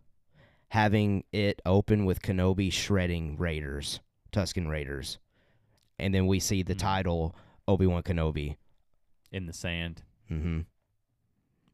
having 0.68 1.24
it 1.32 1.62
open 1.64 2.04
with 2.04 2.20
Kenobi 2.20 2.70
shredding 2.70 3.38
Raiders, 3.38 4.00
Tuscan 4.32 4.68
Raiders. 4.68 5.18
And 5.98 6.14
then 6.14 6.26
we 6.26 6.38
see 6.38 6.62
the 6.62 6.74
Mm. 6.74 6.78
title 6.78 7.34
Obi 7.66 7.86
Wan 7.86 8.02
Kenobi. 8.02 8.56
in 9.32 9.46
the 9.46 9.52
sand 9.54 10.02
hmm 10.28 10.60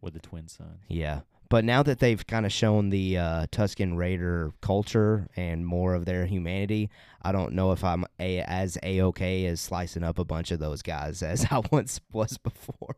with 0.01 0.15
the 0.15 0.21
twin 0.21 0.47
suns. 0.47 0.81
Yeah. 0.89 1.21
But 1.53 1.67
now 1.67 1.83
that 1.83 1.99
they've 1.99 2.27
kind 2.27 2.47
of 2.47 2.53
shown 2.53 2.89
the 2.89 3.19
uh, 3.19 3.47
Tuscan 3.51 3.95
Raider 3.95 4.55
culture 4.63 5.29
and 5.37 5.67
more 5.67 5.93
of 5.93 6.07
their 6.07 6.25
humanity, 6.25 6.89
I 7.21 7.31
don't 7.31 7.53
know 7.53 7.73
if 7.73 7.85
I'm 7.85 8.07
a- 8.19 8.41
as 8.41 8.79
a 8.83 9.03
okay 9.03 9.45
as 9.45 9.61
slicing 9.61 10.03
up 10.03 10.19
a 10.19 10.25
bunch 10.25 10.51
of 10.51 10.61
those 10.61 10.81
guys 10.81 11.23
as 11.23 11.45
I 11.51 11.61
once 11.71 12.01
was 12.11 12.39
before. 12.39 12.97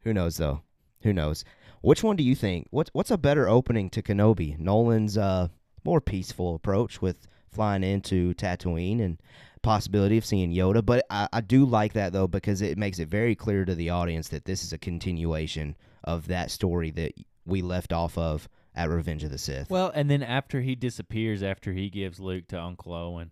Who 0.00 0.12
knows 0.12 0.38
though? 0.38 0.62
Who 1.02 1.12
knows? 1.12 1.44
Which 1.82 2.02
one 2.02 2.16
do 2.16 2.24
you 2.24 2.34
think? 2.34 2.66
What's 2.70 2.90
what's 2.92 3.12
a 3.12 3.16
better 3.16 3.48
opening 3.48 3.90
to 3.90 4.02
Kenobi? 4.02 4.58
Nolan's 4.58 5.16
uh, 5.16 5.50
more 5.84 6.00
peaceful 6.00 6.56
approach 6.56 7.00
with 7.00 7.28
flying 7.48 7.84
into 7.84 8.34
Tatooine 8.34 9.00
and 9.00 9.22
possibility 9.62 10.18
of 10.18 10.26
seeing 10.26 10.52
Yoda, 10.52 10.84
but 10.84 11.06
I, 11.10 11.28
I 11.32 11.42
do 11.42 11.64
like 11.64 11.92
that 11.92 12.12
though 12.12 12.26
because 12.26 12.60
it 12.60 12.76
makes 12.76 12.98
it 12.98 13.06
very 13.06 13.36
clear 13.36 13.64
to 13.64 13.76
the 13.76 13.90
audience 13.90 14.30
that 14.30 14.46
this 14.46 14.64
is 14.64 14.72
a 14.72 14.78
continuation 14.78 15.76
of 16.08 16.26
that 16.28 16.50
story 16.50 16.90
that 16.92 17.12
we 17.44 17.60
left 17.62 17.92
off 17.92 18.16
of 18.16 18.48
at 18.74 18.88
Revenge 18.88 19.24
of 19.24 19.30
the 19.30 19.38
Sith. 19.38 19.68
Well, 19.70 19.92
and 19.94 20.10
then 20.10 20.22
after 20.22 20.60
he 20.62 20.74
disappears, 20.74 21.42
after 21.42 21.72
he 21.72 21.90
gives 21.90 22.18
Luke 22.18 22.48
to 22.48 22.60
Uncle 22.60 22.94
Owen, 22.94 23.30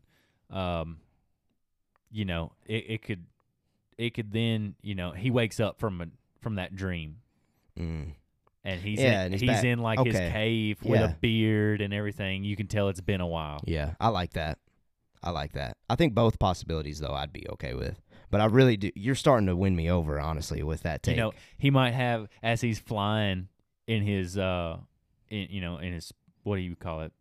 um, 0.50 0.98
you 2.10 2.24
know, 2.24 2.52
it, 2.66 2.84
it 2.88 3.02
could, 3.02 3.24
it 3.96 4.10
could 4.14 4.32
then, 4.32 4.74
you 4.82 4.94
know, 4.94 5.12
he 5.12 5.30
wakes 5.30 5.58
up 5.58 5.78
from 5.80 6.00
a 6.02 6.06
from 6.42 6.56
that 6.56 6.76
dream, 6.76 7.16
Mm. 7.78 8.12
and 8.64 8.80
he's 8.80 9.00
Yeah, 9.00 9.24
in, 9.24 9.32
and 9.32 9.40
he's 9.40 9.50
he's 9.50 9.64
in 9.64 9.78
like 9.80 9.98
his 10.04 10.14
cave 10.14 10.78
with 10.82 11.00
Yeah. 11.00 11.10
a 11.10 11.14
beard 11.14 11.80
and 11.80 11.92
everything. 11.94 12.44
You 12.44 12.56
can 12.56 12.66
tell 12.68 12.88
it's 12.88 13.00
been 13.00 13.20
a 13.20 13.26
while. 13.26 13.60
Yeah, 13.66 13.94
I 13.98 14.08
like 14.08 14.34
that. 14.34 14.58
I 15.22 15.30
like 15.30 15.52
that. 15.54 15.76
I 15.90 15.96
think 15.96 16.14
both 16.14 16.38
possibilities 16.38 17.00
though 17.00 17.12
I'd 17.14 17.32
be 17.32 17.46
okay 17.52 17.74
with. 17.74 18.00
But 18.30 18.40
I 18.40 18.46
really 18.46 18.76
do. 18.76 18.90
You're 18.94 19.14
starting 19.14 19.46
to 19.46 19.56
win 19.56 19.74
me 19.76 19.90
over, 19.90 20.18
honestly, 20.20 20.62
with 20.62 20.82
that 20.82 21.02
take. 21.02 21.16
You 21.16 21.22
know, 21.22 21.32
he 21.58 21.70
might 21.70 21.92
have 21.94 22.28
as 22.42 22.60
he's 22.60 22.78
flying 22.78 23.48
in 23.86 24.02
his 24.02 24.36
uh, 24.36 24.78
in 25.28 25.48
you 25.50 25.60
know 25.60 25.78
in 25.78 25.92
his 25.92 26.12
what 26.42 26.56
do 26.56 26.62
you 26.62 26.76
call 26.76 27.02
it, 27.02 27.12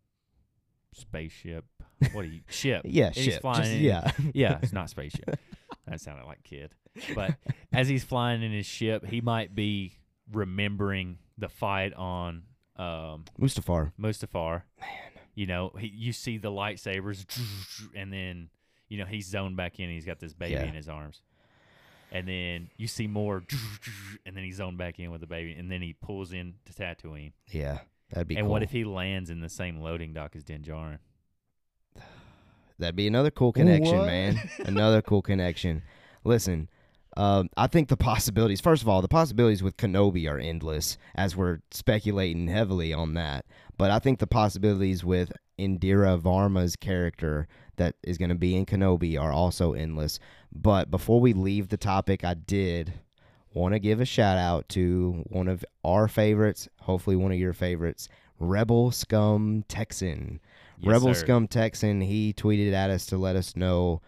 spaceship? 0.92 1.64
What 2.12 2.22
do 2.22 2.28
you 2.28 2.40
ship? 2.48 2.82
yeah, 2.84 3.06
and 3.06 3.16
he's 3.16 3.38
flying 3.38 3.62
Just- 3.62 3.72
in- 3.72 3.82
yeah, 3.82 4.10
yeah, 4.34 4.58
it's 4.62 4.72
not 4.74 4.90
spaceship. 4.90 5.38
that 5.86 6.00
sounded 6.00 6.26
like 6.26 6.42
kid. 6.42 6.72
But 7.14 7.36
as 7.72 7.88
he's 7.88 8.04
flying 8.04 8.42
in 8.42 8.52
his 8.52 8.66
ship, 8.66 9.04
he 9.06 9.20
might 9.20 9.54
be 9.54 9.98
remembering 10.32 11.18
the 11.38 11.48
fight 11.48 11.92
on 11.94 12.42
um, 12.76 13.24
Mustafar. 13.38 13.92
Mustafar. 14.00 14.62
Man, 14.80 14.88
you 15.34 15.46
know, 15.46 15.72
he, 15.78 15.88
you 15.88 16.12
see 16.12 16.38
the 16.38 16.50
lightsabers, 16.50 17.26
and 17.94 18.10
then 18.12 18.48
you 18.88 18.98
know 18.98 19.04
he's 19.04 19.26
zoned 19.26 19.56
back 19.56 19.78
in. 19.80 19.90
He's 19.90 20.04
got 20.06 20.18
this 20.20 20.32
baby 20.34 20.52
Yeah. 20.54 20.64
in 20.64 20.74
his 20.74 20.88
arms, 20.88 21.22
and 22.12 22.26
then 22.28 22.68
you 22.76 22.86
see 22.86 23.06
more, 23.06 23.42
and 24.26 24.36
then 24.36 24.44
he's 24.44 24.56
zoned 24.56 24.78
back 24.78 24.98
in 24.98 25.10
with 25.10 25.20
the 25.20 25.26
baby, 25.26 25.52
and 25.52 25.70
then 25.70 25.82
he 25.82 25.92
pulls 25.94 26.32
in 26.32 26.54
to 26.64 26.72
Tatooine. 26.72 27.32
Yeah, 27.50 27.78
that'd 28.10 28.28
be. 28.28 28.36
and 28.36 28.44
cool. 28.44 28.52
what 28.52 28.62
if 28.62 28.70
he 28.70 28.84
lands 28.84 29.30
in 29.30 29.40
the 29.40 29.48
same 29.48 29.80
loading 29.80 30.12
dock 30.12 30.36
as 30.36 30.44
Din 30.44 30.62
Djarin? 30.62 30.98
That'd 32.78 32.94
be 32.96 33.06
another 33.06 33.30
cool 33.30 33.52
connection, 33.52 33.96
What? 33.98 34.06
man. 34.06 34.36
another 34.66 35.00
cool 35.00 35.22
connection. 35.22 35.82
Listen, 36.24 36.68
um, 37.16 37.48
I 37.56 37.66
think 37.68 37.88
the 37.88 37.96
possibilities. 37.96 38.60
First 38.60 38.82
of 38.82 38.88
all, 38.88 39.00
the 39.00 39.08
possibilities 39.08 39.62
with 39.62 39.78
Kenobi 39.78 40.30
are 40.30 40.38
endless, 40.38 40.98
as 41.14 41.34
we're 41.34 41.60
speculating 41.70 42.48
heavily 42.48 42.92
on 42.92 43.14
that. 43.14 43.46
But 43.78 43.90
I 43.90 43.98
think 43.98 44.18
the 44.18 44.26
possibilities 44.26 45.02
with 45.04 45.32
Indira 45.58 46.20
Varma's 46.20 46.76
character 46.76 47.48
that 47.76 47.96
is 48.02 48.18
going 48.18 48.28
to 48.28 48.34
be 48.34 48.56
in 48.56 48.66
Kenobi 48.66 49.20
are 49.20 49.32
also 49.32 49.72
endless. 49.72 50.18
But 50.52 50.90
before 50.90 51.20
we 51.20 51.32
leave 51.32 51.68
the 51.68 51.76
topic, 51.76 52.24
I 52.24 52.34
did 52.34 52.94
want 53.52 53.74
to 53.74 53.78
give 53.78 54.00
a 54.00 54.04
shout 54.04 54.38
out 54.38 54.68
to 54.70 55.24
one 55.28 55.48
of 55.48 55.64
our 55.84 56.08
favorites, 56.08 56.68
hopefully 56.80 57.16
one 57.16 57.32
of 57.32 57.38
your 57.38 57.52
favorites, 57.52 58.08
Rebel 58.38 58.90
Scum 58.90 59.64
Texan. 59.68 60.40
Yes, 60.78 60.92
Rebel 60.92 61.14
sir. 61.14 61.20
Scum 61.20 61.48
Texan, 61.48 62.02
he 62.02 62.34
tweeted 62.34 62.72
at 62.72 62.90
us 62.90 63.06
to 63.06 63.16
let 63.16 63.34
us 63.36 63.56
know 63.56 64.02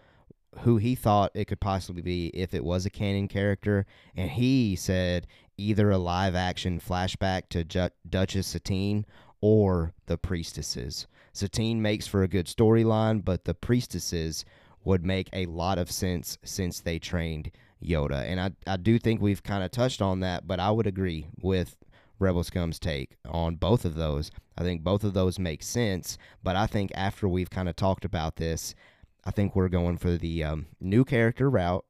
who 0.59 0.77
he 0.77 0.95
thought 0.95 1.31
it 1.33 1.45
could 1.45 1.59
possibly 1.59 2.01
be 2.01 2.27
if 2.27 2.53
it 2.53 2.63
was 2.63 2.85
a 2.85 2.89
canon 2.89 3.27
character. 3.27 3.85
And 4.15 4.29
he 4.29 4.75
said 4.75 5.27
either 5.57 5.89
a 5.89 5.97
live 5.97 6.35
action 6.35 6.79
flashback 6.79 7.49
to 7.49 7.63
Ju- 7.63 7.89
Duchess 8.07 8.47
Satine 8.47 9.05
or 9.41 9.93
the 10.05 10.17
priestesses. 10.17 11.07
Satine 11.39 11.81
makes 11.81 12.05
for 12.07 12.23
a 12.23 12.27
good 12.27 12.47
storyline, 12.47 13.23
but 13.23 13.45
the 13.45 13.53
priestesses 13.53 14.45
would 14.83 15.05
make 15.05 15.29
a 15.33 15.45
lot 15.45 15.77
of 15.77 15.91
sense 15.91 16.37
since 16.43 16.79
they 16.79 16.99
trained 16.99 17.51
Yoda. 17.83 18.23
And 18.23 18.39
I, 18.39 18.51
I 18.67 18.77
do 18.77 18.99
think 18.99 19.21
we've 19.21 19.43
kind 19.43 19.63
of 19.63 19.71
touched 19.71 20.01
on 20.01 20.19
that, 20.19 20.47
but 20.47 20.59
I 20.59 20.71
would 20.71 20.87
agree 20.87 21.27
with 21.41 21.77
Rebel 22.19 22.43
Scum's 22.43 22.79
take 22.79 23.17
on 23.27 23.55
both 23.55 23.85
of 23.85 23.95
those. 23.95 24.31
I 24.57 24.63
think 24.63 24.83
both 24.83 25.03
of 25.03 25.13
those 25.13 25.39
make 25.39 25.63
sense, 25.63 26.17
but 26.43 26.55
I 26.55 26.67
think 26.67 26.91
after 26.93 27.27
we've 27.27 27.49
kind 27.49 27.69
of 27.69 27.75
talked 27.75 28.03
about 28.03 28.35
this, 28.35 28.75
I 29.23 29.31
think 29.31 29.55
we're 29.55 29.69
going 29.69 29.97
for 29.97 30.17
the 30.17 30.43
um, 30.43 30.67
new 30.79 31.05
character 31.05 31.49
route, 31.49 31.85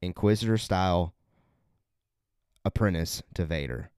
Inquisitor 0.00 0.58
style 0.58 1.14
apprentice 2.64 3.22
to 3.34 3.44
Vader. 3.44 3.90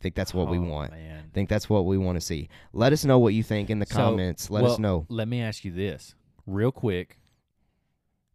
I 0.00 0.02
think 0.02 0.14
that's 0.14 0.32
what 0.32 0.48
we 0.48 0.56
Oh, 0.58 0.62
want. 0.62 0.92
Man. 0.92 1.24
I 1.26 1.34
think 1.34 1.50
that's 1.50 1.68
what 1.68 1.84
we 1.84 1.98
want 1.98 2.16
to 2.16 2.20
see. 2.22 2.48
Let 2.72 2.92
us 2.94 3.04
know 3.04 3.18
what 3.18 3.34
you 3.34 3.42
think 3.42 3.68
in 3.68 3.80
the 3.80 3.86
So, 3.86 3.96
comments. 3.96 4.48
Let 4.48 4.62
well, 4.62 4.72
us 4.72 4.78
know. 4.78 5.04
Let 5.10 5.28
me 5.28 5.42
ask 5.42 5.62
you 5.64 5.72
this, 5.72 6.14
real 6.46 6.72
quick. 6.72 7.18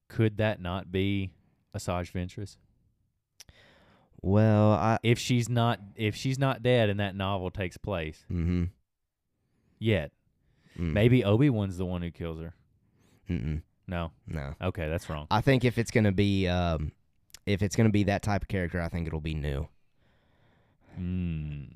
Could 0.08 0.38
that 0.38 0.62
not 0.62 0.92
be 0.92 1.32
Asajj 1.76 2.12
Ventress? 2.12 2.58
Well, 4.22 4.72
I 4.74 5.00
If 5.04 5.18
she's 5.20 5.50
not, 5.50 5.80
if 5.96 6.16
she's 6.16 6.38
not 6.38 6.62
dead, 6.62 6.90
and 6.90 7.00
that 7.00 7.16
novel 7.16 7.50
takes 7.50 7.78
place 7.78 8.24
mm-hmm. 8.32 8.66
yet, 9.80 10.12
Mm. 10.78 10.92
maybe 10.92 11.24
Obi 11.24 11.50
Wan's 11.50 11.78
the 11.78 11.86
one 11.86 12.02
who 12.02 12.12
kills 12.12 12.38
her. 12.42 12.54
Mm-mm. 13.30 13.62
No, 13.88 14.12
No. 14.28 14.56
okay, 14.62 14.90
that's 14.90 15.10
wrong. 15.10 15.26
I 15.32 15.40
think 15.40 15.64
if 15.64 15.78
it's 15.78 15.90
gonna 15.90 16.12
be 16.12 16.48
um, 16.50 16.92
if 17.46 17.62
it's 17.62 17.76
gonna 17.78 17.90
be 17.92 18.04
that 18.04 18.22
type 18.24 18.42
of 18.42 18.50
character, 18.50 18.82
I 18.82 18.90
think 18.90 19.08
it'll 19.08 19.22
be 19.22 19.36
new. 19.36 19.70
Mm. 21.00 21.68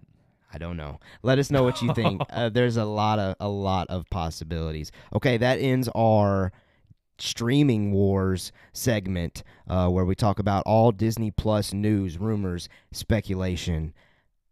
I 0.51 0.57
don't 0.57 0.77
know. 0.77 0.99
Let 1.21 1.37
us 1.37 1.51
know 1.51 1.63
what 1.63 1.81
you 1.81 1.93
think. 1.93 2.21
uh, 2.29 2.49
there's 2.49 2.77
a 2.77 2.85
lot 2.85 3.19
of 3.19 3.35
a 3.39 3.49
lot 3.49 3.87
of 3.89 4.09
possibilities. 4.09 4.91
Okay, 5.13 5.37
that 5.37 5.59
ends 5.59 5.87
our 5.95 6.51
streaming 7.19 7.91
wars 7.91 8.51
segment 8.71 9.43
uh, 9.67 9.89
where 9.89 10.05
we 10.05 10.15
talk 10.15 10.39
about 10.39 10.63
all 10.65 10.91
Disney 10.91 11.31
Plus 11.31 11.73
news, 11.73 12.17
rumors, 12.17 12.69
speculation. 12.91 13.93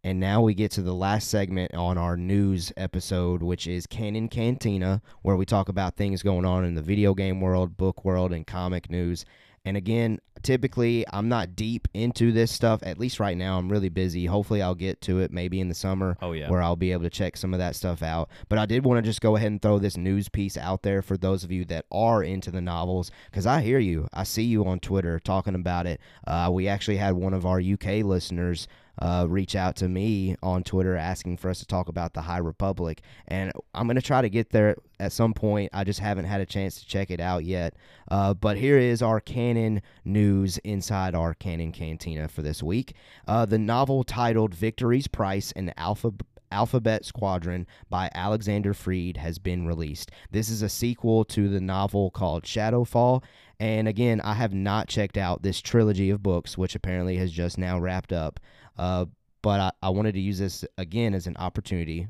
And 0.04 0.20
now 0.20 0.42
we 0.42 0.54
get 0.54 0.72
to 0.72 0.82
the 0.82 0.94
last 0.94 1.30
segment 1.30 1.74
on 1.74 1.98
our 1.98 2.16
news 2.16 2.72
episode, 2.78 3.42
which 3.42 3.68
is 3.68 3.88
Canon 3.88 4.30
Cantina, 4.30 5.02
where 5.22 5.36
we 5.36 5.46
talk 5.46 5.68
about 5.68 5.98
things 5.98 6.24
going 6.24 6.46
on 6.46 6.64
in 6.64 6.76
the 6.76 6.82
video 6.82 7.14
game 7.14 7.42
world, 7.42 7.76
book 7.76 8.06
world, 8.06 8.32
and 8.32 8.46
comic 8.46 8.90
news. 8.90 9.26
And 9.66 9.76
again, 9.76 10.20
typically 10.48 11.04
I'm 11.12 11.28
not 11.28 11.58
deep 11.58 11.90
into 11.94 12.32
this 12.32 12.52
stuff. 12.52 12.80
At 12.84 12.98
least 12.98 13.20
right 13.20 13.36
now, 13.36 13.58
I'm 13.60 13.68
really 13.70 13.90
busy. 13.90 14.26
Hopefully, 14.26 14.62
I'll 14.62 14.76
get 14.76 15.02
to 15.02 15.20
it 15.20 15.30
maybe 15.32 15.60
in 15.60 15.68
the 15.68 15.76
summer 15.76 16.18
Oh 16.22 16.32
yeah. 16.32 16.50
where 16.50 16.62
I'll 16.62 16.78
be 16.78 16.94
able 16.94 17.04
to 17.04 17.10
check 17.10 17.36
some 17.36 17.54
of 17.54 17.60
that 17.60 17.76
stuff 17.76 18.02
out. 18.02 18.30
But 18.48 18.58
I 18.58 18.66
did 18.66 18.86
want 18.86 18.98
to 18.98 19.02
just 19.02 19.20
go 19.20 19.36
ahead 19.36 19.52
and 19.52 19.62
throw 19.62 19.78
this 19.78 19.98
news 19.98 20.30
piece 20.30 20.56
out 20.56 20.84
there 20.84 21.02
for 21.02 21.18
those 21.18 21.44
of 21.44 21.52
you 21.52 21.66
that 21.66 21.86
are 21.92 22.24
into 22.24 22.50
the 22.50 22.62
novels, 22.62 23.12
because 23.30 23.46
I 23.46 23.60
hear 23.62 23.80
you. 23.80 24.08
I 24.14 24.24
see 24.24 24.44
you 24.44 24.66
on 24.66 24.80
Twitter 24.80 25.20
talking 25.20 25.54
about 25.56 25.86
it. 25.86 26.00
Uh, 26.26 26.50
we 26.52 26.70
actually 26.70 26.98
had 26.98 27.14
one 27.16 27.34
of 27.34 27.46
our 27.46 27.60
UK 27.60 28.06
listeners. 28.06 28.70
Uh, 29.00 29.26
reach 29.28 29.56
out 29.56 29.76
to 29.78 29.88
me 29.88 30.36
on 30.42 30.64
Twitter 30.64 30.96
asking 30.96 31.38
for 31.38 31.50
us 31.50 31.60
to 31.60 31.66
talk 31.66 31.90
about 31.90 32.14
the 32.14 32.22
High 32.22 32.38
Republic, 32.40 33.02
and 33.28 33.52
I'm 33.74 33.88
gonna 33.88 34.02
try 34.02 34.22
to 34.22 34.30
get 34.30 34.50
there 34.50 34.76
at 35.00 35.12
some 35.12 35.34
point. 35.34 35.70
I 35.74 35.84
just 35.84 36.00
haven't 36.00 36.26
had 36.26 36.42
a 36.42 36.46
chance 36.46 36.80
to 36.80 36.88
check 36.88 37.12
it 37.12 37.20
out 37.20 37.46
yet. 37.46 37.76
Uh, 38.10 38.34
but 38.34 38.58
here 38.58 38.78
is 38.78 39.02
our 39.02 39.20
canon 39.20 39.82
news 40.04 40.58
inside 40.60 41.16
our 41.16 41.34
canon 41.34 41.72
cantina 41.72 42.28
for 42.28 42.42
this 42.42 42.64
week. 42.64 42.94
Uh, 43.28 43.46
the 43.46 43.60
novel 43.60 44.04
titled 44.04 44.54
Victory's 44.54 45.08
Price 45.08 45.52
and 45.56 45.74
Alpha 45.78 46.14
Alphabet 46.52 47.06
Squadron 47.06 47.68
by 47.90 48.10
Alexander 48.14 48.74
Freed 48.74 49.18
has 49.18 49.40
been 49.40 49.68
released. 49.68 50.12
This 50.32 50.50
is 50.50 50.62
a 50.62 50.70
sequel 50.70 51.26
to 51.26 51.50
the 51.50 51.62
novel 51.62 52.12
called 52.12 52.44
Shadowfall. 52.44 53.24
And 53.60 53.88
again, 53.88 54.22
I 54.22 54.34
have 54.34 54.54
not 54.54 54.88
checked 54.88 55.18
out 55.18 55.42
this 55.42 55.62
trilogy 55.62 56.10
of 56.10 56.24
books, 56.24 56.58
which 56.58 56.76
apparently 56.76 57.18
has 57.18 57.32
just 57.32 57.58
now 57.58 57.80
wrapped 57.80 58.14
up. 58.14 58.40
Uh, 58.78 59.06
but 59.42 59.60
I, 59.60 59.72
I 59.82 59.90
wanted 59.90 60.14
to 60.14 60.22
use 60.22 60.40
this 60.40 60.66
again 60.78 61.14
as 61.14 61.28
an 61.28 61.38
opportunity 61.38 62.08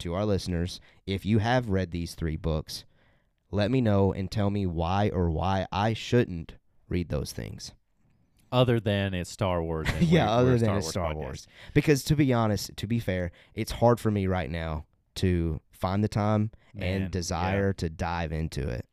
to 0.00 0.14
our 0.14 0.24
listeners. 0.24 0.80
If 1.06 1.24
you 1.24 1.38
have 1.38 1.70
read 1.70 1.90
these 1.90 2.14
three 2.14 2.36
books, 2.36 2.84
let 3.50 3.70
me 3.70 3.80
know 3.80 4.12
and 4.12 4.30
tell 4.30 4.50
me 4.50 4.66
why 4.66 5.10
or 5.10 5.30
why 5.30 5.66
I 5.72 5.92
shouldn't 5.92 6.54
read 6.88 7.08
those 7.08 7.32
things. 7.32 7.72
Other 8.52 8.80
than 8.80 9.14
it's 9.14 9.30
Star 9.30 9.62
Wars. 9.62 9.88
and 9.94 10.02
yeah, 10.06 10.24
we're- 10.26 10.32
other 10.32 10.44
we're 10.52 10.58
than 10.58 10.66
Star 10.66 10.76
it's 10.78 10.84
Wars 10.84 10.90
Star 10.92 11.12
podcast. 11.12 11.16
Wars. 11.16 11.46
Because 11.74 12.04
to 12.04 12.16
be 12.16 12.32
honest, 12.32 12.76
to 12.76 12.86
be 12.86 12.98
fair, 12.98 13.32
it's 13.54 13.72
hard 13.72 14.00
for 14.00 14.10
me 14.10 14.26
right 14.26 14.50
now 14.50 14.84
to 15.16 15.60
find 15.72 16.02
the 16.04 16.08
time 16.08 16.50
Man, 16.74 17.02
and 17.02 17.10
desire 17.10 17.72
to 17.74 17.88
dive 17.90 18.32
into 18.32 18.68
it. 18.68 18.86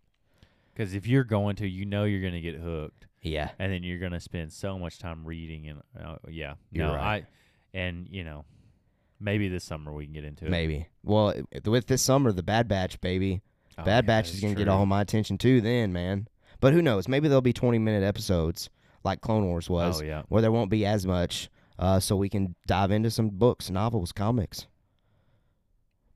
Because 0.74 0.94
if 0.94 1.08
you're 1.08 1.24
going 1.24 1.56
to, 1.58 1.68
you 1.68 1.86
know 1.86 2.04
you're 2.04 2.22
going 2.22 2.34
to 2.34 2.42
get 2.42 2.56
hooked, 2.56 3.08
Yeah. 3.22 3.50
and 3.60 3.72
then 3.72 3.84
you're 3.84 4.00
going 4.00 4.12
to 4.12 4.20
spend 4.20 4.52
so 4.54 4.78
much 4.78 5.00
time 5.00 5.26
reading 5.26 5.68
and 5.68 5.82
uh, 6.00 6.16
yeah, 6.30 6.54
You're 6.72 6.88
no, 6.88 6.96
right. 6.96 7.24
I 7.24 7.78
and 7.78 8.08
you 8.10 8.24
know 8.24 8.46
maybe 9.20 9.48
this 9.50 9.64
summer 9.64 9.92
we 9.92 10.06
can 10.06 10.14
get 10.14 10.24
into 10.24 10.46
it. 10.46 10.52
Maybe. 10.52 10.88
Well, 11.04 11.34
with 11.66 11.88
this 11.88 12.02
summer, 12.02 12.32
the 12.32 12.44
Bad 12.44 12.68
Batch, 12.68 13.02
baby. 13.02 13.42
Oh, 13.78 13.84
Bad 13.84 14.06
yeah, 14.06 14.08
Batch 14.08 14.30
is 14.34 14.40
going 14.40 14.54
to 14.56 14.58
get 14.60 14.68
all 14.70 14.86
my 14.86 15.02
attention 15.02 15.38
too 15.38 15.62
then, 15.62 15.92
man. 15.94 16.28
But 16.60 16.74
who 16.74 16.82
knows? 16.82 17.08
Maybe 17.08 17.28
there'll 17.28 17.42
be 17.42 17.54
20 17.54 17.78
minute 17.80 18.04
episodes 18.04 18.70
like 19.08 19.22
Clone 19.22 19.46
Wars 19.46 19.70
was, 19.70 20.02
Oh 20.02 20.04
yeah, 20.04 20.22
where 20.30 20.42
there 20.44 20.52
won't 20.52 20.70
be 20.70 20.86
as 20.86 21.06
much, 21.08 21.50
uh, 21.80 22.00
so 22.00 22.16
we 22.16 22.30
can 22.30 22.54
dive 22.68 22.92
into 22.92 23.10
some 23.10 23.30
books, 23.30 23.70
novels, 23.72 24.12
comics. 24.12 24.68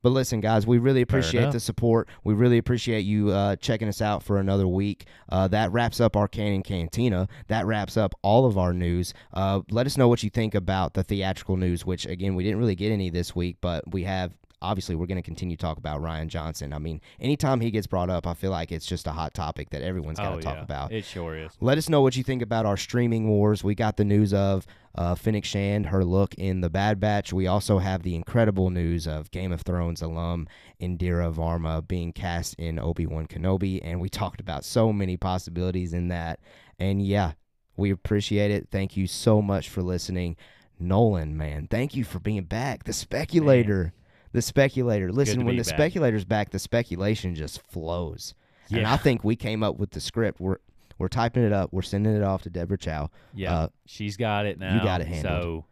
But 0.03 0.09
listen, 0.13 0.41
guys, 0.41 0.65
we 0.65 0.79
really 0.79 1.01
appreciate 1.01 1.51
the 1.51 1.59
support. 1.59 2.09
We 2.23 2.33
really 2.33 2.57
appreciate 2.57 3.01
you 3.01 3.29
uh, 3.29 3.55
checking 3.57 3.87
us 3.87 4.01
out 4.01 4.23
for 4.23 4.39
another 4.39 4.67
week. 4.67 5.05
Uh, 5.29 5.47
that 5.49 5.71
wraps 5.71 5.99
up 5.99 6.15
our 6.15 6.27
Canon 6.27 6.63
Cantina. 6.63 7.27
That 7.49 7.67
wraps 7.67 7.97
up 7.97 8.15
all 8.23 8.47
of 8.47 8.57
our 8.57 8.73
news. 8.73 9.13
Uh, 9.31 9.61
let 9.69 9.85
us 9.85 9.97
know 9.97 10.07
what 10.07 10.23
you 10.23 10.31
think 10.31 10.55
about 10.55 10.95
the 10.95 11.03
theatrical 11.03 11.55
news, 11.55 11.85
which, 11.85 12.07
again, 12.07 12.33
we 12.33 12.43
didn't 12.43 12.57
really 12.57 12.73
get 12.75 12.91
any 12.91 13.11
this 13.11 13.35
week, 13.35 13.57
but 13.61 13.91
we 13.93 14.03
have. 14.05 14.33
Obviously, 14.61 14.95
we're 14.95 15.07
going 15.07 15.17
to 15.17 15.21
continue 15.23 15.55
to 15.55 15.61
talk 15.61 15.77
about 15.77 16.01
Rian 16.01 16.27
Johnson. 16.27 16.73
I 16.73 16.79
mean, 16.79 17.01
anytime 17.19 17.61
he 17.61 17.71
gets 17.71 17.87
brought 17.87 18.09
up, 18.09 18.27
I 18.27 18.33
feel 18.33 18.51
like 18.51 18.71
it's 18.71 18.85
just 18.85 19.07
a 19.07 19.11
hot 19.11 19.33
topic 19.33 19.69
that 19.71 19.81
everyone's 19.81 20.19
got 20.19 20.31
to 20.31 20.35
oh 20.35 20.41
talk 20.41 20.57
yeah, 20.57 20.63
about. 20.63 20.91
it 20.91 21.05
sure 21.05 21.35
is. 21.35 21.51
Let 21.59 21.77
us 21.77 21.89
know 21.89 22.01
what 22.01 22.15
you 22.15 22.23
think 22.23 22.41
about 22.41 22.65
our 22.65 22.77
streaming 22.77 23.27
wars. 23.27 23.63
We 23.63 23.75
got 23.75 23.97
the 23.97 24.05
news 24.05 24.33
of 24.33 24.65
uh, 24.95 25.15
Fennec 25.15 25.45
Shand, 25.45 25.87
her 25.87 26.03
look 26.03 26.35
in 26.35 26.61
The 26.61 26.69
Bad 26.69 26.99
Batch. 26.99 27.33
We 27.33 27.47
also 27.47 27.79
have 27.79 28.03
the 28.03 28.15
incredible 28.15 28.69
news 28.69 29.07
of 29.07 29.31
Game 29.31 29.51
of 29.51 29.61
Thrones 29.61 30.01
alum 30.01 30.47
Indira 30.79 31.33
Varma 31.33 31.87
being 31.87 32.13
cast 32.13 32.55
in 32.55 32.79
Obi 32.79 33.05
Wan 33.05 33.27
Kenobi. 33.27 33.79
And 33.83 33.99
we 33.99 34.09
talked 34.09 34.41
about 34.41 34.65
so 34.65 34.91
many 34.91 35.17
possibilities 35.17 35.93
in 35.93 36.09
that. 36.09 36.39
And 36.77 37.01
yeah, 37.01 37.33
we 37.77 37.91
appreciate 37.91 38.51
it. 38.51 38.67
Thank 38.69 38.97
you 38.97 39.07
so 39.07 39.41
much 39.41 39.69
for 39.69 39.81
listening. 39.81 40.35
Nolan, 40.79 41.37
man, 41.37 41.67
thank 41.69 41.95
you 41.95 42.03
for 42.03 42.19
being 42.19 42.43
back. 42.43 42.83
The 42.83 42.93
speculator. 42.93 43.93
The 44.33 44.41
speculator. 44.41 45.11
Listen, 45.11 45.45
when 45.45 45.57
the 45.57 45.63
back. 45.63 45.73
speculator's 45.73 46.25
back, 46.25 46.51
the 46.51 46.59
speculation 46.59 47.35
just 47.35 47.61
flows. 47.61 48.33
Yeah. 48.69 48.79
And 48.79 48.87
I 48.87 48.97
think 48.97 49.23
we 49.23 49.35
came 49.35 49.63
up 49.63 49.77
with 49.77 49.91
the 49.91 49.99
script. 49.99 50.39
We're 50.39 50.57
we're 50.97 51.09
typing 51.09 51.43
it 51.43 51.51
up. 51.51 51.73
We're 51.73 51.81
sending 51.81 52.15
it 52.15 52.23
off 52.23 52.43
to 52.43 52.49
Deborah 52.49 52.77
Chow. 52.77 53.09
Yeah, 53.33 53.53
uh, 53.53 53.67
she's 53.85 54.17
got 54.17 54.45
it 54.45 54.59
now. 54.59 54.75
You 54.75 54.83
got 54.83 55.01
it 55.01 55.07
handled. 55.07 55.41
So, 55.41 55.65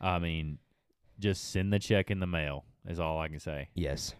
I 0.00 0.18
mean, 0.18 0.58
just 1.18 1.52
send 1.52 1.72
the 1.72 1.78
check 1.78 2.10
in 2.10 2.20
the 2.20 2.26
mail. 2.26 2.64
Is 2.86 2.98
all 2.98 3.20
I 3.20 3.28
can 3.28 3.38
say. 3.38 3.68
Yes. 3.74 4.14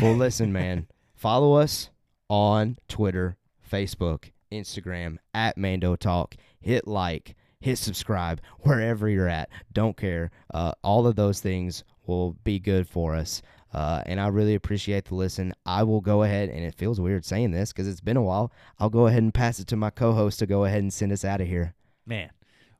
Well, 0.00 0.14
listen, 0.14 0.52
man. 0.52 0.88
Follow 1.14 1.54
us 1.54 1.90
on 2.28 2.76
Twitter, 2.88 3.36
Facebook, 3.70 4.32
Instagram 4.52 5.18
at 5.32 5.56
Mando 5.56 5.96
Talk. 5.96 6.34
Hit 6.60 6.86
like, 6.88 7.36
hit 7.60 7.78
subscribe 7.78 8.40
wherever 8.60 9.08
you're 9.08 9.28
at. 9.28 9.48
Don't 9.72 9.96
care. 9.96 10.30
Uh, 10.52 10.72
all 10.82 11.06
of 11.06 11.16
those 11.16 11.40
things 11.40 11.84
will 12.08 12.32
be 12.44 12.58
good 12.58 12.88
for 12.88 13.14
us. 13.14 13.42
Uh, 13.72 14.02
and 14.06 14.20
I 14.20 14.28
really 14.28 14.54
appreciate 14.54 15.06
the 15.06 15.14
listen. 15.14 15.52
I 15.66 15.82
will 15.82 16.00
go 16.00 16.22
ahead, 16.22 16.48
and 16.48 16.64
it 16.64 16.74
feels 16.74 17.00
weird 17.00 17.24
saying 17.24 17.50
this 17.50 17.72
because 17.72 17.88
it's 17.88 18.00
been 18.00 18.16
a 18.16 18.22
while. 18.22 18.52
I'll 18.78 18.90
go 18.90 19.06
ahead 19.06 19.22
and 19.22 19.34
pass 19.34 19.58
it 19.58 19.66
to 19.68 19.76
my 19.76 19.90
co 19.90 20.12
host 20.12 20.38
to 20.38 20.46
go 20.46 20.64
ahead 20.64 20.80
and 20.80 20.92
send 20.92 21.12
us 21.12 21.24
out 21.24 21.40
of 21.40 21.48
here. 21.48 21.74
Man, 22.06 22.30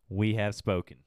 we 0.09 0.35
have 0.35 0.55
spoken. 0.55 0.99